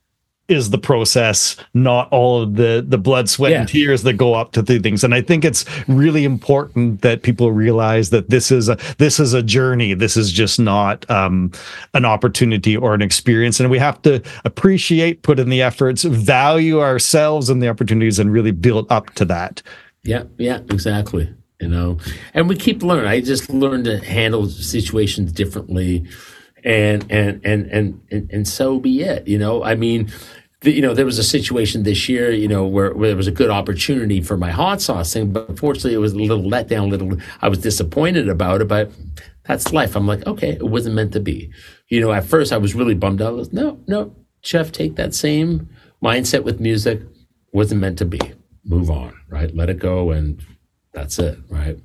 is 0.49 0.71
the 0.71 0.79
process, 0.79 1.57
not 1.73 2.09
all 2.11 2.43
of 2.43 2.57
the 2.57 2.85
the 2.87 2.99
blood, 2.99 3.29
sweat, 3.29 3.53
Yeah. 3.53 3.61
and 3.61 3.69
tears 3.69 4.03
that 4.03 4.15
go 4.15 4.35
up 4.35 4.53
to 4.53 4.63
the 4.63 4.79
things. 4.79 5.03
And 5.03 5.15
I 5.15 5.23
think 5.23 5.45
it's 5.45 5.65
really 5.89 6.25
important 6.25 7.01
that 7.01 7.23
people 7.23 7.51
realize 7.53 8.11
that 8.11 8.29
this 8.31 8.51
is 8.51 8.69
a 8.69 8.77
this 8.99 9.19
is 9.19 9.33
a 9.33 9.43
journey. 9.43 9.95
This 9.95 10.17
is 10.17 10.31
just 10.31 10.61
not 10.61 11.09
um, 11.11 11.51
an 11.95 12.05
opportunity 12.05 12.77
or 12.77 12.95
an 12.95 13.01
experience. 13.03 13.59
And 13.59 13.71
we 13.71 13.79
have 13.79 14.01
to 14.03 14.23
appreciate, 14.45 15.23
put 15.23 15.39
in 15.39 15.49
the 15.49 15.63
efforts, 15.63 16.03
value 16.03 16.81
ourselves 16.81 17.49
and 17.49 17.63
the 17.63 17.69
opportunities, 17.69 18.19
and 18.19 18.31
really 18.33 18.53
build 18.53 18.87
up 18.91 19.11
to 19.15 19.25
that. 19.25 19.63
Yeah, 20.03 20.25
yeah, 20.37 20.59
exactly. 20.71 21.33
You 21.61 21.69
know, 21.69 21.99
and 22.35 22.49
we 22.49 22.57
keep 22.57 22.83
learning. 22.83 23.07
I 23.07 23.21
just 23.23 23.49
learned 23.49 23.85
to 23.87 23.99
handle 24.05 24.47
situations 24.49 25.33
differently, 25.33 26.05
and 26.65 27.05
and 27.11 27.45
and 27.45 27.71
and 28.11 28.31
and, 28.31 28.49
so 28.49 28.81
be 28.81 29.03
it. 29.03 29.29
You 29.29 29.39
know, 29.39 29.63
I 29.63 29.75
mean, 29.75 30.11
you 30.63 30.81
know, 30.81 30.95
there 30.95 31.05
was 31.05 31.19
a 31.19 31.25
situation 31.25 31.83
this 31.83 32.09
year, 32.09 32.31
you 32.31 32.49
know, 32.49 32.67
where, 32.67 32.95
where 32.95 33.09
there 33.09 33.17
was 33.17 33.27
a 33.27 33.33
good 33.33 33.51
opportunity 33.51 34.21
for 34.23 34.37
my 34.37 34.51
hot 34.51 34.81
sauce 34.81 35.13
thing, 35.13 35.33
but 35.33 35.49
unfortunately, 35.49 35.95
it 35.95 35.99
was 35.99 36.15
a 36.15 36.19
little 36.19 36.43
letdown. 36.43 36.91
Little, 36.91 37.19
I 37.43 37.49
was 37.49 37.59
disappointed 37.59 38.29
about 38.29 38.63
it, 38.63 38.69
but 38.69 38.91
that's 39.45 39.73
life. 39.73 39.95
I'm 39.95 40.07
like, 40.07 40.27
okay, 40.27 40.53
it 40.53 40.69
wasn't 40.69 40.95
meant 40.95 41.13
to 41.13 41.21
be. 41.21 41.53
You 41.89 42.01
know, 42.01 42.13
at 42.13 42.25
first 42.25 42.53
I 42.53 42.57
was 42.57 42.75
really 42.75 42.95
bummed 42.95 43.21
out. 43.21 43.29
I 43.29 43.33
was, 43.33 43.53
no, 43.53 43.81
no, 43.87 44.17
Jeff, 44.43 44.73
take 44.73 44.97
that 44.97 45.15
same 45.15 45.69
mindset 46.03 46.45
with 46.45 46.61
music. 46.61 47.03
Wasn't 47.53 47.81
meant 47.81 47.99
to 47.99 48.05
be. 48.05 48.21
Move 48.65 48.91
on, 48.91 49.15
right? 49.29 49.55
Let 49.55 49.69
it 49.69 49.79
go, 49.79 50.11
and 50.11 50.43
that's 50.93 51.19
it, 51.19 51.39
right? 51.49 51.79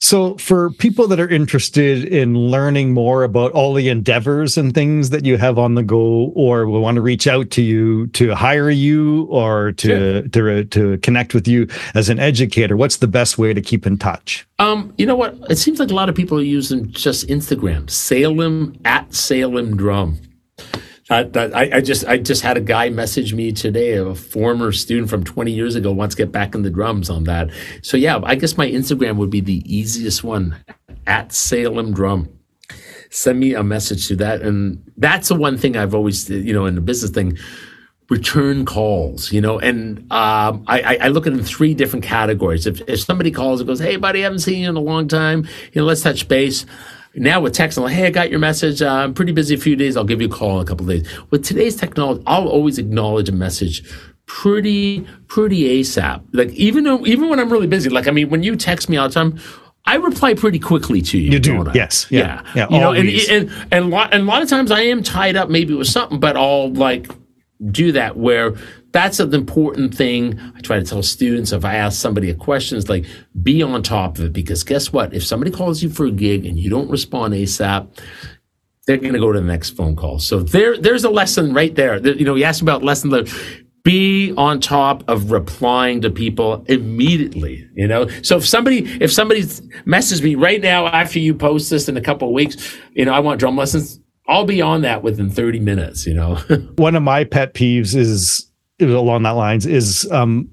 So, 0.00 0.36
for 0.36 0.70
people 0.70 1.08
that 1.08 1.18
are 1.18 1.28
interested 1.28 2.04
in 2.04 2.36
learning 2.36 2.92
more 2.92 3.24
about 3.24 3.52
all 3.52 3.72
the 3.72 3.88
endeavors 3.88 4.58
and 4.58 4.74
things 4.74 5.10
that 5.10 5.24
you 5.24 5.38
have 5.38 5.58
on 5.58 5.76
the 5.76 5.82
go, 5.82 6.32
or 6.34 6.66
will 6.66 6.82
want 6.82 6.96
to 6.96 7.00
reach 7.00 7.26
out 7.26 7.50
to 7.52 7.62
you 7.62 8.08
to 8.08 8.34
hire 8.34 8.68
you 8.68 9.24
or 9.30 9.72
to 9.72 10.28
to 10.28 10.64
to 10.64 10.98
connect 10.98 11.32
with 11.32 11.48
you 11.48 11.66
as 11.94 12.10
an 12.10 12.18
educator, 12.18 12.76
what's 12.76 12.98
the 12.98 13.06
best 13.06 13.38
way 13.38 13.54
to 13.54 13.62
keep 13.62 13.86
in 13.86 13.96
touch? 13.96 14.46
Um, 14.58 14.92
you 14.98 15.06
know 15.06 15.16
what? 15.16 15.38
It 15.48 15.56
seems 15.56 15.78
like 15.78 15.90
a 15.90 15.94
lot 15.94 16.08
of 16.10 16.14
people 16.14 16.38
are 16.38 16.42
using 16.42 16.90
just 16.90 17.26
Instagram. 17.28 17.88
Salem 17.88 18.78
at 18.84 19.14
Salem 19.14 19.76
Drum. 19.76 20.18
I, 21.10 21.70
I, 21.76 21.80
just 21.82 22.06
I 22.06 22.16
just 22.16 22.42
had 22.42 22.56
a 22.56 22.60
guy 22.62 22.88
message 22.88 23.34
me 23.34 23.52
today, 23.52 23.94
a 23.96 24.14
former 24.14 24.72
student 24.72 25.10
from 25.10 25.22
20 25.22 25.52
years 25.52 25.74
ago 25.74 25.92
wants 25.92 26.14
to 26.14 26.22
get 26.22 26.32
back 26.32 26.54
in 26.54 26.62
the 26.62 26.70
drums 26.70 27.10
on 27.10 27.24
that. 27.24 27.50
So 27.82 27.96
yeah, 27.96 28.20
I 28.22 28.34
guess 28.36 28.56
my 28.56 28.66
Instagram 28.70 29.16
would 29.16 29.30
be 29.30 29.40
the 29.40 29.62
easiest 29.66 30.24
one 30.24 30.56
at 31.06 31.32
Salem 31.32 31.92
Drum. 31.92 32.28
Send 33.10 33.38
me 33.38 33.54
a 33.54 33.62
message 33.62 34.08
to 34.08 34.16
that, 34.16 34.40
and 34.42 34.82
that's 34.96 35.28
the 35.28 35.34
one 35.36 35.56
thing 35.58 35.76
I've 35.76 35.94
always 35.94 36.28
you 36.30 36.52
know 36.52 36.66
in 36.66 36.74
the 36.74 36.80
business 36.80 37.10
thing 37.12 37.36
return 38.10 38.64
calls, 38.66 39.32
you 39.32 39.40
know, 39.40 39.58
and 39.58 39.98
um, 40.12 40.62
I, 40.66 40.98
I- 41.00 41.08
look 41.08 41.26
at 41.26 41.32
in 41.32 41.42
three 41.42 41.74
different 41.74 42.04
categories. 42.04 42.66
If, 42.66 42.82
if 42.88 43.00
somebody 43.00 43.30
calls 43.30 43.60
and 43.60 43.68
goes, 43.68 43.78
"Hey, 43.78 43.96
buddy, 43.96 44.20
I 44.20 44.24
haven't 44.24 44.40
seen 44.40 44.60
you 44.62 44.68
in 44.68 44.76
a 44.76 44.80
long 44.80 45.06
time. 45.08 45.46
You 45.72 45.80
know, 45.82 45.84
let's 45.86 46.02
touch 46.02 46.26
base." 46.28 46.66
Now 47.16 47.40
with 47.40 47.52
text, 47.52 47.78
I'm 47.78 47.84
like, 47.84 47.94
"Hey, 47.94 48.06
I 48.06 48.10
got 48.10 48.30
your 48.30 48.40
message. 48.40 48.82
Uh, 48.82 48.90
I'm 48.90 49.14
pretty 49.14 49.32
busy 49.32 49.54
a 49.54 49.58
few 49.58 49.76
days. 49.76 49.96
I'll 49.96 50.04
give 50.04 50.20
you 50.20 50.28
a 50.28 50.30
call 50.30 50.58
in 50.58 50.64
a 50.64 50.66
couple 50.66 50.88
of 50.88 50.96
days." 50.96 51.08
With 51.30 51.44
today's 51.44 51.76
technology, 51.76 52.22
I'll 52.26 52.48
always 52.48 52.78
acknowledge 52.78 53.28
a 53.28 53.32
message 53.32 53.82
pretty 54.26 55.06
pretty 55.28 55.80
ASAP. 55.80 56.22
Like 56.32 56.50
even 56.50 56.84
though 56.84 57.06
even 57.06 57.28
when 57.28 57.38
I'm 57.38 57.50
really 57.50 57.66
busy, 57.66 57.90
like 57.90 58.08
I 58.08 58.10
mean, 58.10 58.30
when 58.30 58.42
you 58.42 58.56
text 58.56 58.88
me 58.88 58.96
all 58.96 59.08
the 59.08 59.14
time. 59.14 59.38
I 59.86 59.96
reply 59.96 60.32
pretty 60.32 60.58
quickly 60.58 61.02
to 61.02 61.18
you. 61.18 61.32
You 61.32 61.38
do, 61.38 61.62
yes. 61.74 62.06
Yeah. 62.08 62.42
Yeah, 62.54 62.68
You 62.70 62.80
know, 62.80 62.92
and, 62.92 63.06
and 63.06 63.52
and, 63.70 63.90
lot, 63.90 64.14
and 64.14 64.22
a 64.22 64.24
lot 64.24 64.42
of 64.42 64.48
times 64.48 64.70
I 64.70 64.80
am 64.80 65.02
tied 65.02 65.36
up 65.36 65.50
maybe 65.50 65.74
with 65.74 65.88
something, 65.88 66.18
but 66.18 66.38
I'll 66.38 66.72
like 66.72 67.10
do 67.70 67.92
that 67.92 68.16
where 68.16 68.54
that's 68.94 69.18
an 69.18 69.34
important 69.34 69.92
thing. 69.92 70.40
I 70.54 70.60
try 70.60 70.78
to 70.78 70.84
tell 70.84 71.02
students 71.02 71.50
if 71.50 71.64
I 71.64 71.74
ask 71.74 72.00
somebody 72.00 72.30
a 72.30 72.34
question, 72.34 72.78
it's 72.78 72.88
like 72.88 73.04
be 73.42 73.60
on 73.60 73.82
top 73.82 74.18
of 74.18 74.26
it 74.26 74.32
because 74.32 74.62
guess 74.62 74.92
what? 74.92 75.12
If 75.12 75.26
somebody 75.26 75.50
calls 75.50 75.82
you 75.82 75.90
for 75.90 76.06
a 76.06 76.12
gig 76.12 76.46
and 76.46 76.56
you 76.56 76.70
don't 76.70 76.88
respond 76.88 77.34
ASAP, 77.34 77.88
they're 78.86 78.96
going 78.96 79.12
to 79.12 79.18
go 79.18 79.32
to 79.32 79.40
the 79.40 79.46
next 79.46 79.70
phone 79.70 79.96
call. 79.96 80.20
So 80.20 80.44
there, 80.44 80.78
there's 80.78 81.02
a 81.02 81.10
lesson 81.10 81.52
right 81.52 81.74
there. 81.74 81.98
You 82.06 82.24
know, 82.24 82.36
you 82.36 82.44
asked 82.44 82.62
about 82.62 82.84
lesson. 82.84 83.10
learned. 83.10 83.34
Be 83.82 84.32
on 84.38 84.60
top 84.60 85.02
of 85.08 85.32
replying 85.32 86.00
to 86.02 86.10
people 86.10 86.64
immediately. 86.68 87.68
You 87.74 87.88
know, 87.88 88.08
so 88.22 88.36
if 88.36 88.46
somebody 88.46 88.86
if 89.02 89.12
somebody 89.12 89.44
messages 89.84 90.22
me 90.22 90.36
right 90.36 90.62
now 90.62 90.86
after 90.86 91.18
you 91.18 91.34
post 91.34 91.68
this 91.68 91.88
in 91.88 91.96
a 91.96 92.00
couple 92.00 92.28
of 92.28 92.32
weeks, 92.32 92.78
you 92.92 93.04
know, 93.04 93.12
I 93.12 93.18
want 93.18 93.40
drum 93.40 93.56
lessons. 93.56 94.00
I'll 94.26 94.46
be 94.46 94.62
on 94.62 94.82
that 94.82 95.02
within 95.02 95.28
30 95.28 95.58
minutes. 95.58 96.06
You 96.06 96.14
know, 96.14 96.36
One 96.76 96.94
of 96.94 97.02
my 97.02 97.24
pet 97.24 97.52
peeves 97.52 97.94
is 97.94 98.50
along 98.80 99.22
that 99.22 99.30
lines 99.30 99.66
is 99.66 100.10
um, 100.10 100.50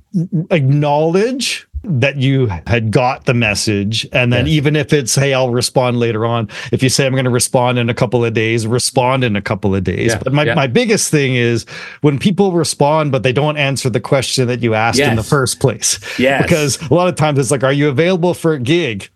acknowledge 0.51 1.67
that 1.83 2.17
you 2.17 2.45
had 2.67 2.91
got 2.91 3.25
the 3.25 3.33
message 3.33 4.07
and 4.13 4.31
then 4.31 4.45
Yes. 4.45 4.53
even 4.53 4.75
if 4.75 4.93
it's 4.93 5.15
hey 5.15 5.33
i'll 5.33 5.49
respond 5.49 5.97
later 5.97 6.27
on. 6.27 6.47
If 6.71 6.83
you 6.83 6.89
say 6.89 7.07
i'm 7.07 7.13
going 7.13 7.25
to 7.25 7.31
respond 7.31 7.79
in 7.79 7.89
a 7.89 7.93
couple 7.95 8.23
of 8.23 8.35
days 8.35 8.67
respond 8.67 9.23
in 9.23 9.35
a 9.35 9.41
couple 9.41 9.73
of 9.73 9.83
days. 9.83 10.11
Yeah, 10.11 10.19
but 10.23 10.31
my, 10.31 10.43
yeah. 10.43 10.53
my 10.53 10.67
biggest 10.67 11.09
thing 11.09 11.33
is 11.33 11.65
when 12.01 12.19
people 12.19 12.51
respond 12.51 13.11
but 13.11 13.23
they 13.23 13.33
don't 13.33 13.57
answer 13.57 13.89
the 13.89 13.99
question 13.99 14.47
that 14.47 14.61
you 14.61 14.75
asked 14.75 14.99
in 14.99 15.15
the 15.15 15.23
first 15.23 15.59
place. 15.59 15.99
Yeah 16.19 16.43
because 16.43 16.79
a 16.91 16.93
lot 16.93 17.07
of 17.07 17.15
times 17.15 17.39
it's 17.39 17.49
like 17.49 17.63
are 17.63 17.73
you 17.73 17.89
available 17.89 18.35
for 18.35 18.53
a 18.53 18.59
gig? 18.59 19.09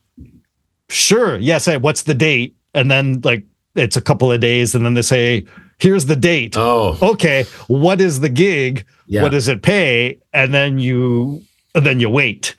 Sure 0.89 1.37
yes 1.37 1.65
hey, 1.65 1.77
what's 1.77 2.01
the 2.03 2.15
date? 2.15 2.55
And 2.73 2.89
then 2.89 3.21
like 3.23 3.43
it's 3.75 3.95
a 3.95 4.01
couple 4.01 4.31
of 4.31 4.39
days 4.39 4.73
and 4.73 4.83
then 4.83 4.95
they 4.95 5.03
say 5.03 5.45
here's 5.77 6.05
the 6.05 6.15
date 6.15 6.55
oh, 6.57 6.97
okay, 7.01 7.45
what 7.67 8.01
is 8.01 8.19
the 8.19 8.29
gig? 8.29 8.85
Yeah. 9.07 9.23
What 9.23 9.31
does 9.31 9.47
it 9.47 9.61
pay? 9.61 10.19
And 10.33 10.53
then 10.53 10.79
you 10.79 11.43
and 11.73 11.85
then 11.85 11.99
you 11.99 12.09
wait. 12.09 12.55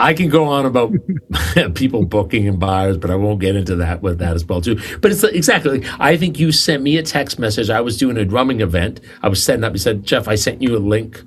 I 0.00 0.14
can 0.14 0.28
go 0.28 0.44
on 0.44 0.64
about 0.64 0.92
people 1.74 2.04
booking 2.04 2.46
and 2.46 2.60
buyers, 2.60 2.96
but 2.96 3.10
I 3.10 3.16
won't 3.16 3.40
get 3.40 3.56
into 3.56 3.74
that 3.76 4.00
with 4.00 4.18
that 4.20 4.34
as 4.34 4.44
well 4.44 4.60
too. 4.60 4.78
But 5.00 5.10
it's 5.10 5.24
exactly. 5.24 5.84
I 5.98 6.16
think 6.16 6.38
you 6.38 6.52
sent 6.52 6.84
me 6.84 6.98
a 6.98 7.02
text 7.02 7.38
message. 7.38 7.68
I 7.68 7.80
was 7.80 7.96
doing 7.96 8.16
a 8.16 8.24
drumming 8.24 8.60
event. 8.60 9.00
I 9.22 9.28
was 9.28 9.42
setting 9.42 9.64
up. 9.64 9.72
You 9.72 9.78
said, 9.78 10.04
Jeff, 10.04 10.28
I 10.28 10.36
sent 10.36 10.62
you 10.62 10.76
a 10.76 10.78
link 10.78 11.20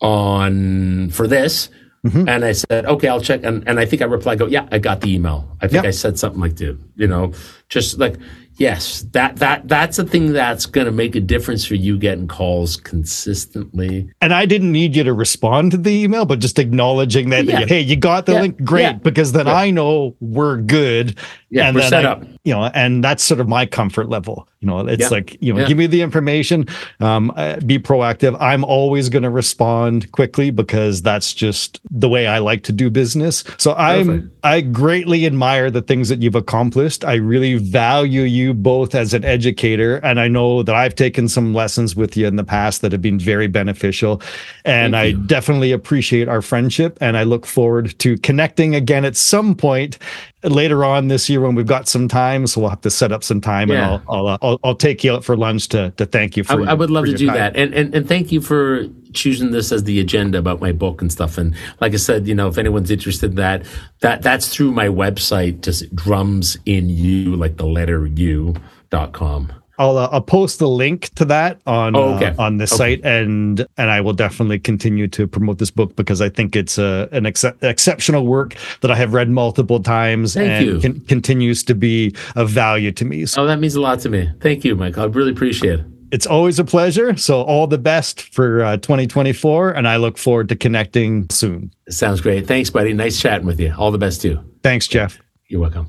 on 0.00 1.08
for 1.10 1.26
this. 1.26 1.70
Mm-hmm. 2.04 2.28
And 2.28 2.44
I 2.44 2.52
said, 2.52 2.84
okay, 2.84 3.08
I'll 3.08 3.20
check. 3.20 3.42
And, 3.44 3.66
and 3.66 3.80
I 3.80 3.86
think 3.86 4.02
I 4.02 4.04
replied, 4.04 4.38
go, 4.38 4.46
yeah, 4.46 4.68
I 4.70 4.78
got 4.78 5.00
the 5.00 5.14
email. 5.14 5.56
I 5.62 5.68
think 5.68 5.84
Yeah. 5.84 5.88
I 5.88 5.92
said 5.92 6.18
something 6.18 6.40
like 6.40 6.56
that, 6.56 6.78
you 6.96 7.06
know, 7.06 7.32
just 7.70 7.98
like, 7.98 8.16
yes, 8.56 9.02
that, 9.12 9.36
that, 9.36 9.68
that's 9.68 9.96
the 9.96 10.04
thing 10.04 10.32
that's 10.32 10.66
going 10.66 10.86
to 10.86 10.92
make 10.92 11.14
a 11.16 11.20
difference 11.20 11.64
for 11.64 11.74
you 11.74 11.98
getting 11.98 12.28
calls 12.28 12.76
consistently. 12.76 14.08
And 14.20 14.32
I 14.34 14.46
didn't 14.46 14.72
need 14.72 14.94
you 14.96 15.04
to 15.04 15.12
respond 15.12 15.72
to 15.72 15.76
the 15.76 15.90
email, 15.90 16.24
but 16.24 16.38
just 16.40 16.58
acknowledging 16.58 17.30
that 17.30 17.44
Yeah. 17.44 17.66
hey, 17.66 17.80
you 17.80 17.96
got 17.96 18.26
the 18.26 18.32
Yeah. 18.32 18.40
link, 18.42 18.64
great, 18.64 18.82
Yeah. 18.82 18.92
because 18.94 19.32
then 19.32 19.48
I 19.48 19.70
know 19.70 20.14
we're 20.20 20.58
good. 20.58 21.16
Yeah, 21.50 21.68
and 21.68 21.76
we're 21.76 21.82
set 21.88 22.04
I- 22.04 22.10
up. 22.10 22.24
You 22.46 22.52
know, 22.52 22.64
and 22.74 23.02
that's 23.02 23.22
sort 23.24 23.40
of 23.40 23.48
my 23.48 23.64
comfort 23.64 24.10
level. 24.10 24.46
You 24.60 24.68
know, 24.68 24.80
it's 24.80 25.10
like 25.10 25.38
you 25.40 25.54
know, 25.54 25.66
give 25.66 25.78
me 25.78 25.86
the 25.86 26.02
information, 26.02 26.66
um, 27.00 27.32
uh, 27.36 27.56
be 27.60 27.78
proactive. 27.78 28.36
I'm 28.38 28.64
always 28.64 29.08
going 29.08 29.22
to 29.22 29.30
respond 29.30 30.12
quickly 30.12 30.50
because 30.50 31.00
that's 31.00 31.32
just 31.32 31.80
the 31.90 32.06
way 32.08 32.26
I 32.26 32.38
like 32.40 32.62
to 32.64 32.72
do 32.72 32.90
business. 32.90 33.44
So 33.56 33.72
I'm 33.74 34.30
I 34.42 34.60
greatly 34.60 35.24
admire 35.24 35.70
the 35.70 35.80
things 35.80 36.10
that 36.10 36.20
you've 36.20 36.34
accomplished. 36.34 37.02
I 37.02 37.14
really 37.14 37.54
value 37.54 38.22
you 38.22 38.43
you 38.44 38.54
both 38.54 38.94
as 38.94 39.14
an 39.14 39.24
educator. 39.24 39.96
And 39.96 40.20
I 40.20 40.28
know 40.28 40.62
that 40.62 40.74
I've 40.74 40.94
taken 40.94 41.28
some 41.28 41.54
lessons 41.54 41.96
with 41.96 42.16
you 42.16 42.26
in 42.26 42.36
the 42.36 42.44
past 42.44 42.82
that 42.82 42.92
have 42.92 43.02
been 43.02 43.18
very 43.18 43.48
beneficial. 43.48 44.22
And 44.64 44.96
I 44.96 45.12
definitely 45.12 45.72
appreciate 45.72 46.28
our 46.28 46.42
friendship. 46.42 46.98
And 47.00 47.16
I 47.16 47.24
look 47.24 47.46
forward 47.46 47.98
to 48.00 48.16
connecting 48.18 48.74
again 48.74 49.04
at 49.04 49.16
some 49.16 49.54
point 49.54 49.98
later 50.44 50.84
on 50.84 51.08
this 51.08 51.28
year 51.28 51.40
when 51.40 51.54
we've 51.54 51.66
got 51.66 51.88
some 51.88 52.08
time. 52.08 52.46
So 52.46 52.60
we'll 52.60 52.70
have 52.70 52.80
to 52.82 52.90
set 52.90 53.12
up 53.12 53.24
some 53.24 53.40
time 53.40 53.70
yeah. 53.70 53.74
and 53.74 53.84
I'll, 53.84 54.02
I'll, 54.08 54.26
uh, 54.26 54.38
I'll, 54.42 54.60
I'll, 54.64 54.74
take 54.74 55.04
you 55.04 55.14
out 55.14 55.24
for 55.24 55.36
lunch 55.36 55.68
to, 55.68 55.90
to 55.96 56.06
thank 56.06 56.36
you 56.36 56.44
for 56.44 56.54
I, 56.54 56.56
your, 56.56 56.68
I 56.70 56.74
would 56.74 56.90
love 56.90 57.06
to 57.06 57.14
do 57.14 57.26
time. 57.26 57.36
that. 57.36 57.56
And, 57.56 57.72
and, 57.74 57.94
and 57.94 58.08
thank 58.08 58.32
you 58.32 58.40
for 58.40 58.86
choosing 59.12 59.52
this 59.52 59.72
as 59.72 59.84
the 59.84 60.00
agenda 60.00 60.38
about 60.38 60.60
my 60.60 60.72
book 60.72 61.00
and 61.00 61.10
stuff. 61.10 61.38
And 61.38 61.54
like 61.80 61.94
I 61.94 61.96
said, 61.96 62.26
you 62.26 62.34
know, 62.34 62.48
if 62.48 62.58
anyone's 62.58 62.90
interested 62.90 63.30
in 63.30 63.36
that, 63.36 63.64
that 64.00 64.22
that's 64.22 64.48
through 64.48 64.72
my 64.72 64.88
website, 64.88 65.62
just 65.62 65.94
drums 65.94 66.58
in 66.66 66.88
you, 66.88 67.36
like 67.36 67.56
the 67.56 67.66
letter 67.66 68.06
U 68.06 68.54
dot 68.90 69.12
com. 69.12 69.52
I'll 69.78 69.98
uh, 69.98 70.08
I'll 70.12 70.20
post 70.20 70.58
the 70.58 70.68
link 70.68 71.10
to 71.14 71.24
that 71.26 71.60
on 71.66 71.96
oh, 71.96 72.14
okay. 72.14 72.26
uh, 72.26 72.42
on 72.42 72.58
the 72.58 72.64
okay. 72.64 72.76
site, 72.76 73.04
and 73.04 73.66
and 73.76 73.90
I 73.90 74.00
will 74.00 74.12
definitely 74.12 74.58
continue 74.58 75.08
to 75.08 75.26
promote 75.26 75.58
this 75.58 75.70
book 75.70 75.96
because 75.96 76.20
I 76.20 76.28
think 76.28 76.54
it's 76.56 76.78
a 76.78 77.08
an 77.12 77.26
ex- 77.26 77.44
exceptional 77.62 78.26
work 78.26 78.56
that 78.80 78.90
I 78.90 78.96
have 78.96 79.14
read 79.14 79.28
multiple 79.30 79.82
times 79.82 80.34
Thank 80.34 80.68
and 80.68 80.82
con- 80.82 81.00
continues 81.00 81.62
to 81.64 81.74
be 81.74 82.14
of 82.36 82.50
value 82.50 82.92
to 82.92 83.04
me. 83.04 83.26
So, 83.26 83.42
oh, 83.42 83.46
that 83.46 83.58
means 83.58 83.74
a 83.74 83.80
lot 83.80 84.00
to 84.00 84.08
me. 84.08 84.30
Thank 84.40 84.64
you, 84.64 84.76
Mike. 84.76 84.98
I 84.98 85.04
really 85.04 85.32
appreciate 85.32 85.80
it. 85.80 85.86
It's 86.12 86.26
always 86.26 86.60
a 86.60 86.64
pleasure. 86.64 87.16
So 87.16 87.42
all 87.42 87.66
the 87.66 87.78
best 87.78 88.22
for 88.32 88.62
uh, 88.62 88.76
2024, 88.76 89.72
and 89.72 89.88
I 89.88 89.96
look 89.96 90.16
forward 90.16 90.48
to 90.50 90.56
connecting 90.56 91.28
soon. 91.30 91.72
Sounds 91.88 92.20
great. 92.20 92.46
Thanks, 92.46 92.70
buddy. 92.70 92.92
Nice 92.92 93.20
chatting 93.20 93.46
with 93.46 93.58
you. 93.58 93.74
All 93.76 93.90
the 93.90 93.98
best 93.98 94.22
too. 94.22 94.38
Thanks, 94.62 94.86
Jeff. 94.86 95.18
You're 95.48 95.60
welcome. 95.60 95.88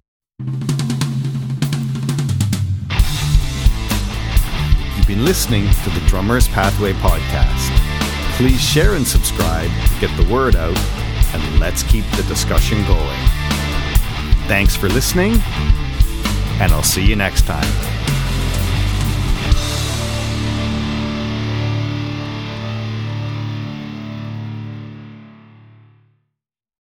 Been 5.16 5.26
listening 5.26 5.70
to 5.84 5.90
the 5.92 6.06
Drummer's 6.08 6.48
Pathway 6.50 6.92
podcast. 6.94 7.70
Please 8.36 8.60
share 8.60 8.96
and 8.96 9.08
subscribe 9.08 9.70
to 9.70 10.00
get 10.00 10.16
the 10.18 10.34
word 10.34 10.56
out, 10.56 10.78
and 11.34 11.60
let's 11.60 11.84
keep 11.84 12.06
the 12.18 12.24
discussion 12.24 12.86
going. 12.86 13.28
Thanks 14.48 14.76
for 14.76 14.90
listening, 14.90 15.34
and 16.60 16.72
I'll 16.72 16.84
see 16.84 17.06
you 17.06 17.16
next 17.16 17.46
time. 17.46 17.95